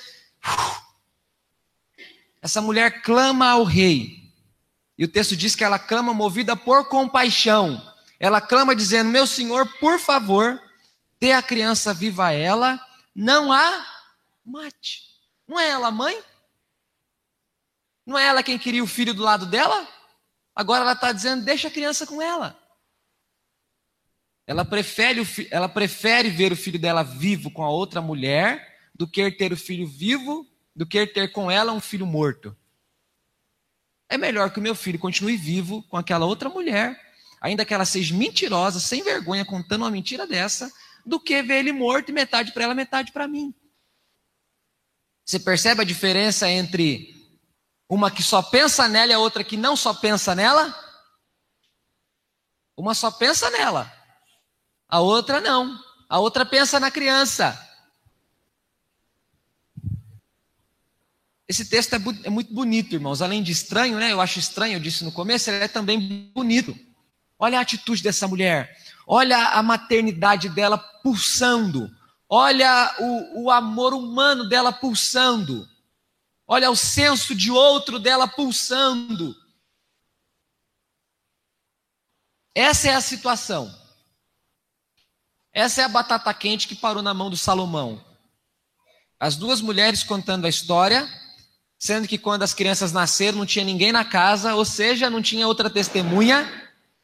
Essa 2.40 2.62
mulher 2.62 3.02
clama 3.02 3.50
ao 3.50 3.64
rei. 3.64 4.20
E 4.96 5.04
o 5.04 5.08
texto 5.08 5.36
diz 5.36 5.56
que 5.56 5.64
ela 5.64 5.78
clama 5.78 6.14
movida 6.14 6.54
por 6.54 6.88
compaixão. 6.88 7.82
Ela 8.18 8.40
clama 8.40 8.76
dizendo: 8.76 9.10
Meu 9.10 9.26
senhor, 9.26 9.66
por 9.78 9.98
favor, 9.98 10.60
dê 11.18 11.32
a 11.32 11.42
criança 11.42 11.94
viva 11.94 12.26
a 12.26 12.32
ela, 12.32 12.78
não 13.14 13.52
a 13.52 13.86
mate. 14.44 15.10
Não 15.48 15.58
é 15.58 15.68
ela 15.68 15.90
mãe? 15.90 16.22
Não 18.06 18.18
é 18.18 18.26
ela 18.26 18.42
quem 18.42 18.58
queria 18.58 18.84
o 18.84 18.86
filho 18.86 19.14
do 19.14 19.22
lado 19.22 19.46
dela? 19.46 19.88
Agora 20.54 20.82
ela 20.82 20.92
está 20.92 21.12
dizendo: 21.12 21.44
deixa 21.44 21.68
a 21.68 21.70
criança 21.70 22.06
com 22.06 22.20
ela. 22.20 22.59
Ela 24.50 24.64
prefere, 24.64 25.22
ela 25.48 25.68
prefere 25.68 26.28
ver 26.28 26.50
o 26.50 26.56
filho 26.56 26.76
dela 26.76 27.04
vivo 27.04 27.52
com 27.52 27.62
a 27.62 27.70
outra 27.70 28.02
mulher 28.02 28.90
do 28.92 29.06
que 29.06 29.30
ter 29.30 29.52
o 29.52 29.56
filho 29.56 29.86
vivo, 29.86 30.44
do 30.74 30.84
que 30.84 31.06
ter 31.06 31.30
com 31.30 31.48
ela 31.48 31.72
um 31.72 31.80
filho 31.80 32.04
morto. 32.04 32.56
É 34.08 34.18
melhor 34.18 34.52
que 34.52 34.58
o 34.58 34.62
meu 34.62 34.74
filho 34.74 34.98
continue 34.98 35.36
vivo 35.36 35.84
com 35.84 35.96
aquela 35.96 36.26
outra 36.26 36.48
mulher, 36.48 37.00
ainda 37.40 37.64
que 37.64 37.72
ela 37.72 37.84
seja 37.84 38.12
mentirosa, 38.12 38.80
sem 38.80 39.04
vergonha, 39.04 39.44
contando 39.44 39.82
uma 39.82 39.90
mentira 39.92 40.26
dessa, 40.26 40.68
do 41.06 41.20
que 41.20 41.40
ver 41.44 41.60
ele 41.60 41.70
morto 41.70 42.08
e 42.08 42.12
metade 42.12 42.50
para 42.50 42.64
ela, 42.64 42.74
metade 42.74 43.12
para 43.12 43.28
mim. 43.28 43.54
Você 45.24 45.38
percebe 45.38 45.82
a 45.82 45.86
diferença 45.86 46.50
entre 46.50 47.14
uma 47.88 48.10
que 48.10 48.20
só 48.20 48.42
pensa 48.42 48.88
nela 48.88 49.12
e 49.12 49.14
a 49.14 49.20
outra 49.20 49.44
que 49.44 49.56
não 49.56 49.76
só 49.76 49.94
pensa 49.94 50.34
nela? 50.34 50.74
Uma 52.76 52.94
só 52.94 53.12
pensa 53.12 53.48
nela, 53.48 53.99
a 54.90 55.00
outra 55.00 55.40
não. 55.40 55.78
A 56.08 56.18
outra 56.18 56.44
pensa 56.44 56.80
na 56.80 56.90
criança. 56.90 57.58
Esse 61.46 61.64
texto 61.64 61.94
é, 61.94 61.98
é, 62.24 62.30
muito 62.30 62.52
bonito, 62.52 62.94
irmãos. 62.94 63.22
Além 63.22 63.42
de 63.42 63.52
estranho, 63.52 63.98
né? 63.98 64.12
Eu 64.12 64.20
acho 64.20 64.38
estranho, 64.38 64.74
eu 64.74 64.80
disse 64.80 65.04
no 65.04 65.12
começo, 65.12 65.50
ele 65.50 65.64
é 65.64 65.68
também 65.68 66.30
bonito. 66.34 66.76
Olha 67.38 67.58
a 67.58 67.62
atitude 67.62 68.02
dessa 68.02 68.28
mulher. 68.28 68.76
Olha 69.06 69.48
a 69.50 69.62
maternidade 69.62 70.48
dela 70.48 70.78
pulsando. 70.78 71.90
Olha 72.28 72.94
o, 73.00 73.44
o 73.44 73.50
amor 73.50 73.94
humano 73.94 74.48
dela 74.48 74.72
pulsando. 74.72 75.68
Olha 76.46 76.70
o 76.70 76.76
senso 76.76 77.34
de 77.34 77.50
outro 77.50 77.98
dela 77.98 78.28
pulsando. 78.28 79.34
Essa 82.54 82.88
é 82.88 82.94
a 82.94 83.00
situação. 83.00 83.79
Essa 85.52 85.82
é 85.82 85.84
a 85.84 85.88
batata 85.88 86.32
quente 86.32 86.68
que 86.68 86.76
parou 86.76 87.02
na 87.02 87.12
mão 87.12 87.28
do 87.28 87.36
Salomão. 87.36 88.04
As 89.18 89.36
duas 89.36 89.60
mulheres 89.60 90.04
contando 90.04 90.46
a 90.46 90.48
história, 90.48 91.08
sendo 91.78 92.06
que 92.06 92.16
quando 92.16 92.42
as 92.42 92.54
crianças 92.54 92.92
nasceram 92.92 93.38
não 93.38 93.46
tinha 93.46 93.64
ninguém 93.64 93.90
na 93.90 94.04
casa, 94.04 94.54
ou 94.54 94.64
seja, 94.64 95.10
não 95.10 95.20
tinha 95.20 95.48
outra 95.48 95.68
testemunha. 95.68 96.48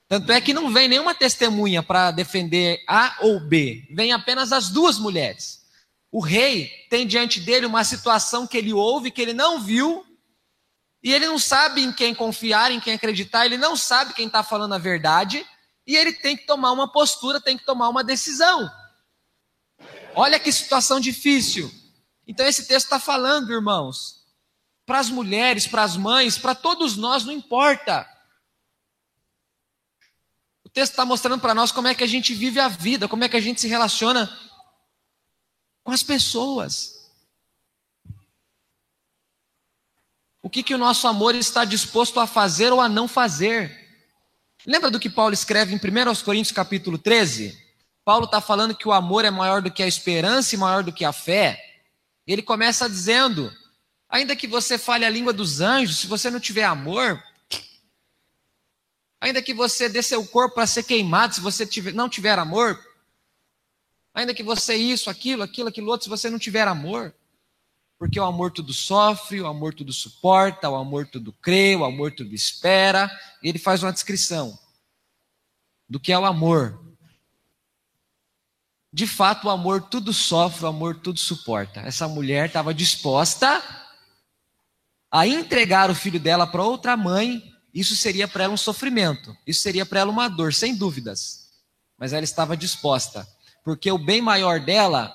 Tanto 0.08 0.30
é 0.30 0.40
que 0.40 0.54
não 0.54 0.72
vem 0.72 0.86
nenhuma 0.86 1.14
testemunha 1.14 1.82
para 1.82 2.12
defender 2.12 2.82
A 2.86 3.16
ou 3.20 3.40
B, 3.40 3.84
vem 3.90 4.12
apenas 4.12 4.52
as 4.52 4.68
duas 4.68 4.98
mulheres. 4.98 5.66
O 6.12 6.20
rei 6.20 6.70
tem 6.88 7.04
diante 7.04 7.40
dele 7.40 7.66
uma 7.66 7.82
situação 7.82 8.46
que 8.46 8.56
ele 8.56 8.72
ouve, 8.72 9.10
que 9.10 9.20
ele 9.20 9.34
não 9.34 9.60
viu, 9.60 10.06
e 11.02 11.12
ele 11.12 11.26
não 11.26 11.38
sabe 11.38 11.82
em 11.82 11.92
quem 11.92 12.14
confiar, 12.14 12.70
em 12.70 12.78
quem 12.78 12.94
acreditar, 12.94 13.44
ele 13.44 13.58
não 13.58 13.76
sabe 13.76 14.14
quem 14.14 14.28
está 14.28 14.44
falando 14.44 14.74
a 14.74 14.78
verdade 14.78 15.44
e 15.86 15.96
ele 15.96 16.12
tem 16.12 16.36
que 16.36 16.46
tomar 16.46 16.72
uma 16.72 16.90
postura, 16.90 17.40
tem 17.40 17.56
que 17.56 17.64
tomar 17.64 17.88
uma 17.88 18.02
decisão. 18.02 18.70
Olha 20.14 20.40
que 20.40 20.50
situação 20.50 20.98
difícil. 20.98 21.72
Então, 22.26 22.44
esse 22.46 22.66
texto 22.66 22.86
está 22.86 22.98
falando, 22.98 23.52
irmãos, 23.52 24.24
para 24.84 24.98
as 24.98 25.08
mulheres, 25.08 25.66
para 25.66 25.82
as 25.82 25.96
mães, 25.96 26.36
para 26.36 26.54
todos 26.54 26.96
nós, 26.96 27.24
não 27.24 27.32
importa. 27.32 28.08
O 30.64 30.68
texto 30.68 30.92
está 30.92 31.04
mostrando 31.04 31.40
para 31.40 31.54
nós 31.54 31.70
como 31.70 31.86
é 31.86 31.94
que 31.94 32.02
a 32.02 32.08
gente 32.08 32.34
vive 32.34 32.58
a 32.58 32.68
vida, 32.68 33.06
como 33.06 33.22
é 33.22 33.28
que 33.28 33.36
a 33.36 33.40
gente 33.40 33.60
se 33.60 33.68
relaciona 33.68 34.28
com 35.84 35.92
as 35.92 36.02
pessoas. 36.02 37.12
O 40.42 40.50
que, 40.50 40.62
que 40.62 40.74
o 40.74 40.78
nosso 40.78 41.06
amor 41.06 41.34
está 41.34 41.64
disposto 41.64 42.18
a 42.18 42.26
fazer 42.26 42.72
ou 42.72 42.80
a 42.80 42.88
não 42.88 43.06
fazer. 43.06 43.85
Lembra 44.66 44.90
do 44.90 44.98
que 44.98 45.08
Paulo 45.08 45.32
escreve 45.32 45.72
em 45.72 45.76
1 45.76 46.24
Coríntios 46.24 46.50
capítulo 46.50 46.98
13? 46.98 47.56
Paulo 48.04 48.24
está 48.24 48.40
falando 48.40 48.74
que 48.74 48.88
o 48.88 48.92
amor 48.92 49.24
é 49.24 49.30
maior 49.30 49.62
do 49.62 49.70
que 49.70 49.80
a 49.80 49.86
esperança 49.86 50.56
e 50.56 50.58
maior 50.58 50.82
do 50.82 50.92
que 50.92 51.04
a 51.04 51.12
fé. 51.12 51.56
Ele 52.26 52.42
começa 52.42 52.88
dizendo: 52.88 53.52
ainda 54.08 54.34
que 54.34 54.48
você 54.48 54.76
fale 54.76 55.04
a 55.04 55.10
língua 55.10 55.32
dos 55.32 55.60
anjos, 55.60 55.98
se 55.98 56.08
você 56.08 56.28
não 56.30 56.40
tiver 56.40 56.64
amor, 56.64 57.22
ainda 59.20 59.40
que 59.40 59.54
você 59.54 59.88
dê 59.88 60.02
seu 60.02 60.26
corpo 60.26 60.56
para 60.56 60.66
ser 60.66 60.82
queimado, 60.82 61.36
se 61.36 61.40
você 61.40 61.64
tiver, 61.64 61.94
não 61.94 62.08
tiver 62.08 62.36
amor, 62.36 62.84
ainda 64.12 64.34
que 64.34 64.42
você 64.42 64.74
isso, 64.74 65.08
aquilo, 65.08 65.44
aquilo, 65.44 65.68
aquilo 65.68 65.88
outro, 65.88 66.04
se 66.04 66.10
você 66.10 66.28
não 66.28 66.40
tiver 66.40 66.66
amor, 66.66 67.14
porque 67.98 68.20
o 68.20 68.24
amor 68.24 68.50
tudo 68.50 68.72
sofre, 68.72 69.40
o 69.40 69.46
amor 69.46 69.74
tudo 69.74 69.92
suporta, 69.92 70.68
o 70.68 70.76
amor 70.76 71.06
tudo 71.06 71.32
crê, 71.32 71.74
o 71.74 71.84
amor 71.84 72.12
tudo 72.12 72.34
espera. 72.34 73.10
Ele 73.42 73.58
faz 73.58 73.82
uma 73.82 73.92
descrição 73.92 74.58
do 75.88 75.98
que 75.98 76.12
é 76.12 76.18
o 76.18 76.26
amor. 76.26 76.84
De 78.92 79.06
fato, 79.06 79.46
o 79.46 79.50
amor 79.50 79.82
tudo 79.88 80.12
sofre, 80.12 80.64
o 80.64 80.68
amor 80.68 81.00
tudo 81.00 81.18
suporta. 81.18 81.80
Essa 81.80 82.06
mulher 82.06 82.48
estava 82.48 82.74
disposta 82.74 83.62
a 85.10 85.26
entregar 85.26 85.90
o 85.90 85.94
filho 85.94 86.20
dela 86.20 86.46
para 86.46 86.62
outra 86.62 86.96
mãe. 86.96 87.42
Isso 87.72 87.96
seria 87.96 88.28
para 88.28 88.44
ela 88.44 88.54
um 88.54 88.58
sofrimento, 88.58 89.36
isso 89.46 89.60
seria 89.60 89.84
para 89.84 90.00
ela 90.00 90.10
uma 90.10 90.28
dor, 90.28 90.52
sem 90.52 90.74
dúvidas. 90.74 91.50
Mas 91.98 92.12
ela 92.12 92.24
estava 92.24 92.56
disposta, 92.56 93.26
porque 93.64 93.90
o 93.90 93.98
bem 93.98 94.20
maior 94.20 94.60
dela 94.60 95.14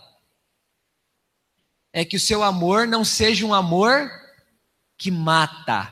é 1.94 2.06
que 2.06 2.16
o 2.16 2.20
seu 2.20 2.44
amor 2.44 2.88
não 2.88 3.04
seja 3.04 3.46
um 3.46 3.54
amor 3.54 4.10
que 4.98 5.12
mata, 5.12 5.92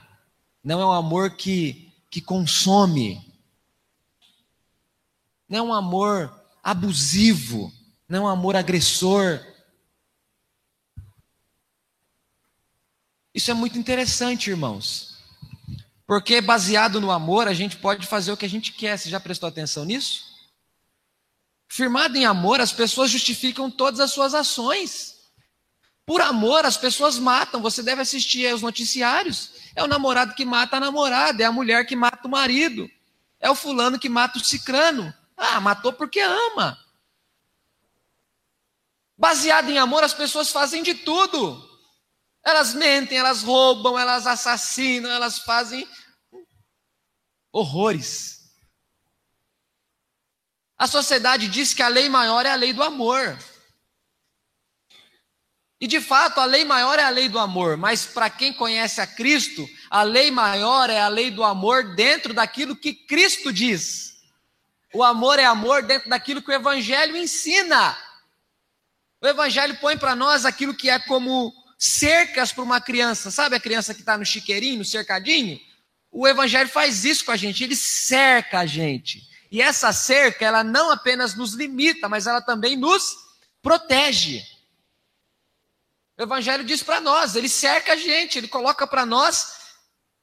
não 0.63 0.79
é 0.79 0.85
um 0.85 0.91
amor 0.91 1.31
que, 1.31 1.91
que 2.09 2.21
consome, 2.21 3.21
não 5.47 5.59
é 5.59 5.61
um 5.61 5.73
amor 5.73 6.33
abusivo, 6.63 7.73
não 8.07 8.19
é 8.19 8.21
um 8.21 8.27
amor 8.27 8.55
agressor. 8.55 9.43
Isso 13.33 13.49
é 13.49 13.53
muito 13.53 13.77
interessante, 13.77 14.49
irmãos. 14.49 15.17
Porque 16.05 16.41
baseado 16.41 16.99
no 16.99 17.11
amor, 17.11 17.47
a 17.47 17.53
gente 17.53 17.77
pode 17.77 18.07
fazer 18.07 18.31
o 18.31 18.37
que 18.37 18.45
a 18.45 18.49
gente 18.49 18.73
quer. 18.73 18.97
Você 18.97 19.09
já 19.09 19.19
prestou 19.19 19.47
atenção 19.47 19.85
nisso? 19.85 20.29
Firmado 21.67 22.17
em 22.17 22.25
amor, 22.25 22.59
as 22.59 22.73
pessoas 22.73 23.11
justificam 23.11 23.69
todas 23.69 23.99
as 23.99 24.11
suas 24.11 24.33
ações. 24.33 25.18
Por 26.09 26.21
amor, 26.21 26.65
as 26.65 26.75
pessoas 26.75 27.19
matam. 27.19 27.61
Você 27.61 27.83
deve 27.83 28.01
assistir 28.01 28.51
os 28.51 28.63
noticiários. 28.63 29.51
É 29.75 29.83
o 29.83 29.87
namorado 29.87 30.33
que 30.33 30.43
mata 30.43 30.77
a 30.77 30.79
namorada, 30.79 31.43
é 31.43 31.45
a 31.45 31.51
mulher 31.51 31.85
que 31.85 31.95
mata 31.95 32.27
o 32.27 32.31
marido, 32.31 32.89
é 33.39 33.47
o 33.47 33.53
fulano 33.53 33.99
que 33.99 34.09
mata 34.09 34.39
o 34.39 34.43
cicrano. 34.43 35.13
Ah, 35.37 35.61
matou 35.61 35.93
porque 35.93 36.19
ama. 36.19 36.83
Baseado 39.15 39.69
em 39.69 39.77
amor, 39.77 40.03
as 40.03 40.15
pessoas 40.15 40.49
fazem 40.49 40.81
de 40.81 40.95
tudo. 40.95 41.63
Elas 42.43 42.73
mentem, 42.73 43.19
elas 43.19 43.43
roubam, 43.43 43.99
elas 43.99 44.25
assassinam, 44.25 45.11
elas 45.11 45.37
fazem 45.37 45.87
horrores. 47.51 48.51
A 50.75 50.87
sociedade 50.87 51.47
diz 51.47 51.71
que 51.75 51.83
a 51.83 51.87
lei 51.87 52.09
maior 52.09 52.47
é 52.47 52.51
a 52.51 52.55
lei 52.55 52.73
do 52.73 52.81
amor. 52.81 53.37
E 55.81 55.87
de 55.87 56.01
fato, 56.01 56.39
a 56.39 56.45
lei 56.45 56.65
maior 56.65 56.99
é 56.99 57.03
a 57.03 57.09
lei 57.09 57.29
do 57.29 57.39
amor, 57.39 57.77
mas 57.77 58.05
para 58.05 58.29
quem 58.29 58.51
conhece 58.51 58.99
a 58.99 59.07
Cristo, 59.07 59.67
a 59.89 60.03
lei 60.03 60.29
maior 60.29 60.89
é 60.89 60.99
a 60.99 61.07
lei 61.07 61.31
do 61.31 61.43
amor 61.43 61.95
dentro 61.95 62.33
daquilo 62.33 62.75
que 62.75 62.93
Cristo 62.93 63.53
diz. 63.53 64.17
O 64.93 65.03
amor 65.03 65.39
é 65.39 65.45
amor 65.45 65.83
dentro 65.83 66.09
daquilo 66.09 66.41
que 66.41 66.51
o 66.51 66.53
Evangelho 66.53 67.15
ensina. 67.15 67.97
O 69.21 69.27
Evangelho 69.27 69.77
põe 69.79 69.97
para 69.97 70.15
nós 70.15 70.45
aquilo 70.45 70.73
que 70.73 70.89
é 70.89 70.99
como 70.99 71.53
cercas 71.77 72.51
para 72.51 72.63
uma 72.63 72.81
criança. 72.81 73.31
Sabe 73.31 73.55
a 73.55 73.59
criança 73.59 73.93
que 73.93 74.01
está 74.01 74.17
no 74.17 74.25
chiqueirinho, 74.25 74.79
no 74.79 74.85
cercadinho? 74.85 75.59
O 76.11 76.27
Evangelho 76.27 76.67
faz 76.67 77.05
isso 77.05 77.23
com 77.23 77.31
a 77.31 77.37
gente, 77.37 77.63
ele 77.63 77.75
cerca 77.75 78.59
a 78.59 78.65
gente. 78.65 79.29
E 79.49 79.61
essa 79.61 79.93
cerca, 79.93 80.43
ela 80.43 80.63
não 80.63 80.91
apenas 80.91 81.35
nos 81.35 81.53
limita, 81.53 82.09
mas 82.09 82.27
ela 82.27 82.41
também 82.41 82.75
nos 82.75 83.15
protege. 83.61 84.43
O 86.19 86.23
Evangelho 86.23 86.65
diz 86.65 86.83
para 86.83 86.99
nós, 86.99 87.37
ele 87.37 87.47
cerca 87.47 87.93
a 87.93 87.95
gente, 87.95 88.37
ele 88.37 88.49
coloca 88.49 88.85
para 88.85 89.05
nós 89.05 89.53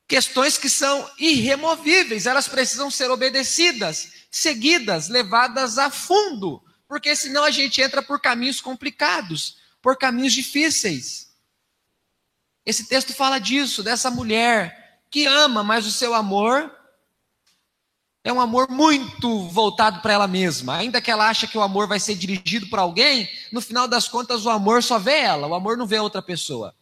questões 0.06 0.58
que 0.58 0.68
são 0.68 1.10
irremovíveis, 1.18 2.26
elas 2.26 2.46
precisam 2.46 2.90
ser 2.90 3.10
obedecidas, 3.10 4.12
seguidas, 4.30 5.08
levadas 5.08 5.78
a 5.78 5.88
fundo, 5.88 6.62
porque 6.86 7.16
senão 7.16 7.44
a 7.44 7.50
gente 7.50 7.80
entra 7.80 8.02
por 8.02 8.20
caminhos 8.20 8.60
complicados, 8.60 9.56
por 9.80 9.96
caminhos 9.96 10.34
difíceis. 10.34 11.34
Esse 12.66 12.86
texto 12.86 13.14
fala 13.14 13.38
disso, 13.38 13.82
dessa 13.82 14.10
mulher 14.10 15.00
que 15.10 15.24
ama, 15.24 15.64
mas 15.64 15.86
o 15.86 15.92
seu 15.92 16.12
amor 16.12 16.75
é 18.26 18.32
um 18.32 18.40
amor 18.40 18.68
muito 18.68 19.46
voltado 19.50 20.00
para 20.00 20.12
ela 20.12 20.26
mesma. 20.26 20.78
Ainda 20.78 21.00
que 21.00 21.12
ela 21.12 21.28
acha 21.28 21.46
que 21.46 21.56
o 21.56 21.62
amor 21.62 21.86
vai 21.86 22.00
ser 22.00 22.16
dirigido 22.16 22.66
para 22.66 22.82
alguém, 22.82 23.30
no 23.52 23.60
final 23.60 23.86
das 23.86 24.08
contas 24.08 24.44
o 24.44 24.50
amor 24.50 24.82
só 24.82 24.98
vê 24.98 25.18
ela, 25.20 25.46
o 25.46 25.54
amor 25.54 25.76
não 25.76 25.86
vê 25.86 26.00
outra 26.00 26.20
pessoa. 26.20 26.74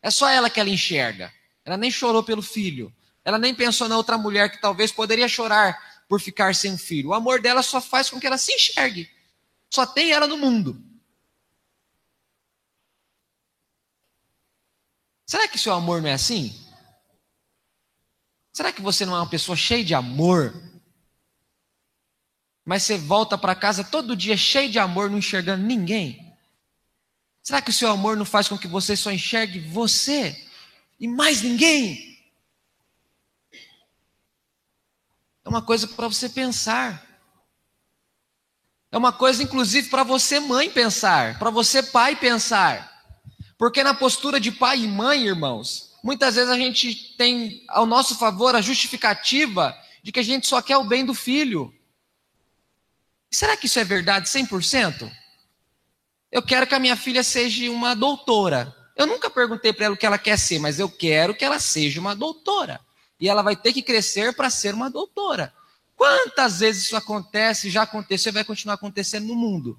É 0.00 0.12
só 0.12 0.28
ela 0.28 0.48
que 0.48 0.60
ela 0.60 0.70
enxerga. 0.70 1.34
Ela 1.64 1.76
nem 1.76 1.90
chorou 1.90 2.22
pelo 2.22 2.40
filho. 2.40 2.94
Ela 3.24 3.36
nem 3.36 3.52
pensou 3.52 3.88
na 3.88 3.96
outra 3.96 4.16
mulher 4.16 4.48
que 4.48 4.60
talvez 4.60 4.92
poderia 4.92 5.26
chorar 5.26 5.76
por 6.08 6.20
ficar 6.20 6.54
sem 6.54 6.78
filho. 6.78 7.08
O 7.08 7.14
amor 7.14 7.40
dela 7.40 7.64
só 7.64 7.80
faz 7.80 8.08
com 8.08 8.20
que 8.20 8.26
ela 8.28 8.38
se 8.38 8.52
enxergue. 8.52 9.10
Só 9.68 9.84
tem 9.84 10.12
ela 10.12 10.28
no 10.28 10.38
mundo. 10.38 10.80
Será 15.26 15.48
que 15.48 15.58
seu 15.58 15.72
amor 15.72 16.00
não 16.00 16.10
é 16.10 16.12
assim? 16.12 16.54
Será 18.52 18.72
que 18.72 18.80
você 18.80 19.04
não 19.04 19.16
é 19.16 19.18
uma 19.18 19.28
pessoa 19.28 19.56
cheia 19.56 19.84
de 19.84 19.92
amor? 19.92 20.54
Mas 22.66 22.82
você 22.82 22.98
volta 22.98 23.38
para 23.38 23.54
casa 23.54 23.84
todo 23.84 24.16
dia 24.16 24.36
cheio 24.36 24.68
de 24.68 24.76
amor, 24.76 25.08
não 25.08 25.18
enxergando 25.18 25.64
ninguém? 25.64 26.36
Será 27.40 27.62
que 27.62 27.70
o 27.70 27.72
seu 27.72 27.88
amor 27.88 28.16
não 28.16 28.24
faz 28.24 28.48
com 28.48 28.58
que 28.58 28.66
você 28.66 28.96
só 28.96 29.12
enxergue 29.12 29.60
você 29.60 30.44
e 30.98 31.06
mais 31.06 31.42
ninguém? 31.42 32.18
É 35.44 35.48
uma 35.48 35.62
coisa 35.62 35.86
para 35.86 36.08
você 36.08 36.28
pensar. 36.28 37.06
É 38.90 38.98
uma 38.98 39.12
coisa, 39.12 39.44
inclusive, 39.44 39.88
para 39.88 40.02
você, 40.02 40.40
mãe, 40.40 40.68
pensar, 40.68 41.38
para 41.38 41.50
você, 41.50 41.84
pai, 41.84 42.16
pensar. 42.16 42.92
Porque 43.56 43.84
na 43.84 43.94
postura 43.94 44.40
de 44.40 44.50
pai 44.50 44.80
e 44.80 44.88
mãe, 44.88 45.24
irmãos, 45.24 45.92
muitas 46.02 46.34
vezes 46.34 46.50
a 46.50 46.58
gente 46.58 47.14
tem 47.16 47.64
ao 47.68 47.86
nosso 47.86 48.16
favor 48.16 48.56
a 48.56 48.60
justificativa 48.60 49.72
de 50.02 50.10
que 50.10 50.18
a 50.18 50.24
gente 50.24 50.48
só 50.48 50.60
quer 50.60 50.78
o 50.78 50.84
bem 50.84 51.04
do 51.04 51.14
filho. 51.14 51.72
Será 53.30 53.56
que 53.56 53.66
isso 53.66 53.78
é 53.78 53.84
verdade 53.84 54.28
100%? 54.28 55.10
Eu 56.30 56.42
quero 56.42 56.66
que 56.66 56.74
a 56.74 56.78
minha 56.78 56.96
filha 56.96 57.22
seja 57.22 57.70
uma 57.70 57.94
doutora. 57.94 58.74
Eu 58.96 59.06
nunca 59.06 59.28
perguntei 59.28 59.72
para 59.72 59.86
ela 59.86 59.94
o 59.94 59.98
que 59.98 60.06
ela 60.06 60.18
quer 60.18 60.38
ser, 60.38 60.58
mas 60.58 60.78
eu 60.78 60.88
quero 60.88 61.34
que 61.34 61.44
ela 61.44 61.58
seja 61.58 62.00
uma 62.00 62.14
doutora. 62.14 62.80
E 63.20 63.28
ela 63.28 63.42
vai 63.42 63.56
ter 63.56 63.72
que 63.72 63.82
crescer 63.82 64.34
para 64.34 64.50
ser 64.50 64.74
uma 64.74 64.90
doutora. 64.90 65.52
Quantas 65.96 66.60
vezes 66.60 66.84
isso 66.84 66.96
acontece, 66.96 67.70
já 67.70 67.82
aconteceu 67.82 68.30
e 68.30 68.34
vai 68.34 68.44
continuar 68.44 68.74
acontecendo 68.74 69.26
no 69.26 69.34
mundo? 69.34 69.78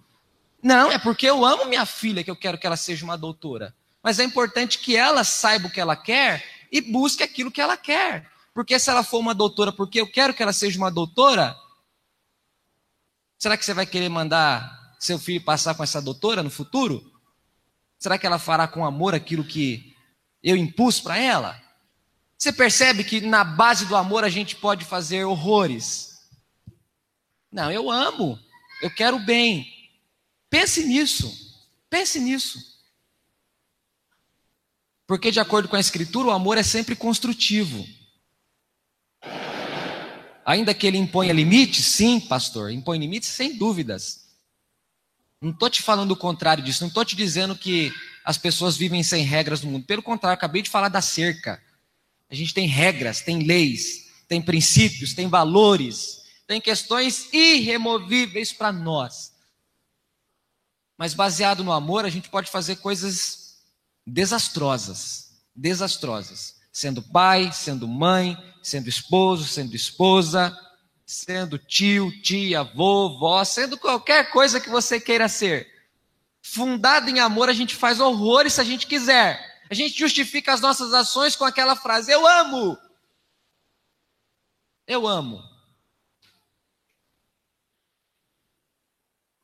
Não, 0.62 0.92
é 0.92 0.98
porque 0.98 1.28
eu 1.28 1.46
amo 1.46 1.66
minha 1.66 1.86
filha 1.86 2.24
que 2.24 2.32
eu 2.32 2.36
quero 2.36 2.58
que 2.58 2.66
ela 2.66 2.78
seja 2.78 3.06
uma 3.06 3.18
doutora. 3.18 3.74
Mas 4.02 4.20
é 4.20 4.24
importante 4.24 4.80
que 4.80 4.96
ela 4.96 5.24
saiba 5.24 5.68
o 5.68 5.72
que 5.72 5.80
ela 5.80 5.96
quer 5.96 6.44
e 6.72 6.82
busque 6.82 7.24
aquilo 7.24 7.52
que 7.52 7.62
ela 7.62 7.78
quer. 7.78 8.30
Porque 8.54 8.80
se 8.80 8.90
ela 8.90 9.04
for 9.04 9.20
uma 9.20 9.36
doutora 9.36 9.72
porque 9.72 10.02
eu 10.02 10.12
quero 10.12 10.34
que 10.34 10.42
ela 10.42 10.54
seja 10.54 10.78
uma 10.78 10.90
doutora, 10.90 11.56
Será 13.38 13.56
que 13.56 13.64
você 13.64 13.74
vai 13.74 13.86
querer 13.86 14.10
mandar 14.10 14.96
seu 15.00 15.20
filho 15.20 15.44
passar 15.44 15.76
com 15.76 15.84
essa 15.84 16.02
doutora 16.02 16.42
no 16.42 16.50
futuro? 16.50 17.14
Será 18.00 18.18
que 18.18 18.26
ela 18.26 18.40
fará 18.40 18.68
com 18.68 18.86
amor 18.86 19.14
aquilo 19.14 19.44
que 19.44 19.96
eu 20.44 20.56
impus 20.56 21.00
para 21.00 21.18
ela? 21.18 21.62
Você 22.38 22.52
percebe 22.52 23.04
que 23.04 23.22
na 23.22 23.44
base 23.44 23.86
do 23.86 23.96
amor 23.96 24.24
a 24.24 24.30
gente 24.30 24.56
pode 24.56 24.86
fazer 24.86 25.26
horrores? 25.26 26.20
Não, 27.52 27.72
eu 27.72 27.90
amo, 27.90 28.40
eu 28.82 28.94
quero 28.94 29.20
bem. 29.20 29.68
Pense 30.50 30.86
nisso, 30.86 31.32
pense 31.90 32.20
nisso. 32.20 32.78
Porque, 35.08 35.32
de 35.32 35.40
acordo 35.40 35.70
com 35.70 35.76
a 35.76 35.80
Escritura, 35.80 36.28
o 36.28 36.32
amor 36.32 36.58
é 36.58 36.64
sempre 36.64 36.96
construtivo. 36.96 37.88
Ainda 40.48 40.74
que 40.74 40.88
ele 40.88 40.98
imponha 40.98 41.34
limites, 41.34 41.84
sim, 41.84 42.22
pastor, 42.22 42.72
impõe 42.72 42.98
limites 42.98 43.28
sem 43.28 43.58
dúvidas. 43.58 44.30
Não 45.42 45.52
estou 45.52 45.70
te 45.70 45.82
falando 45.82 46.12
o 46.12 46.16
contrário 46.16 46.64
disso, 46.64 46.84
não 46.84 46.88
estou 46.88 47.04
te 47.04 47.18
dizendo 47.18 47.54
que 47.54 47.94
as 48.24 48.38
pessoas 48.38 48.78
vivem 48.78 49.04
sem 49.04 49.26
regras 49.26 49.62
no 49.62 49.70
mundo. 49.70 49.86
Pelo 49.86 50.02
contrário, 50.02 50.36
acabei 50.36 50.62
de 50.62 50.70
falar 50.70 50.88
da 50.88 51.02
cerca. 51.02 51.62
A 52.30 52.34
gente 52.34 52.54
tem 52.54 52.66
regras, 52.66 53.20
tem 53.20 53.44
leis, 53.44 54.08
tem 54.26 54.42
princípios, 54.42 55.14
tem 55.14 55.28
valores, 55.28 56.22
tem 56.48 56.62
questões 56.62 57.28
irremovíveis 57.34 58.54
para 58.54 58.72
nós. 58.72 59.34
Mas 60.98 61.14
baseado 61.14 61.62
no 61.62 61.74
amor, 61.74 62.06
a 62.06 62.10
gente 62.10 62.30
pode 62.30 62.50
fazer 62.50 62.78
coisas 62.78 63.58
desastrosas, 64.06 65.30
desastrosas 65.54 66.57
sendo 66.78 67.02
pai, 67.02 67.52
sendo 67.52 67.88
mãe, 67.88 68.38
sendo 68.62 68.88
esposo, 68.88 69.46
sendo 69.46 69.76
esposa, 69.76 70.56
sendo 71.04 71.58
tio, 71.58 72.12
tia, 72.22 72.60
avô, 72.60 73.18
vó, 73.18 73.44
sendo 73.44 73.80
qualquer 73.80 74.30
coisa 74.30 74.62
que 74.62 74.70
você 74.70 75.00
queira 75.00 75.28
ser. 75.28 75.68
Fundado 76.40 77.10
em 77.10 77.20
amor, 77.20 77.50
a 77.50 77.54
gente 77.54 77.76
faz 77.76 78.00
horrores 78.00 78.54
se 78.54 78.62
a 78.62 78.64
gente 78.64 78.86
quiser. 78.86 79.44
A 79.72 79.74
gente 79.74 79.98
justifica 79.98 80.54
as 80.54 80.62
nossas 80.62 80.94
ações 80.94 81.36
com 81.36 81.46
aquela 81.46 81.76
frase: 81.76 82.12
Eu 82.12 82.28
amo. 82.28 82.78
Eu 84.86 85.08
amo. 85.08 85.44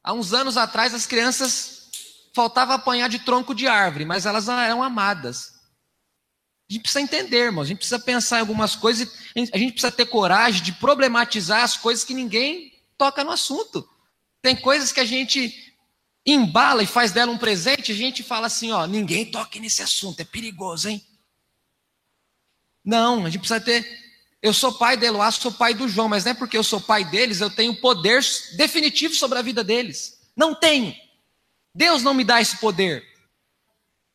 Há 0.03 0.13
uns 0.13 0.33
anos 0.33 0.55
atrás, 0.55 0.93
as 0.93 1.07
crianças 1.07 1.89
faltava 2.31 2.75
apanhar 2.75 3.09
de 3.09 3.17
tronco 3.17 3.55
de 3.55 3.67
árvore, 3.67 4.05
mas 4.05 4.27
elas 4.27 4.47
eram 4.47 4.83
amadas. 4.83 5.52
A 6.69 6.73
gente 6.73 6.83
precisa 6.83 7.01
entender, 7.01 7.45
irmãos, 7.45 7.63
a 7.63 7.67
gente 7.67 7.77
precisa 7.77 7.99
pensar 7.99 8.37
em 8.37 8.41
algumas 8.41 8.75
coisas, 8.75 9.07
a 9.35 9.57
gente 9.57 9.73
precisa 9.73 9.91
ter 9.91 10.05
coragem 10.05 10.63
de 10.63 10.71
problematizar 10.71 11.63
as 11.63 11.77
coisas 11.77 12.03
que 12.03 12.13
ninguém 12.13 12.73
toca 12.97 13.23
no 13.23 13.31
assunto. 13.31 13.87
Tem 14.41 14.55
coisas 14.55 14.91
que 14.91 14.99
a 14.99 15.05
gente 15.05 15.73
embala 16.25 16.81
e 16.81 16.87
faz 16.87 17.11
dela 17.11 17.31
um 17.31 17.37
presente, 17.37 17.91
a 17.91 17.95
gente 17.95 18.23
fala 18.23 18.47
assim, 18.47 18.71
ó, 18.71 18.87
ninguém 18.87 19.29
toque 19.29 19.59
nesse 19.59 19.81
assunto, 19.81 20.21
é 20.21 20.23
perigoso, 20.23 20.89
hein? 20.89 21.05
Não, 22.83 23.25
a 23.25 23.29
gente 23.29 23.39
precisa 23.39 23.61
ter. 23.61 23.85
Eu 24.41 24.53
sou 24.53 24.73
pai 24.73 24.97
de 24.97 25.05
Eloá, 25.05 25.31
sou 25.31 25.51
pai 25.51 25.73
do 25.73 25.87
João, 25.87 26.09
mas 26.09 26.25
não 26.25 26.31
é 26.31 26.35
porque 26.35 26.57
eu 26.57 26.63
sou 26.63 26.81
pai 26.81 27.05
deles, 27.05 27.39
eu 27.39 27.49
tenho 27.49 27.75
poder 27.79 28.21
definitivo 28.57 29.13
sobre 29.13 29.39
a 29.39 29.41
vida 29.41 29.63
deles. 29.63 30.19
Não 30.35 30.53
tenho. 30.53 30.93
Deus 31.73 32.03
não 32.03 32.13
me 32.13 32.23
dá 32.23 32.41
esse 32.41 32.57
poder. 32.57 33.12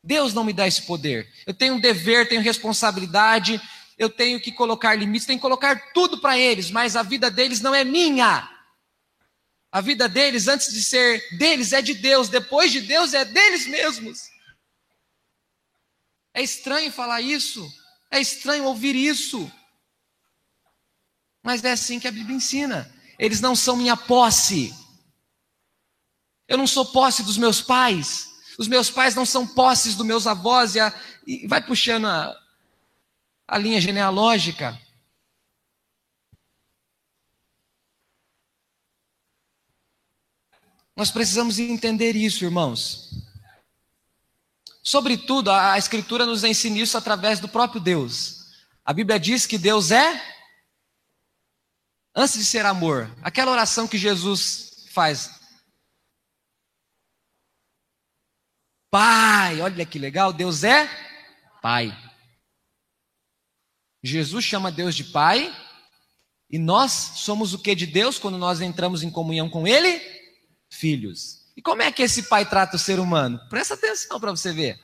Deus 0.03 0.33
não 0.33 0.43
me 0.43 0.53
dá 0.53 0.67
esse 0.67 0.83
poder. 0.83 1.31
Eu 1.45 1.53
tenho 1.53 1.75
um 1.75 1.79
dever, 1.79 2.27
tenho 2.27 2.41
responsabilidade, 2.41 3.61
eu 3.97 4.09
tenho 4.09 4.39
que 4.39 4.51
colocar 4.51 4.95
limites, 4.95 5.27
tenho 5.27 5.39
que 5.39 5.43
colocar 5.43 5.91
tudo 5.93 6.19
para 6.19 6.37
eles, 6.37 6.71
mas 6.71 6.95
a 6.95 7.03
vida 7.03 7.29
deles 7.29 7.59
não 7.59 7.75
é 7.75 7.83
minha. 7.83 8.49
A 9.71 9.81
vida 9.81 10.07
deles, 10.07 10.47
antes 10.47 10.73
de 10.73 10.83
ser 10.83 11.37
deles, 11.37 11.73
é 11.73 11.81
de 11.81 11.93
Deus, 11.93 12.29
depois 12.29 12.71
de 12.71 12.81
Deus, 12.81 13.13
é 13.13 13.25
deles 13.25 13.67
mesmos. 13.67 14.29
É 16.33 16.41
estranho 16.41 16.91
falar 16.91 17.21
isso, 17.21 17.69
é 18.09 18.21
estranho 18.21 18.63
ouvir 18.63 18.95
isso, 18.95 19.51
mas 21.43 21.63
é 21.63 21.71
assim 21.71 21.99
que 21.99 22.07
a 22.07 22.11
Bíblia 22.11 22.35
ensina. 22.35 22.93
Eles 23.17 23.41
não 23.41 23.55
são 23.55 23.75
minha 23.75 23.97
posse. 23.97 24.73
Eu 26.47 26.57
não 26.57 26.67
sou 26.67 26.85
posse 26.85 27.23
dos 27.23 27.37
meus 27.37 27.61
pais. 27.61 28.28
Os 28.59 28.67
meus 28.67 28.91
pais 28.91 29.15
não 29.15 29.25
são 29.25 29.47
posses 29.47 29.95
dos 29.95 30.05
meus 30.05 30.27
avós. 30.27 30.75
E, 30.75 30.81
a, 30.81 30.93
e 31.25 31.47
vai 31.47 31.65
puxando 31.65 32.07
a, 32.07 32.37
a 33.47 33.57
linha 33.57 33.79
genealógica. 33.79 34.77
Nós 40.93 41.09
precisamos 41.09 41.57
entender 41.57 42.17
isso, 42.17 42.43
irmãos. 42.43 43.23
Sobretudo, 44.83 45.51
a 45.51 45.77
Escritura 45.77 46.25
nos 46.25 46.43
ensina 46.43 46.79
isso 46.79 46.97
através 46.97 47.39
do 47.39 47.47
próprio 47.47 47.79
Deus. 47.79 48.49
A 48.83 48.91
Bíblia 48.91 49.17
diz 49.17 49.45
que 49.45 49.57
Deus 49.57 49.89
é, 49.89 50.21
antes 52.13 52.37
de 52.37 52.43
ser 52.43 52.65
amor, 52.65 53.09
aquela 53.21 53.51
oração 53.51 53.87
que 53.87 53.97
Jesus 53.97 54.85
faz. 54.91 55.38
Pai, 58.91 59.61
olha 59.61 59.85
que 59.85 59.99
legal, 59.99 60.33
Deus 60.33 60.63
é 60.63 60.89
Pai. 61.61 61.95
Jesus 64.03 64.45
chama 64.45 64.71
Deus 64.71 64.95
de 64.95 65.03
Pai, 65.03 65.53
e 66.49 66.57
nós 66.57 66.91
somos 66.91 67.53
o 67.53 67.59
que 67.59 67.75
de 67.75 67.85
Deus 67.85 68.17
quando 68.17 68.37
nós 68.37 68.61
entramos 68.61 69.03
em 69.03 69.11
comunhão 69.11 69.49
com 69.49 69.67
Ele? 69.67 70.01
Filhos. 70.69 71.39
E 71.55 71.61
como 71.61 71.81
é 71.81 71.91
que 71.91 72.01
esse 72.01 72.23
pai 72.23 72.45
trata 72.45 72.77
o 72.77 72.79
ser 72.79 72.99
humano? 72.99 73.37
Presta 73.49 73.73
atenção 73.73 74.19
para 74.19 74.31
você 74.31 74.53
ver. 74.53 74.79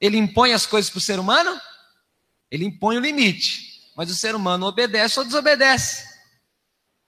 Ele 0.00 0.18
impõe 0.18 0.52
as 0.52 0.66
coisas 0.66 0.90
para 0.90 0.98
o 0.98 1.00
ser 1.00 1.20
humano? 1.20 1.58
Ele 2.50 2.64
impõe 2.64 2.96
o 2.96 3.00
limite. 3.00 3.92
Mas 3.96 4.10
o 4.10 4.14
ser 4.14 4.34
humano 4.34 4.66
obedece 4.66 5.18
ou 5.20 5.24
desobedece. 5.24 6.04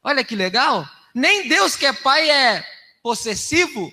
Olha 0.01 0.23
que 0.23 0.37
legal. 0.37 0.89
Nem 1.13 1.49
Deus 1.49 1.75
que 1.75 1.87
é 1.87 1.93
pai 1.93 2.31
é 2.31 2.65
possessivo. 3.03 3.93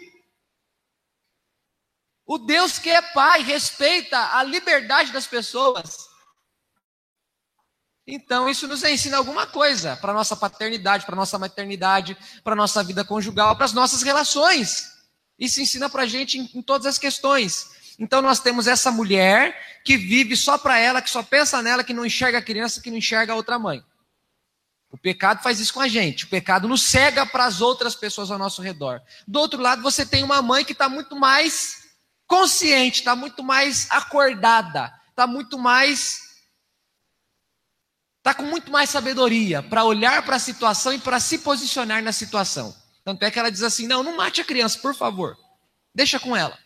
O 2.31 2.37
Deus 2.37 2.79
que 2.79 2.89
é 2.89 3.01
pai 3.01 3.41
respeita 3.41 4.17
a 4.37 4.41
liberdade 4.41 5.11
das 5.11 5.27
pessoas. 5.27 6.07
Então, 8.07 8.47
isso 8.47 8.69
nos 8.69 8.85
ensina 8.85 9.17
alguma 9.17 9.45
coisa 9.45 9.97
para 9.97 10.13
nossa 10.13 10.33
paternidade, 10.33 11.05
para 11.05 11.13
nossa 11.13 11.37
maternidade, 11.37 12.15
para 12.41 12.55
nossa 12.55 12.81
vida 12.85 13.03
conjugal, 13.03 13.57
para 13.57 13.65
as 13.65 13.73
nossas 13.73 14.01
relações. 14.01 14.93
Isso 15.37 15.59
ensina 15.59 15.89
para 15.89 16.03
a 16.03 16.05
gente 16.05 16.39
em, 16.39 16.49
em 16.55 16.61
todas 16.61 16.87
as 16.87 16.97
questões. 16.97 17.69
Então, 17.99 18.21
nós 18.21 18.39
temos 18.39 18.65
essa 18.65 18.89
mulher 18.91 19.81
que 19.83 19.97
vive 19.97 20.37
só 20.37 20.57
para 20.57 20.77
ela, 20.77 21.01
que 21.01 21.09
só 21.09 21.21
pensa 21.21 21.61
nela, 21.61 21.83
que 21.83 21.93
não 21.93 22.05
enxerga 22.05 22.37
a 22.37 22.41
criança, 22.41 22.79
que 22.79 22.89
não 22.89 22.97
enxerga 22.97 23.33
a 23.33 23.35
outra 23.35 23.59
mãe. 23.59 23.83
O 24.89 24.97
pecado 24.97 25.43
faz 25.43 25.59
isso 25.59 25.73
com 25.73 25.81
a 25.81 25.89
gente. 25.89 26.23
O 26.23 26.29
pecado 26.29 26.65
nos 26.65 26.81
cega 26.81 27.25
para 27.25 27.43
as 27.43 27.59
outras 27.59 27.93
pessoas 27.93 28.31
ao 28.31 28.39
nosso 28.39 28.61
redor. 28.61 29.01
Do 29.27 29.37
outro 29.37 29.61
lado, 29.61 29.81
você 29.81 30.05
tem 30.05 30.23
uma 30.23 30.41
mãe 30.41 30.63
que 30.63 30.71
está 30.71 30.87
muito 30.87 31.13
mais 31.13 31.80
consciente, 32.31 32.99
está 32.99 33.13
muito 33.13 33.43
mais 33.43 33.91
acordada, 33.91 34.89
está 35.09 35.27
muito 35.27 35.59
mais 35.59 36.31
está 38.19 38.33
com 38.33 38.43
muito 38.43 38.71
mais 38.71 38.89
sabedoria 38.89 39.61
para 39.61 39.83
olhar 39.83 40.23
para 40.23 40.37
a 40.37 40.39
situação 40.39 40.93
e 40.93 40.99
para 40.99 41.19
se 41.19 41.39
posicionar 41.39 42.01
na 42.01 42.13
situação. 42.13 42.73
Tanto 43.03 43.23
é 43.23 43.31
que 43.31 43.37
ela 43.37 43.51
diz 43.51 43.63
assim: 43.63 43.85
não, 43.85 44.01
não 44.01 44.15
mate 44.15 44.39
a 44.39 44.45
criança, 44.45 44.79
por 44.79 44.95
favor, 44.95 45.37
deixa 45.93 46.21
com 46.21 46.33
ela. 46.33 46.57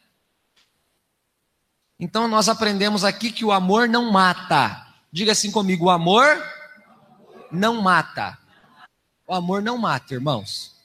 Então 2.00 2.28
nós 2.28 2.48
aprendemos 2.48 3.04
aqui 3.04 3.32
que 3.32 3.44
o 3.44 3.52
amor 3.52 3.90
não 3.90 4.12
mata. 4.12 4.86
Diga 5.12 5.32
assim 5.32 5.50
comigo: 5.50 5.86
o 5.86 5.90
amor 5.90 6.28
não 7.52 7.82
mata. 7.82 8.38
O 9.26 9.34
amor 9.34 9.64
não 9.64 9.80
mata, 9.80 10.14
irmãos. 10.14 10.76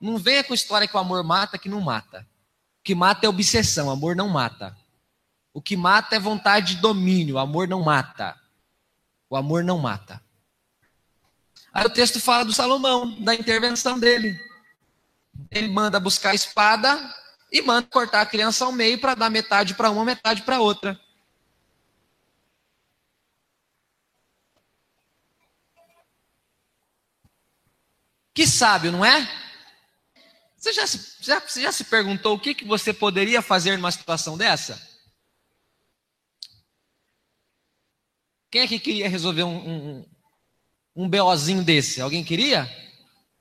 Não 0.00 0.18
venha 0.18 0.42
com 0.42 0.52
história 0.52 0.88
que 0.88 0.96
o 0.96 1.00
amor 1.00 1.22
mata, 1.22 1.56
que 1.56 1.68
não 1.68 1.80
mata. 1.80 2.26
Que 2.86 2.94
mata 2.94 3.26
é 3.26 3.28
obsessão, 3.28 3.90
amor 3.90 4.14
não 4.14 4.28
mata. 4.28 4.78
O 5.52 5.60
que 5.60 5.76
mata 5.76 6.14
é 6.14 6.20
vontade 6.20 6.76
de 6.76 6.80
domínio, 6.80 7.36
amor 7.36 7.66
não 7.66 7.82
mata. 7.82 8.40
O 9.28 9.34
amor 9.36 9.64
não 9.64 9.76
mata. 9.76 10.22
Aí 11.72 11.84
o 11.84 11.90
texto 11.90 12.20
fala 12.20 12.44
do 12.44 12.52
Salomão, 12.52 13.20
da 13.20 13.34
intervenção 13.34 13.98
dele. 13.98 14.40
Ele 15.50 15.66
manda 15.66 15.98
buscar 15.98 16.30
a 16.30 16.34
espada 16.36 16.96
e 17.50 17.60
manda 17.60 17.88
cortar 17.88 18.20
a 18.20 18.26
criança 18.26 18.64
ao 18.64 18.70
meio 18.70 19.00
para 19.00 19.16
dar 19.16 19.30
metade 19.30 19.74
para 19.74 19.90
uma, 19.90 20.04
metade 20.04 20.42
para 20.42 20.60
outra. 20.60 20.96
Que 28.32 28.46
sábio, 28.46 28.92
não 28.92 29.04
é? 29.04 29.45
Você 30.66 30.72
já 30.72 30.84
se, 30.84 31.12
já, 31.20 31.38
você 31.38 31.62
já 31.62 31.70
se 31.70 31.84
perguntou 31.84 32.34
o 32.34 32.40
que, 32.40 32.52
que 32.52 32.64
você 32.64 32.92
poderia 32.92 33.40
fazer 33.40 33.76
numa 33.76 33.92
situação 33.92 34.36
dessa? 34.36 34.76
Quem 38.50 38.62
é 38.62 38.66
que 38.66 38.80
queria 38.80 39.08
resolver 39.08 39.44
um, 39.44 39.56
um, 40.00 40.06
um 40.96 41.08
BOzinho 41.08 41.62
desse? 41.62 42.00
Alguém 42.00 42.24
queria? 42.24 42.68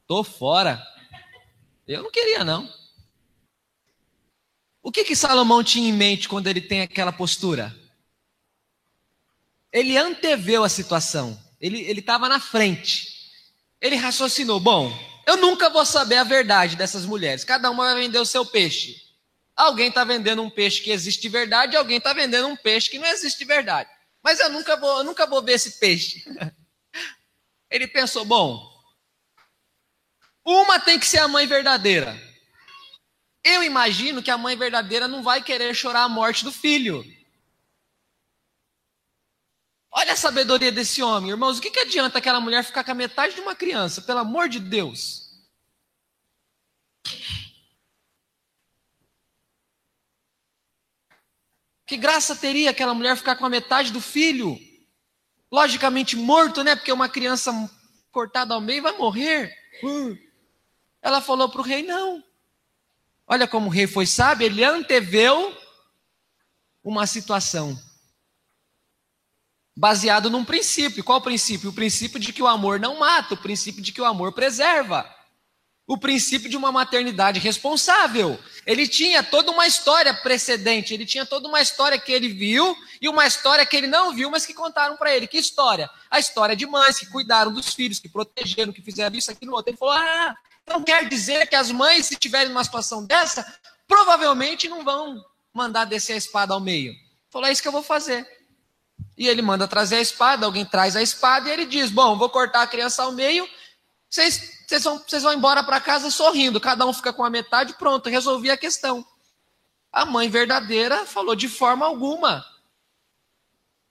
Tô 0.05 0.23
fora. 0.23 0.85
Eu 1.87 2.03
não 2.03 2.11
queria, 2.11 2.43
não. 2.43 2.71
O 4.83 4.91
que 4.91 5.03
que 5.03 5.15
Salomão 5.15 5.63
tinha 5.63 5.89
em 5.89 5.93
mente 5.93 6.29
quando 6.29 6.45
ele 6.45 6.61
tem 6.61 6.81
aquela 6.81 7.11
postura? 7.11 7.75
Ele 9.73 9.97
anteveu 9.97 10.63
a 10.63 10.69
situação. 10.69 11.43
Ele 11.59 11.91
estava 11.99 12.29
na 12.29 12.39
frente. 12.39 13.31
Ele 13.81 13.95
raciocinou: 13.95 14.59
bom, 14.59 15.14
eu 15.25 15.37
nunca 15.37 15.69
vou 15.69 15.85
saber 15.85 16.17
a 16.17 16.23
verdade 16.23 16.75
dessas 16.75 17.05
mulheres. 17.05 17.43
Cada 17.43 17.69
uma 17.71 17.85
vai 17.85 18.03
vender 18.03 18.19
o 18.19 18.25
seu 18.25 18.45
peixe. 18.45 19.01
Alguém 19.55 19.89
está 19.89 20.03
vendendo 20.03 20.41
um 20.41 20.49
peixe 20.49 20.81
que 20.81 20.91
existe 20.91 21.21
de 21.21 21.29
verdade, 21.29 21.77
alguém 21.77 21.97
está 21.97 22.13
vendendo 22.13 22.47
um 22.47 22.55
peixe 22.55 22.89
que 22.89 22.99
não 22.99 23.07
existe 23.07 23.39
de 23.39 23.45
verdade. 23.45 23.89
Mas 24.21 24.39
eu 24.39 24.49
nunca 24.49 24.75
vou, 24.75 24.97
eu 24.97 25.03
nunca 25.03 25.25
vou 25.25 25.41
ver 25.41 25.53
esse 25.53 25.79
peixe. 25.79 26.23
Ele 27.71 27.87
pensou: 27.87 28.25
bom, 28.25 28.69
uma 30.43 30.79
tem 30.79 30.99
que 30.99 31.07
ser 31.07 31.19
a 31.19 31.27
mãe 31.27 31.47
verdadeira. 31.47 32.19
Eu 33.43 33.63
imagino 33.63 34.21
que 34.21 34.31
a 34.31 34.37
mãe 34.37 34.55
verdadeira 34.55 35.07
não 35.07 35.23
vai 35.23 35.41
querer 35.41 35.73
chorar 35.75 36.03
a 36.03 36.09
morte 36.09 36.43
do 36.43 36.51
filho. 36.51 37.05
Olha 39.97 40.11
a 40.11 40.17
sabedoria 40.17 40.73
desse 40.73 41.01
homem, 41.01 41.29
irmãos. 41.29 41.57
O 41.57 41.61
que, 41.61 41.71
que 41.71 41.79
adianta 41.79 42.17
aquela 42.17 42.41
mulher 42.41 42.65
ficar 42.65 42.83
com 42.83 42.91
a 42.91 42.95
metade 42.95 43.33
de 43.33 43.39
uma 43.39 43.55
criança? 43.55 44.01
Pelo 44.01 44.19
amor 44.19 44.49
de 44.49 44.59
Deus. 44.59 45.25
Que 51.85 51.95
graça 51.95 52.35
teria 52.35 52.71
aquela 52.71 52.93
mulher 52.93 53.15
ficar 53.15 53.37
com 53.37 53.45
a 53.45 53.49
metade 53.49 53.93
do 53.93 54.01
filho? 54.01 54.59
Logicamente 55.49 56.17
morto, 56.17 56.61
né? 56.61 56.75
Porque 56.75 56.91
uma 56.91 57.07
criança 57.07 57.53
cortada 58.11 58.53
ao 58.53 58.59
meio 58.59 58.83
vai 58.83 58.97
morrer. 58.97 59.55
Uh. 59.81 60.17
Ela 61.01 61.21
falou 61.21 61.47
para 61.47 61.61
o 61.61 61.63
rei: 61.63 61.83
não. 61.83 62.21
Olha 63.25 63.47
como 63.47 63.67
o 63.67 63.71
rei 63.71 63.87
foi 63.87 64.05
sábio, 64.05 64.45
ele 64.45 64.61
anteveu 64.61 65.57
uma 66.83 67.07
situação. 67.07 67.79
Baseado 69.75 70.29
num 70.29 70.45
princípio. 70.45 71.03
Qual 71.03 71.19
o 71.19 71.21
princípio? 71.21 71.69
O 71.69 71.73
princípio 71.73 72.19
de 72.19 72.31
que 72.31 72.41
o 72.41 72.47
amor 72.47 72.79
não 72.79 72.99
mata, 72.99 73.33
o 73.33 73.37
princípio 73.37 73.81
de 73.81 73.91
que 73.91 74.01
o 74.01 74.05
amor 74.05 74.31
preserva 74.33 75.05
o 75.87 75.97
princípio 75.97 76.49
de 76.49 76.57
uma 76.57 76.71
maternidade 76.71 77.39
responsável. 77.39 78.39
Ele 78.65 78.87
tinha 78.87 79.21
toda 79.21 79.51
uma 79.51 79.67
história 79.67 80.13
precedente, 80.13 80.93
ele 80.93 81.05
tinha 81.05 81.25
toda 81.25 81.47
uma 81.47 81.61
história 81.61 81.99
que 81.99 82.11
ele 82.11 82.27
viu 82.27 82.75
e 82.99 83.07
uma 83.07 83.27
história 83.27 83.65
que 83.65 83.75
ele 83.75 83.87
não 83.87 84.13
viu, 84.13 84.29
mas 84.31 84.45
que 84.45 84.53
contaram 84.53 84.97
para 84.97 85.15
ele. 85.15 85.27
Que 85.27 85.37
história? 85.37 85.89
A 86.09 86.19
história 86.19 86.55
de 86.55 86.65
mães 86.65 86.97
que 86.97 87.05
cuidaram 87.07 87.53
dos 87.53 87.73
filhos, 87.73 87.99
que 87.99 88.09
protegeram, 88.09 88.73
que 88.73 88.81
fizeram 88.81 89.15
isso, 89.15 89.29
aquilo, 89.29 89.53
outro. 89.53 89.69
Ele 89.69 89.77
falou: 89.77 89.93
ah, 89.93 90.35
não 90.67 90.81
quer 90.81 91.07
dizer 91.07 91.47
que 91.47 91.55
as 91.55 91.71
mães, 91.71 92.07
se 92.07 92.15
tiverem 92.15 92.51
uma 92.51 92.63
situação 92.63 93.05
dessa, 93.05 93.45
provavelmente 93.87 94.67
não 94.67 94.83
vão 94.83 95.23
mandar 95.53 95.85
descer 95.85 96.13
a 96.13 96.17
espada 96.17 96.53
ao 96.53 96.59
meio. 96.59 96.95
Falou: 97.29 97.47
é 97.47 97.51
isso 97.51 97.61
que 97.61 97.67
eu 97.67 97.71
vou 97.71 97.83
fazer. 97.83 98.27
E 99.17 99.27
ele 99.27 99.41
manda 99.41 99.67
trazer 99.67 99.97
a 99.97 100.01
espada, 100.01 100.45
alguém 100.45 100.65
traz 100.65 100.95
a 100.95 101.01
espada 101.01 101.49
e 101.49 101.51
ele 101.51 101.65
diz: 101.65 101.89
bom, 101.89 102.17
vou 102.17 102.29
cortar 102.29 102.63
a 102.63 102.67
criança 102.67 103.03
ao 103.03 103.11
meio 103.11 103.47
vocês, 104.15 104.63
vocês, 104.65 104.83
vão, 104.83 104.97
vocês 104.97 105.23
vão 105.23 105.33
embora 105.33 105.61
para 105.61 105.81
casa 105.81 106.09
sorrindo, 106.09 106.61
cada 106.61 106.85
um 106.85 106.93
fica 106.93 107.11
com 107.11 107.23
a 107.25 107.29
metade, 107.29 107.73
pronto, 107.73 108.09
resolvi 108.09 108.49
a 108.49 108.55
questão. 108.55 109.05
A 109.91 110.05
mãe 110.05 110.29
verdadeira 110.29 111.05
falou 111.05 111.35
de 111.35 111.49
forma 111.49 111.85
alguma. 111.85 112.45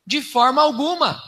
De 0.06 0.22
forma 0.22 0.62
alguma. 0.62 1.22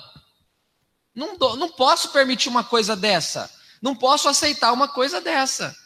Não, 1.14 1.36
do, 1.36 1.56
não 1.56 1.68
posso 1.68 2.10
permitir 2.10 2.48
uma 2.48 2.64
coisa 2.64 2.96
dessa. 2.96 3.52
Não 3.82 3.94
posso 3.94 4.30
aceitar 4.30 4.72
uma 4.72 4.88
coisa 4.88 5.20
dessa. 5.20 5.76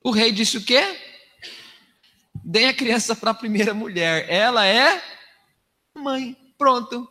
O 0.00 0.10
rei 0.10 0.32
disse 0.32 0.56
o 0.56 0.64
quê? 0.64 1.05
Dê 2.48 2.66
a 2.66 2.72
criança 2.72 3.16
para 3.16 3.32
a 3.32 3.34
primeira 3.34 3.74
mulher. 3.74 4.30
Ela 4.30 4.64
é 4.64 5.02
mãe. 5.92 6.36
Pronto. 6.56 7.10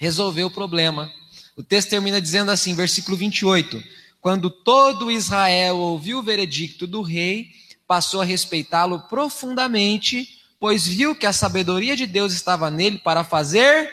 Resolveu 0.00 0.46
o 0.46 0.50
problema. 0.50 1.12
O 1.54 1.62
texto 1.62 1.90
termina 1.90 2.18
dizendo 2.18 2.50
assim, 2.50 2.74
versículo 2.74 3.14
28. 3.14 3.84
Quando 4.22 4.48
todo 4.48 5.12
Israel 5.12 5.76
ouviu 5.76 6.20
o 6.20 6.22
veredicto 6.22 6.86
do 6.86 7.02
rei, 7.02 7.50
passou 7.86 8.22
a 8.22 8.24
respeitá-lo 8.24 9.00
profundamente, 9.00 10.40
pois 10.58 10.86
viu 10.86 11.14
que 11.14 11.26
a 11.26 11.32
sabedoria 11.34 11.94
de 11.94 12.06
Deus 12.06 12.32
estava 12.32 12.70
nele 12.70 13.00
para 13.00 13.24
fazer 13.24 13.92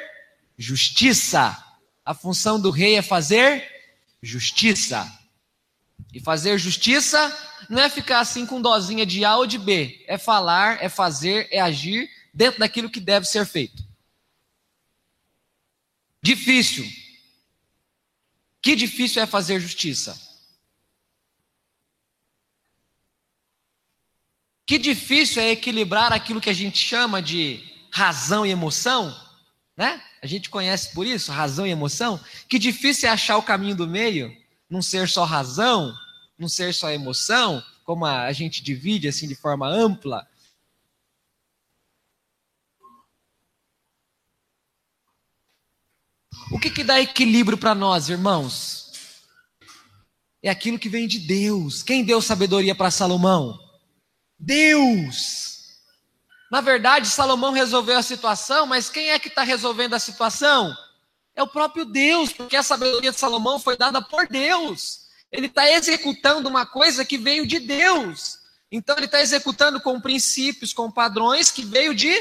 justiça. 0.57 1.61
A 2.05 2.13
função 2.13 2.57
do 2.57 2.69
rei 2.69 2.95
é 2.95 3.01
fazer 3.01 3.61
justiça. 4.23 5.18
E 6.13 6.19
fazer 6.19 6.57
justiça 6.57 7.35
não 7.69 7.81
é 7.81 7.89
ficar 7.89 8.19
assim 8.19 8.45
com 8.45 8.61
dozinha 8.61 9.05
de 9.05 9.23
A 9.23 9.37
ou 9.37 9.45
de 9.45 9.57
B. 9.57 10.03
É 10.07 10.17
falar, 10.17 10.83
é 10.83 10.89
fazer, 10.89 11.47
é 11.51 11.59
agir 11.59 12.09
dentro 12.33 12.59
daquilo 12.59 12.89
que 12.89 12.99
deve 12.99 13.25
ser 13.25 13.45
feito. 13.45 13.83
Difícil. 16.21 16.85
Que 18.61 18.75
difícil 18.75 19.21
é 19.21 19.25
fazer 19.25 19.59
justiça. 19.59 20.19
Que 24.65 24.77
difícil 24.77 25.41
é 25.41 25.49
equilibrar 25.49 26.13
aquilo 26.13 26.41
que 26.41 26.49
a 26.49 26.53
gente 26.53 26.77
chama 26.77 27.21
de 27.21 27.63
razão 27.91 28.45
e 28.45 28.51
emoção, 28.51 29.15
né? 29.75 29.99
A 30.21 30.27
gente 30.27 30.49
conhece 30.49 30.93
por 30.93 31.07
isso, 31.07 31.31
razão 31.31 31.65
e 31.65 31.71
emoção. 31.71 32.23
Que 32.47 32.59
difícil 32.59 33.09
é 33.09 33.11
achar 33.11 33.37
o 33.37 33.41
caminho 33.41 33.75
do 33.75 33.87
meio, 33.87 34.35
não 34.69 34.81
ser 34.81 35.09
só 35.09 35.23
razão, 35.23 35.95
não 36.37 36.47
ser 36.47 36.73
só 36.73 36.91
emoção, 36.91 37.63
como 37.83 38.05
a 38.05 38.31
gente 38.31 38.61
divide 38.61 39.07
assim 39.07 39.27
de 39.27 39.35
forma 39.35 39.67
ampla. 39.67 40.27
O 46.51 46.59
que, 46.59 46.69
que 46.69 46.83
dá 46.83 46.99
equilíbrio 46.99 47.57
para 47.57 47.75
nós, 47.75 48.09
irmãos? 48.09 48.91
É 50.41 50.49
aquilo 50.49 50.79
que 50.79 50.89
vem 50.89 51.07
de 51.07 51.19
Deus. 51.19 51.83
Quem 51.83 52.03
deu 52.03 52.21
sabedoria 52.21 52.73
para 52.73 52.91
Salomão? 52.91 53.59
Deus. 54.37 55.59
Na 56.51 56.61
verdade, 56.61 57.07
Salomão 57.07 57.51
resolveu 57.51 57.97
a 57.97 58.03
situação, 58.03 58.65
mas 58.65 58.89
quem 58.89 59.11
é 59.11 59.19
que 59.19 59.27
está 59.27 59.43
resolvendo 59.43 59.93
a 59.93 59.99
situação? 59.99 60.75
É 61.39 61.41
o 61.41 61.47
próprio 61.47 61.85
Deus, 61.85 62.33
porque 62.33 62.57
a 62.57 62.61
sabedoria 62.61 63.13
de 63.13 63.17
Salomão 63.17 63.57
foi 63.59 63.77
dada 63.77 64.01
por 64.01 64.27
Deus. 64.27 65.07
Ele 65.31 65.45
está 65.45 65.71
executando 65.71 66.49
uma 66.49 66.65
coisa 66.65 67.05
que 67.05 67.17
veio 67.17 67.47
de 67.47 67.61
Deus. 67.61 68.39
Então, 68.69 68.97
ele 68.97 69.05
está 69.05 69.21
executando 69.21 69.79
com 69.79 70.01
princípios, 70.01 70.73
com 70.73 70.91
padrões 70.91 71.49
que 71.49 71.63
veio 71.63 71.95
de 71.95 72.13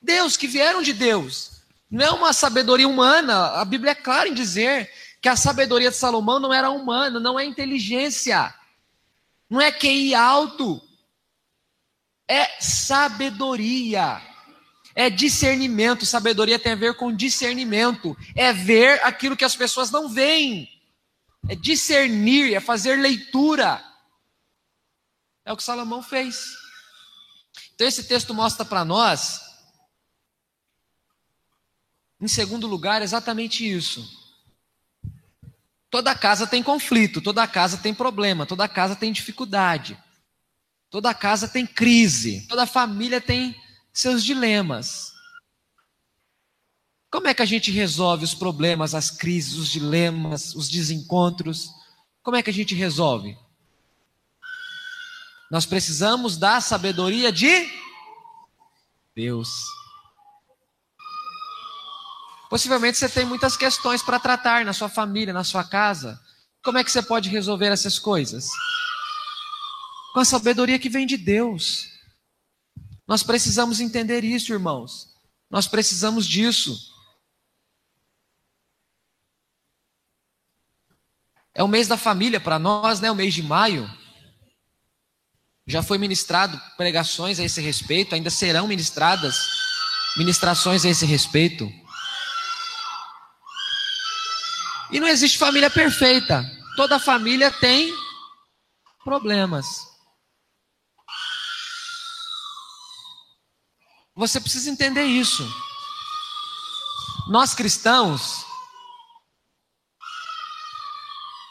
Deus, 0.00 0.36
que 0.36 0.46
vieram 0.46 0.82
de 0.82 0.92
Deus. 0.92 1.50
Não 1.90 2.06
é 2.06 2.10
uma 2.12 2.32
sabedoria 2.32 2.86
humana. 2.86 3.60
A 3.60 3.64
Bíblia 3.64 3.90
é 3.90 3.96
clara 3.96 4.28
em 4.28 4.34
dizer 4.34 4.88
que 5.20 5.28
a 5.28 5.34
sabedoria 5.34 5.90
de 5.90 5.96
Salomão 5.96 6.38
não 6.38 6.54
era 6.54 6.70
humana, 6.70 7.18
não 7.18 7.40
é 7.40 7.44
inteligência, 7.44 8.54
não 9.50 9.60
é 9.60 9.72
QI 9.72 10.14
alto, 10.14 10.80
é 12.28 12.46
sabedoria. 12.60 14.29
É 15.00 15.08
discernimento. 15.08 16.04
Sabedoria 16.04 16.58
tem 16.58 16.72
a 16.72 16.76
ver 16.76 16.94
com 16.94 17.10
discernimento. 17.10 18.14
É 18.36 18.52
ver 18.52 19.02
aquilo 19.02 19.34
que 19.34 19.46
as 19.46 19.56
pessoas 19.56 19.90
não 19.90 20.10
veem. 20.10 20.68
É 21.48 21.54
discernir, 21.54 22.52
é 22.52 22.60
fazer 22.60 22.96
leitura. 22.96 23.82
É 25.42 25.50
o 25.50 25.56
que 25.56 25.62
Salomão 25.62 26.02
fez. 26.02 26.54
Então, 27.74 27.86
esse 27.86 28.04
texto 28.04 28.34
mostra 28.34 28.62
para 28.62 28.84
nós 28.84 29.40
em 32.20 32.28
segundo 32.28 32.66
lugar, 32.66 33.00
exatamente 33.00 33.66
isso. 33.66 34.06
Toda 35.88 36.14
casa 36.14 36.46
tem 36.46 36.62
conflito, 36.62 37.22
toda 37.22 37.48
casa 37.48 37.78
tem 37.78 37.94
problema, 37.94 38.44
toda 38.44 38.68
casa 38.68 38.94
tem 38.94 39.10
dificuldade, 39.10 39.98
toda 40.90 41.14
casa 41.14 41.48
tem 41.48 41.66
crise, 41.66 42.46
toda 42.48 42.66
família 42.66 43.18
tem 43.18 43.58
seus 44.00 44.24
dilemas. 44.24 45.12
Como 47.10 47.26
é 47.26 47.34
que 47.34 47.42
a 47.42 47.46
gente 47.46 47.70
resolve 47.70 48.24
os 48.24 48.34
problemas, 48.34 48.94
as 48.94 49.10
crises, 49.10 49.56
os 49.56 49.68
dilemas, 49.68 50.54
os 50.54 50.68
desencontros? 50.68 51.68
Como 52.22 52.36
é 52.36 52.42
que 52.42 52.50
a 52.50 52.52
gente 52.52 52.74
resolve? 52.74 53.36
Nós 55.50 55.66
precisamos 55.66 56.36
da 56.36 56.60
sabedoria 56.60 57.32
de 57.32 57.68
Deus. 59.14 59.48
Possivelmente 62.48 62.98
você 62.98 63.08
tem 63.08 63.24
muitas 63.24 63.56
questões 63.56 64.02
para 64.02 64.20
tratar 64.20 64.64
na 64.64 64.72
sua 64.72 64.88
família, 64.88 65.34
na 65.34 65.44
sua 65.44 65.64
casa. 65.64 66.20
Como 66.62 66.78
é 66.78 66.84
que 66.84 66.92
você 66.92 67.02
pode 67.02 67.28
resolver 67.28 67.66
essas 67.66 67.98
coisas? 67.98 68.48
Com 70.12 70.20
a 70.20 70.24
sabedoria 70.24 70.78
que 70.78 70.88
vem 70.88 71.06
de 71.06 71.16
Deus. 71.16 71.89
Nós 73.10 73.24
precisamos 73.24 73.80
entender 73.80 74.22
isso, 74.22 74.52
irmãos. 74.52 75.12
Nós 75.50 75.66
precisamos 75.66 76.24
disso. 76.24 76.94
É 81.52 81.60
o 81.64 81.66
mês 81.66 81.88
da 81.88 81.96
família 81.96 82.38
para 82.38 82.56
nós, 82.56 83.00
né? 83.00 83.10
O 83.10 83.16
mês 83.16 83.34
de 83.34 83.42
maio. 83.42 83.90
Já 85.66 85.82
foi 85.82 85.98
ministrado 85.98 86.56
pregações 86.76 87.40
a 87.40 87.42
esse 87.42 87.60
respeito, 87.60 88.14
ainda 88.14 88.30
serão 88.30 88.68
ministradas 88.68 89.34
ministrações 90.16 90.84
a 90.84 90.88
esse 90.88 91.04
respeito. 91.04 91.68
E 94.92 95.00
não 95.00 95.08
existe 95.08 95.36
família 95.36 95.68
perfeita. 95.68 96.48
Toda 96.76 97.00
família 97.00 97.50
tem 97.50 97.92
problemas. 99.02 99.89
Você 104.14 104.40
precisa 104.40 104.70
entender 104.70 105.04
isso. 105.04 105.46
Nós 107.28 107.54
cristãos, 107.54 108.44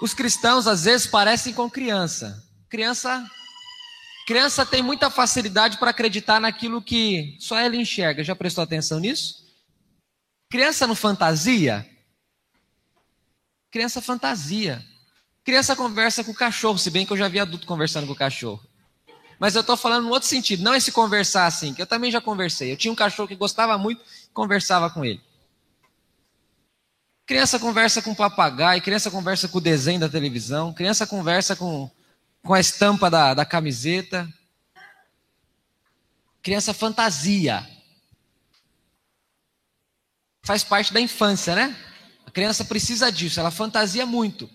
os 0.01 0.13
cristãos 0.13 0.67
às 0.67 0.83
vezes 0.83 1.07
parecem 1.07 1.53
com 1.53 1.69
criança. 1.69 2.45
Criança, 2.69 3.29
criança 4.27 4.65
tem 4.65 4.81
muita 4.81 5.09
facilidade 5.09 5.77
para 5.77 5.91
acreditar 5.91 6.39
naquilo 6.39 6.81
que 6.81 7.37
só 7.39 7.57
ela 7.57 7.75
enxerga. 7.75 8.23
Já 8.23 8.35
prestou 8.35 8.63
atenção 8.63 8.99
nisso? 8.99 9.47
Criança 10.49 10.85
não 10.85 10.95
fantasia? 10.95 11.89
Criança 13.71 14.01
fantasia. 14.01 14.83
Criança 15.43 15.75
conversa 15.75 16.23
com 16.23 16.31
o 16.31 16.35
cachorro, 16.35 16.77
se 16.77 16.91
bem 16.91 17.05
que 17.05 17.13
eu 17.13 17.17
já 17.17 17.27
vi 17.27 17.39
adulto 17.39 17.65
conversando 17.65 18.05
com 18.05 18.13
o 18.13 18.15
cachorro. 18.15 18.68
Mas 19.39 19.55
eu 19.55 19.61
estou 19.61 19.77
falando 19.77 20.03
no 20.03 20.09
outro 20.09 20.27
sentido, 20.27 20.61
não 20.61 20.75
esse 20.75 20.91
conversar 20.91 21.45
assim, 21.45 21.73
que 21.73 21.81
eu 21.81 21.87
também 21.87 22.11
já 22.11 22.19
conversei. 22.19 22.73
Eu 22.73 22.77
tinha 22.77 22.91
um 22.91 22.95
cachorro 22.95 23.27
que 23.27 23.35
gostava 23.35 23.77
muito, 23.77 24.03
conversava 24.33 24.89
com 24.89 25.05
ele. 25.05 25.21
Criança 27.25 27.57
conversa 27.57 28.01
com 28.01 28.11
o 28.11 28.15
papagaio, 28.15 28.81
criança 28.81 29.09
conversa 29.09 29.47
com 29.47 29.59
o 29.59 29.61
desenho 29.61 29.99
da 29.99 30.09
televisão, 30.09 30.73
criança 30.73 31.07
conversa 31.07 31.55
com, 31.55 31.89
com 32.43 32.53
a 32.53 32.59
estampa 32.59 33.09
da, 33.09 33.33
da 33.33 33.45
camiseta. 33.45 34.27
Criança 36.41 36.73
fantasia. 36.73 37.65
Faz 40.43 40.63
parte 40.63 40.91
da 40.91 40.99
infância, 40.99 41.55
né? 41.55 41.77
A 42.25 42.31
criança 42.31 42.65
precisa 42.65 43.11
disso, 43.11 43.39
ela 43.39 43.51
fantasia 43.51 44.05
muito. 44.05 44.49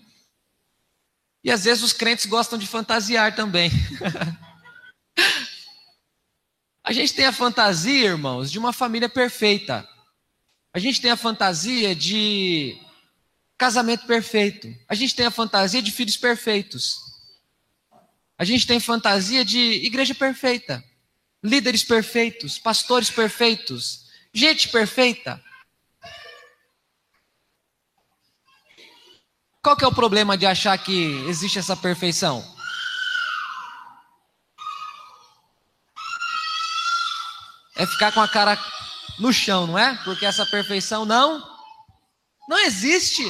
E 1.43 1.49
às 1.49 1.63
vezes 1.63 1.83
os 1.83 1.93
crentes 1.93 2.25
gostam 2.25 2.59
de 2.59 2.67
fantasiar 2.67 3.35
também. 3.35 3.71
a 6.83 6.91
gente 6.91 7.13
tem 7.13 7.25
a 7.25 7.31
fantasia, 7.31 8.05
irmãos, 8.05 8.51
de 8.51 8.59
uma 8.59 8.71
família 8.71 9.09
perfeita. 9.09 9.87
A 10.73 10.79
gente 10.79 11.01
tem 11.01 11.11
a 11.11 11.17
fantasia 11.17 11.95
de 11.95 12.77
casamento 13.57 14.05
perfeito. 14.05 14.73
A 14.87 14.93
gente 14.93 15.15
tem 15.15 15.25
a 15.25 15.31
fantasia 15.31 15.81
de 15.81 15.91
filhos 15.91 16.17
perfeitos. 16.17 16.99
A 18.37 18.43
gente 18.43 18.67
tem 18.67 18.79
fantasia 18.79 19.45
de 19.45 19.57
igreja 19.57 20.13
perfeita, 20.13 20.83
líderes 21.41 21.83
perfeitos, 21.83 22.59
pastores 22.59 23.09
perfeitos, 23.09 24.09
gente 24.33 24.67
perfeita. 24.67 25.41
Qual 29.63 29.77
que 29.77 29.85
é 29.85 29.87
o 29.87 29.95
problema 29.95 30.37
de 30.37 30.45
achar 30.45 30.77
que 30.77 31.25
existe 31.27 31.57
essa 31.57 31.75
perfeição? 31.75 32.54
É 37.75 37.85
ficar 37.85 38.11
com 38.11 38.21
a 38.21 38.27
cara 38.27 38.57
no 39.19 39.31
chão, 39.31 39.67
não 39.67 39.77
é? 39.77 39.95
Porque 40.03 40.25
essa 40.25 40.45
perfeição 40.45 41.05
não 41.05 41.55
não 42.47 42.59
existe. 42.59 43.23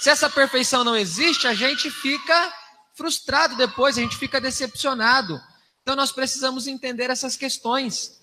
Se 0.00 0.10
essa 0.10 0.28
perfeição 0.28 0.84
não 0.84 0.96
existe, 0.96 1.46
a 1.46 1.54
gente 1.54 1.90
fica 1.90 2.54
frustrado 2.94 3.56
depois, 3.56 3.96
a 3.96 4.00
gente 4.00 4.16
fica 4.16 4.40
decepcionado. 4.40 5.40
Então 5.82 5.96
nós 5.96 6.12
precisamos 6.12 6.66
entender 6.66 7.10
essas 7.10 7.36
questões, 7.36 8.20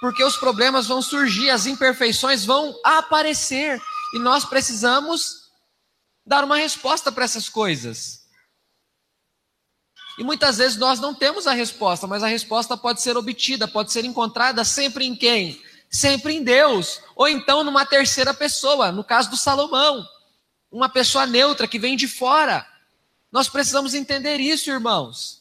porque 0.00 0.22
os 0.22 0.36
problemas 0.36 0.86
vão 0.86 1.00
surgir, 1.00 1.50
as 1.50 1.66
imperfeições 1.66 2.44
vão 2.44 2.78
aparecer, 2.84 3.80
e 4.14 4.18
nós 4.18 4.44
precisamos 4.44 5.48
dar 6.26 6.44
uma 6.44 6.56
resposta 6.56 7.10
para 7.10 7.24
essas 7.24 7.48
coisas. 7.48 8.17
E 10.18 10.24
muitas 10.24 10.58
vezes 10.58 10.76
nós 10.76 10.98
não 10.98 11.14
temos 11.14 11.46
a 11.46 11.52
resposta, 11.52 12.04
mas 12.04 12.24
a 12.24 12.26
resposta 12.26 12.76
pode 12.76 13.00
ser 13.00 13.16
obtida, 13.16 13.68
pode 13.68 13.92
ser 13.92 14.04
encontrada 14.04 14.64
sempre 14.64 15.06
em 15.06 15.14
quem? 15.14 15.62
Sempre 15.88 16.34
em 16.34 16.42
Deus, 16.42 17.00
ou 17.14 17.28
então 17.28 17.62
numa 17.62 17.86
terceira 17.86 18.34
pessoa, 18.34 18.90
no 18.90 19.04
caso 19.04 19.30
do 19.30 19.36
Salomão, 19.36 20.04
uma 20.72 20.88
pessoa 20.88 21.24
neutra 21.24 21.68
que 21.68 21.78
vem 21.78 21.96
de 21.96 22.08
fora. 22.08 22.66
Nós 23.30 23.48
precisamos 23.48 23.94
entender 23.94 24.40
isso, 24.40 24.68
irmãos. 24.68 25.40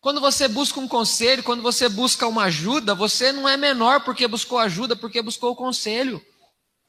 Quando 0.00 0.22
você 0.22 0.48
busca 0.48 0.80
um 0.80 0.88
conselho, 0.88 1.42
quando 1.42 1.62
você 1.62 1.86
busca 1.86 2.26
uma 2.26 2.44
ajuda, 2.44 2.94
você 2.94 3.30
não 3.30 3.46
é 3.46 3.58
menor 3.58 4.04
porque 4.04 4.26
buscou 4.26 4.58
ajuda, 4.58 4.96
porque 4.96 5.20
buscou 5.20 5.52
o 5.52 5.56
conselho. 5.56 6.24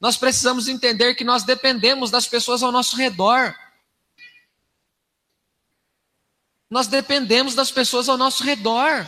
Nós 0.00 0.16
precisamos 0.16 0.68
entender 0.68 1.14
que 1.14 1.24
nós 1.24 1.42
dependemos 1.42 2.10
das 2.10 2.26
pessoas 2.26 2.62
ao 2.62 2.72
nosso 2.72 2.96
redor. 2.96 3.54
Nós 6.70 6.86
dependemos 6.86 7.54
das 7.54 7.70
pessoas 7.70 8.08
ao 8.08 8.16
nosso 8.16 8.42
redor. 8.42 9.06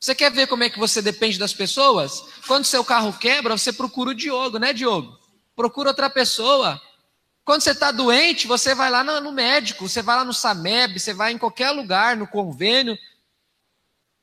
Você 0.00 0.14
quer 0.14 0.30
ver 0.30 0.46
como 0.46 0.62
é 0.62 0.70
que 0.70 0.78
você 0.78 1.02
depende 1.02 1.38
das 1.38 1.52
pessoas? 1.52 2.22
Quando 2.46 2.64
seu 2.64 2.84
carro 2.84 3.12
quebra, 3.12 3.56
você 3.56 3.72
procura 3.72 4.10
o 4.10 4.14
Diogo, 4.14 4.58
né, 4.58 4.72
Diogo? 4.72 5.18
Procura 5.56 5.88
outra 5.88 6.08
pessoa. 6.08 6.80
Quando 7.44 7.62
você 7.62 7.70
está 7.70 7.90
doente, 7.90 8.46
você 8.46 8.74
vai 8.74 8.90
lá 8.90 9.02
no, 9.02 9.32
médico, 9.32 9.88
você 9.88 10.02
vai 10.02 10.16
lá 10.16 10.24
no 10.24 10.34
SAMEB, 10.34 11.00
você 11.00 11.14
vai 11.14 11.32
em 11.32 11.38
qualquer 11.38 11.70
lugar, 11.70 12.14
no 12.14 12.26
convênio. 12.26 12.96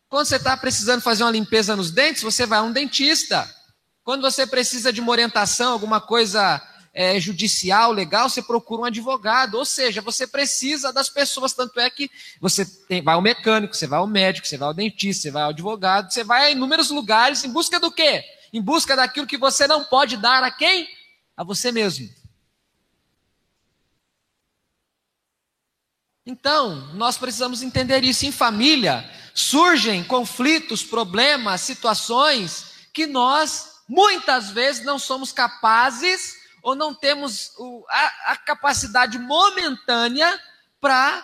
Quando 0.08 0.28
você 0.28 0.36
está 0.36 0.56
precisando 0.56 1.02
fazer 1.02 1.24
uma 1.24 1.32
limpeza 1.32 1.76
nos 1.76 1.90
dentes, 1.90 2.22
você 2.22 2.46
vai 2.46 2.60
a 2.60 2.62
um 2.62 2.72
dentista. 2.72 3.52
Quando 4.04 4.22
você 4.22 4.46
precisa 4.46 4.94
de 4.94 5.02
uma 5.02 5.12
orientação, 5.12 5.74
alguma 5.74 6.00
coisa 6.00 6.62
é, 6.96 7.20
judicial, 7.20 7.92
legal, 7.92 8.30
você 8.30 8.42
procura 8.42 8.84
um 8.84 8.86
advogado. 8.86 9.56
Ou 9.56 9.66
seja, 9.66 10.02
você 10.02 10.26
precisa 10.26 10.94
das 10.94 11.10
pessoas, 11.10 11.52
tanto 11.52 11.78
é 11.78 11.90
que 11.90 12.10
você 12.40 12.66
tem, 12.66 13.02
vai 13.02 13.16
ao 13.16 13.22
mecânico, 13.22 13.76
você 13.76 13.86
vai 13.86 14.00
ao 14.00 14.08
médico, 14.08 14.48
você 14.48 14.58
vai 14.58 14.70
ao 14.70 14.74
dentista, 14.74 15.24
você 15.24 15.32
vai 15.32 15.44
ao 15.44 15.50
advogado, 15.50 16.10
você 16.10 16.24
vai 16.24 16.46
a 16.46 16.52
inúmeros 16.52 16.90
lugares 16.90 17.44
em 17.44 17.50
busca 17.50 17.82
do 17.82 17.92
quê? 17.92 18.24
Em 18.54 18.62
busca 18.62 18.96
daquilo 18.96 19.28
que 19.28 19.38
você 19.38 19.68
não 19.68 19.84
pode 19.84 20.16
dar 20.16 20.42
a 20.42 20.50
quem? 20.50 20.88
A 21.36 21.44
você 21.44 21.70
mesmo. 21.70 22.10
Então, 26.26 26.94
nós 26.94 27.18
precisamos 27.18 27.62
entender 27.62 28.06
isso. 28.06 28.26
Em 28.26 28.32
família, 28.32 29.08
surgem 29.34 30.02
conflitos, 30.02 30.82
problemas, 30.82 31.60
situações 31.60 32.88
que 32.94 33.06
nós, 33.06 33.82
muitas 33.88 34.50
vezes, 34.50 34.86
não 34.86 34.98
somos 34.98 35.34
capazes 35.34 36.45
ou 36.66 36.74
não 36.74 36.96
temos 36.96 37.54
a, 37.88 38.32
a 38.32 38.38
capacidade 38.38 39.20
momentânea 39.20 40.42
para 40.82 41.24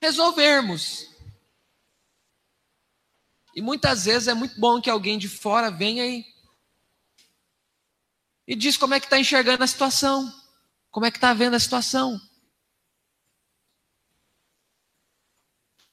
resolvermos. 0.00 1.06
E 3.54 3.60
muitas 3.60 4.06
vezes 4.06 4.28
é 4.28 4.32
muito 4.32 4.58
bom 4.58 4.80
que 4.80 4.88
alguém 4.88 5.18
de 5.18 5.28
fora 5.28 5.70
venha 5.70 6.06
e, 6.06 6.24
e 8.48 8.56
diz 8.56 8.78
como 8.78 8.94
é 8.94 9.00
que 9.00 9.04
está 9.04 9.18
enxergando 9.18 9.62
a 9.64 9.66
situação, 9.66 10.32
como 10.90 11.04
é 11.04 11.10
que 11.10 11.18
está 11.18 11.34
vendo 11.34 11.52
a 11.52 11.60
situação. 11.60 12.18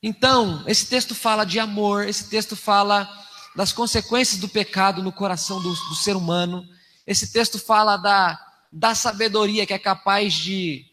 Então, 0.01 0.63
esse 0.65 0.87
texto 0.87 1.13
fala 1.13 1.43
de 1.43 1.59
amor, 1.59 2.07
esse 2.07 2.29
texto 2.29 2.55
fala 2.55 3.05
das 3.53 3.73
consequências 3.73 4.39
do 4.39 4.47
pecado 4.47 5.03
no 5.03 5.11
coração 5.11 5.61
do, 5.61 5.73
do 5.73 5.95
ser 5.95 6.15
humano, 6.15 6.65
esse 7.09 7.31
texto 7.31 7.57
fala 7.57 7.97
da, 7.97 8.39
da 8.71 8.93
sabedoria 8.93 9.65
que 9.65 9.73
é 9.73 9.79
capaz 9.79 10.31
de 10.31 10.85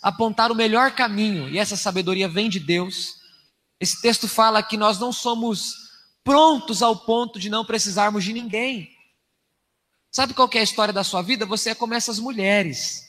apontar 0.00 0.52
o 0.52 0.54
melhor 0.54 0.92
caminho, 0.92 1.48
e 1.48 1.58
essa 1.58 1.76
sabedoria 1.76 2.28
vem 2.28 2.48
de 2.48 2.60
Deus. 2.60 3.16
Esse 3.80 4.00
texto 4.00 4.28
fala 4.28 4.62
que 4.62 4.76
nós 4.76 4.96
não 4.96 5.12
somos 5.12 5.74
prontos 6.22 6.80
ao 6.80 6.94
ponto 6.94 7.40
de 7.40 7.50
não 7.50 7.64
precisarmos 7.64 8.22
de 8.22 8.32
ninguém. 8.32 8.88
Sabe 10.12 10.32
qual 10.32 10.48
é 10.54 10.58
a 10.60 10.62
história 10.62 10.94
da 10.94 11.02
sua 11.02 11.22
vida? 11.22 11.44
Você 11.44 11.70
é 11.70 11.74
como 11.74 11.94
essas 11.94 12.20
mulheres 12.20 13.02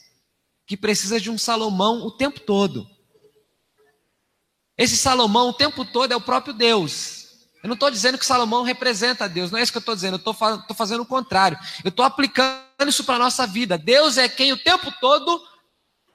que 0.66 0.76
precisa 0.76 1.20
de 1.20 1.30
um 1.30 1.38
Salomão 1.38 2.04
o 2.04 2.10
tempo 2.10 2.40
todo. 2.40 2.84
Esse 4.76 4.96
Salomão 4.96 5.50
o 5.50 5.54
tempo 5.54 5.84
todo 5.84 6.10
é 6.10 6.16
o 6.16 6.20
próprio 6.20 6.52
Deus. 6.52 7.19
Eu 7.62 7.68
não 7.68 7.74
estou 7.74 7.90
dizendo 7.90 8.16
que 8.16 8.24
Salomão 8.24 8.62
representa 8.62 9.28
Deus, 9.28 9.50
não 9.50 9.58
é 9.58 9.62
isso 9.62 9.70
que 9.70 9.78
eu 9.78 9.80
estou 9.80 9.94
dizendo, 9.94 10.14
eu 10.14 10.32
estou 10.32 10.34
fazendo 10.74 11.02
o 11.02 11.06
contrário. 11.06 11.58
Eu 11.84 11.90
estou 11.90 12.04
aplicando 12.04 12.88
isso 12.88 13.04
para 13.04 13.16
a 13.16 13.18
nossa 13.18 13.46
vida. 13.46 13.76
Deus 13.76 14.16
é 14.16 14.28
quem 14.28 14.52
o 14.52 14.56
tempo 14.56 14.90
todo 15.00 15.42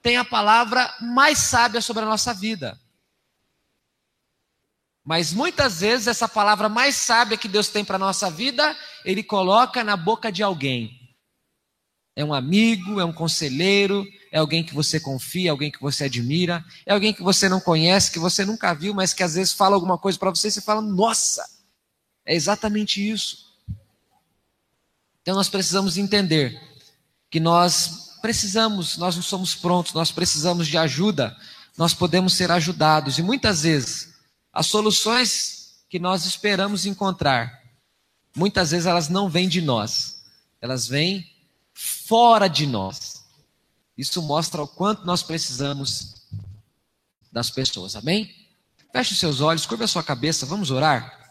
tem 0.02 0.16
a 0.16 0.24
palavra 0.24 0.92
mais 1.00 1.38
sábia 1.38 1.80
sobre 1.80 2.02
a 2.02 2.06
nossa 2.06 2.34
vida. 2.34 2.78
Mas 5.04 5.32
muitas 5.32 5.80
vezes 5.80 6.08
essa 6.08 6.28
palavra 6.28 6.68
mais 6.68 6.96
sábia 6.96 7.36
que 7.36 7.46
Deus 7.46 7.68
tem 7.68 7.84
para 7.84 7.94
a 7.94 7.98
nossa 7.98 8.28
vida, 8.28 8.76
Ele 9.04 9.22
coloca 9.22 9.84
na 9.84 9.96
boca 9.96 10.32
de 10.32 10.42
alguém. 10.42 11.14
É 12.16 12.24
um 12.24 12.34
amigo, 12.34 12.98
é 12.98 13.04
um 13.04 13.12
conselheiro, 13.12 14.04
é 14.36 14.38
alguém 14.38 14.62
que 14.62 14.74
você 14.74 15.00
confia, 15.00 15.50
alguém 15.50 15.70
que 15.70 15.80
você 15.80 16.04
admira, 16.04 16.62
é 16.84 16.92
alguém 16.92 17.10
que 17.10 17.22
você 17.22 17.48
não 17.48 17.58
conhece, 17.58 18.10
que 18.10 18.18
você 18.18 18.44
nunca 18.44 18.74
viu, 18.74 18.92
mas 18.92 19.14
que 19.14 19.22
às 19.22 19.32
vezes 19.32 19.54
fala 19.54 19.74
alguma 19.74 19.96
coisa 19.96 20.18
para 20.18 20.28
você 20.28 20.48
e 20.48 20.50
você 20.50 20.60
fala: 20.60 20.82
Nossa, 20.82 21.42
é 22.22 22.34
exatamente 22.34 23.00
isso. 23.00 23.46
Então 25.22 25.34
nós 25.34 25.48
precisamos 25.48 25.96
entender 25.96 26.60
que 27.30 27.40
nós 27.40 28.18
precisamos, 28.20 28.98
nós 28.98 29.16
não 29.16 29.22
somos 29.22 29.54
prontos, 29.54 29.94
nós 29.94 30.12
precisamos 30.12 30.68
de 30.68 30.76
ajuda, 30.76 31.34
nós 31.74 31.94
podemos 31.94 32.34
ser 32.34 32.50
ajudados 32.52 33.16
e 33.18 33.22
muitas 33.22 33.62
vezes 33.62 34.16
as 34.52 34.66
soluções 34.66 35.78
que 35.88 35.98
nós 35.98 36.26
esperamos 36.26 36.84
encontrar, 36.84 37.62
muitas 38.36 38.72
vezes 38.72 38.84
elas 38.84 39.08
não 39.08 39.30
vêm 39.30 39.48
de 39.48 39.62
nós, 39.62 40.22
elas 40.60 40.86
vêm 40.86 41.26
fora 41.72 42.48
de 42.48 42.66
nós. 42.66 43.15
Isso 43.96 44.20
mostra 44.20 44.62
o 44.62 44.68
quanto 44.68 45.06
nós 45.06 45.22
precisamos 45.22 46.26
das 47.32 47.50
pessoas, 47.50 47.96
amém? 47.96 48.34
Feche 48.92 49.12
os 49.12 49.18
seus 49.18 49.40
olhos, 49.40 49.66
curva 49.66 49.84
a 49.84 49.88
sua 49.88 50.02
cabeça, 50.02 50.46
vamos 50.46 50.70
orar. 50.70 51.26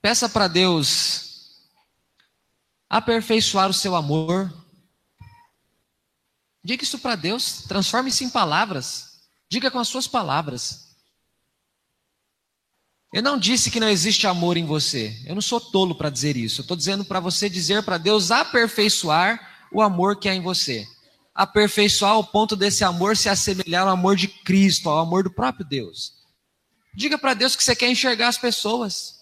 Peça 0.00 0.28
para 0.28 0.46
Deus 0.46 1.26
aperfeiçoar 2.88 3.68
o 3.68 3.74
seu 3.74 3.94
amor. 3.96 4.52
Diga 6.62 6.84
isso 6.84 6.98
para 7.00 7.16
Deus, 7.16 7.62
transforme 7.62 8.10
isso 8.10 8.22
em 8.24 8.30
palavras. 8.30 9.05
Diga 9.48 9.70
com 9.70 9.78
as 9.78 9.88
suas 9.88 10.06
palavras. 10.06 10.86
Eu 13.12 13.22
não 13.22 13.38
disse 13.38 13.70
que 13.70 13.80
não 13.80 13.88
existe 13.88 14.26
amor 14.26 14.56
em 14.56 14.66
você. 14.66 15.16
Eu 15.24 15.34
não 15.34 15.42
sou 15.42 15.60
tolo 15.60 15.94
para 15.94 16.10
dizer 16.10 16.36
isso. 16.36 16.60
Eu 16.60 16.62
estou 16.62 16.76
dizendo 16.76 17.04
para 17.04 17.20
você 17.20 17.48
dizer 17.48 17.82
para 17.82 17.98
Deus 17.98 18.30
aperfeiçoar 18.30 19.68
o 19.72 19.80
amor 19.80 20.18
que 20.18 20.28
há 20.28 20.34
em 20.34 20.42
você. 20.42 20.86
Aperfeiçoar 21.34 22.12
ao 22.12 22.24
ponto 22.24 22.56
desse 22.56 22.82
amor 22.82 23.16
se 23.16 23.28
assemelhar 23.28 23.82
ao 23.82 23.94
amor 23.94 24.16
de 24.16 24.28
Cristo, 24.28 24.88
ao 24.88 24.98
amor 24.98 25.22
do 25.22 25.30
próprio 25.30 25.64
Deus. 25.64 26.14
Diga 26.94 27.16
para 27.16 27.34
Deus 27.34 27.54
que 27.54 27.62
você 27.62 27.76
quer 27.76 27.90
enxergar 27.90 28.28
as 28.28 28.38
pessoas. 28.38 29.16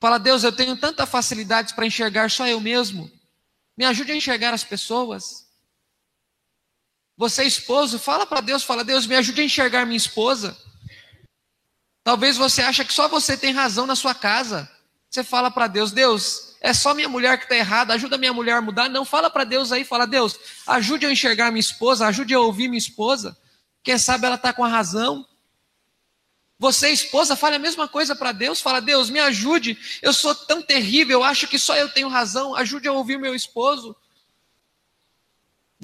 Fala, 0.00 0.18
Deus, 0.18 0.42
eu 0.42 0.52
tenho 0.52 0.76
tanta 0.76 1.06
facilidade 1.06 1.74
para 1.74 1.86
enxergar 1.86 2.30
só 2.30 2.46
eu 2.46 2.60
mesmo. 2.60 3.10
Me 3.76 3.84
ajude 3.84 4.12
a 4.12 4.16
enxergar 4.16 4.52
as 4.52 4.64
pessoas. 4.64 5.43
Você 7.16 7.42
é 7.42 7.46
esposo, 7.46 7.98
fala 7.98 8.26
para 8.26 8.40
Deus, 8.40 8.64
fala, 8.64 8.82
Deus, 8.82 9.06
me 9.06 9.14
ajude 9.14 9.40
a 9.40 9.44
enxergar 9.44 9.86
minha 9.86 9.96
esposa. 9.96 10.56
Talvez 12.02 12.36
você 12.36 12.60
acha 12.62 12.84
que 12.84 12.92
só 12.92 13.08
você 13.08 13.36
tem 13.36 13.52
razão 13.52 13.86
na 13.86 13.94
sua 13.94 14.14
casa. 14.14 14.70
Você 15.08 15.22
fala 15.22 15.50
para 15.50 15.68
Deus, 15.68 15.92
Deus, 15.92 16.56
é 16.60 16.74
só 16.74 16.92
minha 16.92 17.08
mulher 17.08 17.38
que 17.38 17.44
está 17.44 17.54
errada, 17.54 17.94
ajuda 17.94 18.18
minha 18.18 18.32
mulher 18.32 18.56
a 18.56 18.60
mudar. 18.60 18.88
Não, 18.88 19.04
fala 19.04 19.30
para 19.30 19.44
Deus 19.44 19.70
aí, 19.70 19.84
fala, 19.84 20.06
Deus, 20.06 20.36
ajude 20.66 21.06
a 21.06 21.12
enxergar 21.12 21.50
minha 21.50 21.60
esposa, 21.60 22.06
ajude 22.06 22.34
a 22.34 22.40
ouvir 22.40 22.68
minha 22.68 22.78
esposa. 22.78 23.36
Quem 23.82 23.96
sabe 23.96 24.26
ela 24.26 24.34
está 24.34 24.52
com 24.52 24.64
a 24.64 24.68
razão. 24.68 25.24
Você, 26.58 26.88
esposa, 26.88 27.36
fale 27.36 27.56
a 27.56 27.58
mesma 27.58 27.86
coisa 27.86 28.16
para 28.16 28.32
Deus. 28.32 28.60
Fala, 28.60 28.80
Deus, 28.80 29.10
me 29.10 29.20
ajude. 29.20 29.78
Eu 30.00 30.12
sou 30.12 30.34
tão 30.34 30.62
terrível, 30.62 31.20
eu 31.20 31.24
acho 31.24 31.46
que 31.46 31.58
só 31.58 31.76
eu 31.76 31.90
tenho 31.90 32.08
razão. 32.08 32.54
Ajude 32.54 32.88
a 32.88 32.92
ouvir 32.92 33.18
meu 33.18 33.34
esposo. 33.34 33.94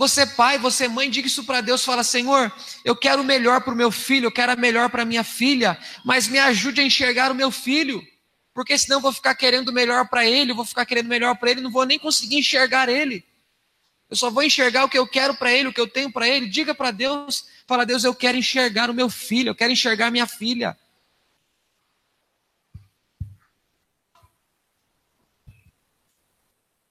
Você, 0.01 0.25
pai, 0.25 0.57
você, 0.57 0.89
mãe, 0.89 1.11
diga 1.11 1.27
isso 1.27 1.45
para 1.45 1.61
Deus. 1.61 1.85
Fala, 1.85 2.03
Senhor, 2.03 2.51
eu 2.87 2.97
quero 2.97 3.21
o 3.21 3.25
melhor 3.25 3.61
para 3.61 3.75
o 3.75 3.77
meu 3.77 3.91
filho, 3.91 4.29
eu 4.29 4.33
quero 4.33 4.55
o 4.55 4.59
melhor 4.59 4.89
para 4.89 5.05
minha 5.05 5.23
filha, 5.23 5.79
mas 6.03 6.27
me 6.27 6.39
ajude 6.39 6.81
a 6.81 6.85
enxergar 6.85 7.31
o 7.31 7.35
meu 7.35 7.51
filho. 7.51 8.03
Porque 8.55 8.79
senão 8.79 8.97
eu 8.97 9.03
vou 9.03 9.13
ficar 9.13 9.35
querendo 9.35 9.69
o 9.69 9.73
melhor 9.75 10.09
para 10.09 10.25
ele, 10.25 10.55
vou 10.55 10.65
ficar 10.65 10.87
querendo 10.87 11.05
o 11.05 11.11
melhor 11.11 11.37
para 11.37 11.51
ele, 11.51 11.61
não 11.61 11.71
vou 11.71 11.85
nem 11.85 11.99
conseguir 11.99 12.39
enxergar 12.39 12.89
ele. 12.89 13.23
Eu 14.09 14.17
só 14.17 14.31
vou 14.31 14.43
enxergar 14.43 14.87
o 14.87 14.89
que 14.89 14.97
eu 14.97 15.07
quero 15.07 15.35
para 15.35 15.53
ele, 15.53 15.69
o 15.69 15.73
que 15.73 15.81
eu 15.83 15.87
tenho 15.87 16.11
para 16.11 16.27
ele. 16.27 16.49
Diga 16.49 16.75
para 16.75 16.91
Deus, 16.93 17.45
fala, 17.67 17.85
Deus, 17.85 18.03
eu 18.03 18.15
quero 18.15 18.39
enxergar 18.39 18.89
o 18.89 18.95
meu 18.95 19.11
filho, 19.11 19.51
eu 19.51 19.55
quero 19.55 19.71
enxergar 19.71 20.11
minha 20.11 20.27
filha. 20.27 20.79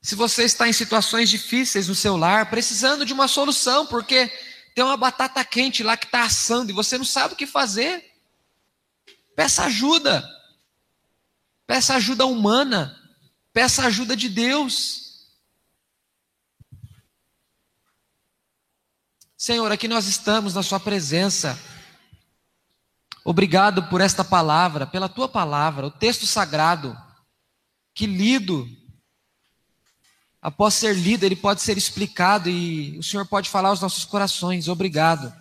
Se 0.09 0.15
você 0.15 0.43
está 0.43 0.67
em 0.67 0.73
situações 0.73 1.29
difíceis 1.29 1.87
no 1.87 1.93
seu 1.93 2.17
lar, 2.17 2.49
precisando 2.49 3.05
de 3.05 3.13
uma 3.13 3.27
solução, 3.27 3.85
porque 3.85 4.27
tem 4.73 4.83
uma 4.83 4.97
batata 4.97 5.45
quente 5.45 5.83
lá 5.83 5.95
que 5.95 6.07
está 6.07 6.23
assando 6.23 6.71
e 6.71 6.73
você 6.73 6.97
não 6.97 7.05
sabe 7.05 7.35
o 7.35 7.37
que 7.37 7.45
fazer, 7.45 8.11
peça 9.35 9.65
ajuda. 9.65 10.27
Peça 11.67 11.93
ajuda 11.93 12.25
humana. 12.25 12.99
Peça 13.53 13.85
ajuda 13.85 14.17
de 14.17 14.29
Deus. 14.29 15.27
Senhor, 19.37 19.71
aqui 19.71 19.87
nós 19.87 20.07
estamos 20.07 20.55
na 20.55 20.63
Sua 20.63 20.79
presença. 20.79 21.55
Obrigado 23.23 23.83
por 23.89 24.01
esta 24.01 24.23
palavra, 24.23 24.87
pela 24.87 25.07
Tua 25.07 25.29
palavra, 25.29 25.85
o 25.85 25.91
texto 25.91 26.25
sagrado, 26.25 26.97
que 27.93 28.07
lido, 28.07 28.67
após 30.41 30.73
ser 30.73 30.95
lido, 30.95 31.25
ele 31.25 31.35
pode 31.35 31.61
ser 31.61 31.77
explicado 31.77 32.49
e 32.49 32.97
o 32.97 33.03
Senhor 33.03 33.25
pode 33.25 33.49
falar 33.49 33.69
aos 33.69 33.81
nossos 33.81 34.05
corações. 34.05 34.67
Obrigado. 34.67 35.33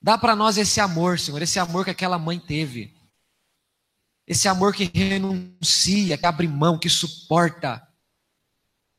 Dá 0.00 0.18
para 0.18 0.36
nós 0.36 0.58
esse 0.58 0.80
amor, 0.80 1.18
Senhor, 1.18 1.40
esse 1.40 1.58
amor 1.58 1.84
que 1.84 1.90
aquela 1.90 2.18
mãe 2.18 2.38
teve. 2.38 2.94
Esse 4.26 4.48
amor 4.48 4.74
que 4.74 4.90
renuncia, 4.92 6.16
que 6.16 6.26
abre 6.26 6.48
mão, 6.48 6.78
que 6.78 6.88
suporta. 6.88 7.86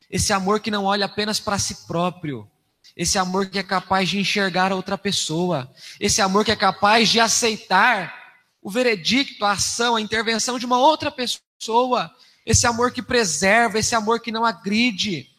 Esse 0.10 0.34
amor 0.34 0.60
que 0.60 0.72
não 0.72 0.86
olha 0.86 1.06
apenas 1.06 1.40
para 1.40 1.58
si 1.58 1.86
próprio, 1.88 2.50
esse 2.96 3.18
amor 3.18 3.50
que 3.50 3.60
é 3.60 3.64
capaz 3.64 4.08
de 4.10 4.20
enxergar 4.20 4.72
a 4.72 4.76
outra 4.76 4.98
pessoa. 4.98 5.72
Esse 6.00 6.22
amor 6.22 6.46
que 6.46 6.52
é 6.52 6.56
capaz 6.56 7.10
de 7.10 7.20
aceitar 7.20 8.14
o 8.62 8.70
veredicto, 8.72 9.44
a 9.44 9.52
ação, 9.52 9.96
a 9.96 10.02
intervenção 10.02 10.58
de 10.58 10.66
uma 10.66 10.78
outra 10.78 11.12
pessoa. 11.12 12.14
Esse 12.46 12.68
amor 12.68 12.92
que 12.92 13.02
preserva, 13.02 13.80
esse 13.80 13.96
amor 13.96 14.20
que 14.20 14.32
não 14.32 14.46
agride. 14.46 15.30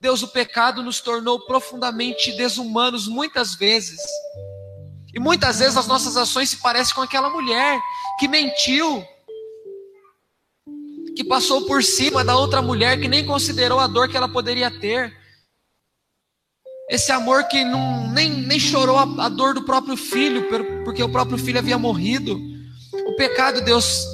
Deus, 0.00 0.22
o 0.22 0.28
pecado 0.28 0.82
nos 0.82 1.00
tornou 1.00 1.40
profundamente 1.46 2.36
desumanos 2.36 3.08
muitas 3.08 3.54
vezes. 3.54 4.00
E 5.12 5.18
muitas 5.18 5.58
vezes 5.58 5.76
as 5.76 5.86
nossas 5.86 6.16
ações 6.16 6.50
se 6.50 6.58
parecem 6.58 6.94
com 6.94 7.02
aquela 7.02 7.30
mulher 7.30 7.80
que 8.18 8.28
mentiu, 8.28 9.04
que 11.16 11.24
passou 11.24 11.66
por 11.66 11.82
cima 11.82 12.22
da 12.22 12.36
outra 12.36 12.60
mulher, 12.60 13.00
que 13.00 13.08
nem 13.08 13.26
considerou 13.26 13.80
a 13.80 13.86
dor 13.86 14.08
que 14.08 14.16
ela 14.16 14.28
poderia 14.28 14.70
ter 14.70 15.16
esse 16.88 17.10
amor 17.10 17.44
que 17.48 17.64
não, 17.64 18.08
nem, 18.12 18.30
nem 18.30 18.60
chorou 18.60 18.96
a, 18.96 19.26
a 19.26 19.28
dor 19.28 19.54
do 19.54 19.64
próprio 19.64 19.96
filho, 19.96 20.48
porque 20.84 21.02
o 21.02 21.08
próprio 21.08 21.36
filho 21.36 21.58
havia 21.58 21.78
morrido. 21.78 22.40
O 23.06 23.16
pecado, 23.16 23.60
Deus, 23.60 24.04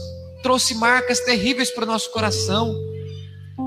trouxe 0.42 0.74
marcas 0.74 1.20
terríveis 1.20 1.70
para 1.70 1.84
o 1.84 1.86
nosso 1.86 2.10
coração. 2.10 2.74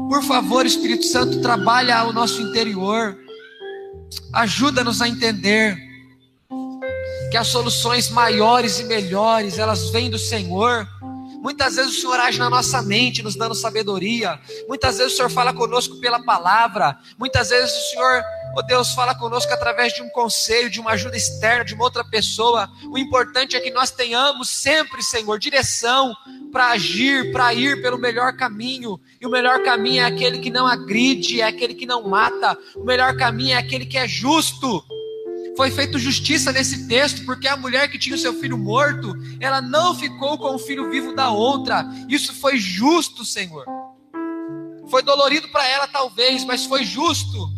Por 0.10 0.24
favor, 0.24 0.66
Espírito 0.66 1.06
Santo, 1.06 1.42
trabalha 1.42 2.04
o 2.04 2.14
nosso 2.14 2.42
interior. 2.42 3.18
Ajuda-nos 4.34 5.02
a 5.02 5.08
entender 5.08 5.78
que 7.32 7.38
as 7.38 7.48
soluções 7.48 8.10
maiores 8.10 8.80
e 8.80 8.84
melhores, 8.84 9.58
elas 9.58 9.90
vêm 9.90 10.10
do 10.10 10.20
Senhor. 10.20 10.88
Muitas 11.42 11.76
vezes 11.76 11.98
o 11.98 12.02
Senhor 12.02 12.20
age 12.20 12.40
na 12.40 12.50
nossa 12.50 12.82
mente, 12.82 13.24
nos 13.24 13.36
dando 13.36 13.56
sabedoria. 13.56 14.40
Muitas 14.68 14.98
vezes 14.98 15.14
o 15.14 15.16
Senhor 15.18 15.30
fala 15.30 15.54
conosco 15.54 16.00
pela 16.00 16.24
palavra. 16.24 16.98
Muitas 17.18 17.50
vezes 17.50 17.72
o 17.72 17.92
Senhor 17.92 18.24
Oh 18.58 18.62
Deus, 18.62 18.94
fala 18.94 19.14
conosco 19.14 19.52
através 19.52 19.92
de 19.92 20.02
um 20.02 20.08
conselho, 20.08 20.70
de 20.70 20.80
uma 20.80 20.92
ajuda 20.92 21.18
externa, 21.18 21.66
de 21.66 21.74
uma 21.74 21.84
outra 21.84 22.06
pessoa. 22.06 22.70
O 22.90 22.98
importante 22.98 23.58
é 23.58 23.60
que 23.60 23.70
nós 23.70 23.92
tenhamos 23.92 24.48
sempre, 24.50 25.04
Senhor, 25.04 25.38
direção 25.38 26.16
para 26.56 26.70
agir, 26.70 27.34
para 27.34 27.54
ir 27.54 27.82
pelo 27.82 27.98
melhor 27.98 28.32
caminho. 28.38 28.98
E 29.20 29.28
o 29.28 29.30
melhor 29.30 29.62
caminho 29.62 30.02
é 30.02 30.06
aquele 30.06 30.40
que 30.40 30.50
não 30.50 30.66
agride, 30.66 31.42
é 31.42 31.44
aquele 31.44 31.74
que 31.74 31.86
não 31.86 32.08
mata. 32.08 32.58
O 32.78 32.86
melhor 32.86 33.18
caminho 33.18 33.56
é 33.56 33.58
aquele 33.58 33.86
que 33.86 33.98
é 33.98 34.08
justo. 34.08 34.82
Foi 35.58 35.70
feito 35.70 36.00
justiça 36.00 36.54
nesse 36.54 36.88
texto, 36.88 37.26
porque 37.26 37.46
a 37.46 37.58
mulher 37.58 37.90
que 37.90 38.00
tinha 38.00 38.16
o 38.16 38.18
seu 38.18 38.34
filho 38.36 38.58
morto, 38.58 39.14
ela 39.42 39.60
não 39.62 39.94
ficou 39.94 40.38
com 40.38 40.56
o 40.56 40.58
filho 40.58 40.90
vivo 40.90 41.14
da 41.14 41.30
outra. 41.30 41.86
Isso 42.08 42.34
foi 42.34 42.56
justo, 42.58 43.26
Senhor. 43.26 43.66
Foi 44.90 45.04
dolorido 45.04 45.50
para 45.50 45.68
ela, 45.68 45.88
talvez, 45.88 46.46
mas 46.46 46.66
foi 46.66 46.86
justo. 46.86 47.50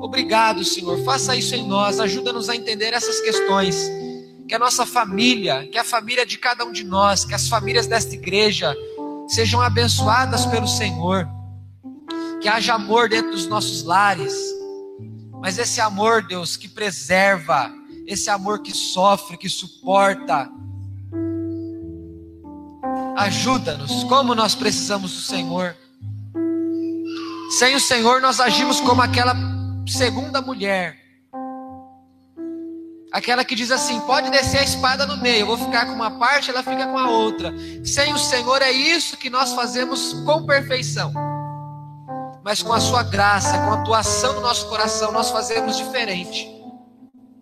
Obrigado, 0.00 0.64
Senhor. 0.64 1.04
Faça 1.04 1.36
isso 1.36 1.54
em 1.54 1.68
nós. 1.68 2.00
Ajuda-nos 2.00 2.48
a 2.48 2.56
entender 2.56 2.94
essas 2.94 3.20
questões. 3.20 3.90
Que 4.52 4.56
a 4.56 4.58
nossa 4.58 4.84
família, 4.84 5.66
que 5.66 5.78
a 5.78 5.82
família 5.82 6.26
de 6.26 6.36
cada 6.36 6.62
um 6.66 6.72
de 6.72 6.84
nós, 6.84 7.24
que 7.24 7.34
as 7.34 7.48
famílias 7.48 7.86
desta 7.86 8.12
igreja 8.12 8.76
sejam 9.26 9.62
abençoadas 9.62 10.44
pelo 10.44 10.68
Senhor. 10.68 11.26
Que 12.38 12.50
haja 12.50 12.74
amor 12.74 13.08
dentro 13.08 13.30
dos 13.30 13.46
nossos 13.46 13.82
lares. 13.82 14.34
Mas 15.40 15.56
esse 15.56 15.80
amor, 15.80 16.26
Deus, 16.26 16.54
que 16.54 16.68
preserva, 16.68 17.72
esse 18.06 18.28
amor 18.28 18.60
que 18.60 18.76
sofre, 18.76 19.38
que 19.38 19.48
suporta. 19.48 20.50
Ajuda-nos, 23.16 24.04
como 24.04 24.34
nós 24.34 24.54
precisamos 24.54 25.12
do 25.12 25.20
Senhor. 25.20 25.74
Sem 27.58 27.74
o 27.74 27.80
Senhor, 27.80 28.20
nós 28.20 28.38
agimos 28.38 28.82
como 28.82 29.00
aquela 29.00 29.34
segunda 29.88 30.42
mulher. 30.42 31.01
Aquela 33.12 33.44
que 33.44 33.54
diz 33.54 33.70
assim: 33.70 34.00
pode 34.00 34.30
descer 34.30 34.60
a 34.60 34.64
espada 34.64 35.06
no 35.06 35.18
meio, 35.18 35.40
eu 35.40 35.46
vou 35.46 35.58
ficar 35.58 35.84
com 35.86 35.92
uma 35.92 36.12
parte, 36.12 36.50
ela 36.50 36.62
fica 36.62 36.86
com 36.86 36.98
a 36.98 37.10
outra. 37.10 37.52
Sem 37.84 38.12
o 38.14 38.18
Senhor 38.18 38.62
é 38.62 38.72
isso 38.72 39.18
que 39.18 39.28
nós 39.28 39.52
fazemos 39.52 40.14
com 40.24 40.46
perfeição. 40.46 41.12
Mas 42.42 42.62
com 42.62 42.72
a 42.72 42.80
sua 42.80 43.02
graça, 43.02 43.58
com 43.58 43.70
a 43.70 43.74
atuação 43.74 44.34
no 44.34 44.40
nosso 44.40 44.66
coração, 44.68 45.12
nós 45.12 45.30
fazemos 45.30 45.76
diferente. 45.76 46.48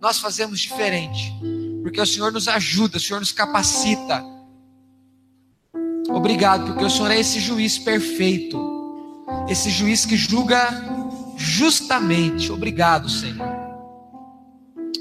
Nós 0.01 0.19
fazemos 0.19 0.59
diferente. 0.59 1.33
Porque 1.83 2.01
o 2.01 2.07
Senhor 2.07 2.33
nos 2.33 2.49
ajuda, 2.49 2.99
o 2.99 3.01
Senhor 3.01 3.21
nos 3.21 3.33
capacita. 3.33 4.23
Obrigado, 6.09 6.67
porque 6.67 6.85
o 6.85 6.91
Senhor 6.91 7.11
é 7.11 7.19
esse 7.19 7.39
juiz 7.39 7.79
perfeito. 7.79 8.59
Esse 9.49 9.71
juiz 9.71 10.05
que 10.05 10.17
julga 10.17 10.69
justamente. 11.37 12.51
Obrigado, 12.51 13.09
Senhor. 13.09 13.60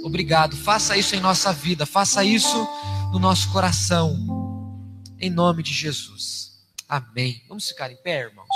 Obrigado. 0.03 0.55
Faça 0.55 0.97
isso 0.97 1.15
em 1.15 1.19
nossa 1.19 1.51
vida, 1.51 1.85
faça 1.85 2.23
isso 2.23 2.67
no 3.11 3.19
nosso 3.19 3.51
coração. 3.51 4.15
Em 5.19 5.29
nome 5.29 5.61
de 5.63 5.73
Jesus. 5.73 6.63
Amém. 6.87 7.43
Vamos 7.47 7.67
ficar 7.67 7.91
em 7.91 7.97
pé, 7.97 8.21
irmãos. 8.21 8.47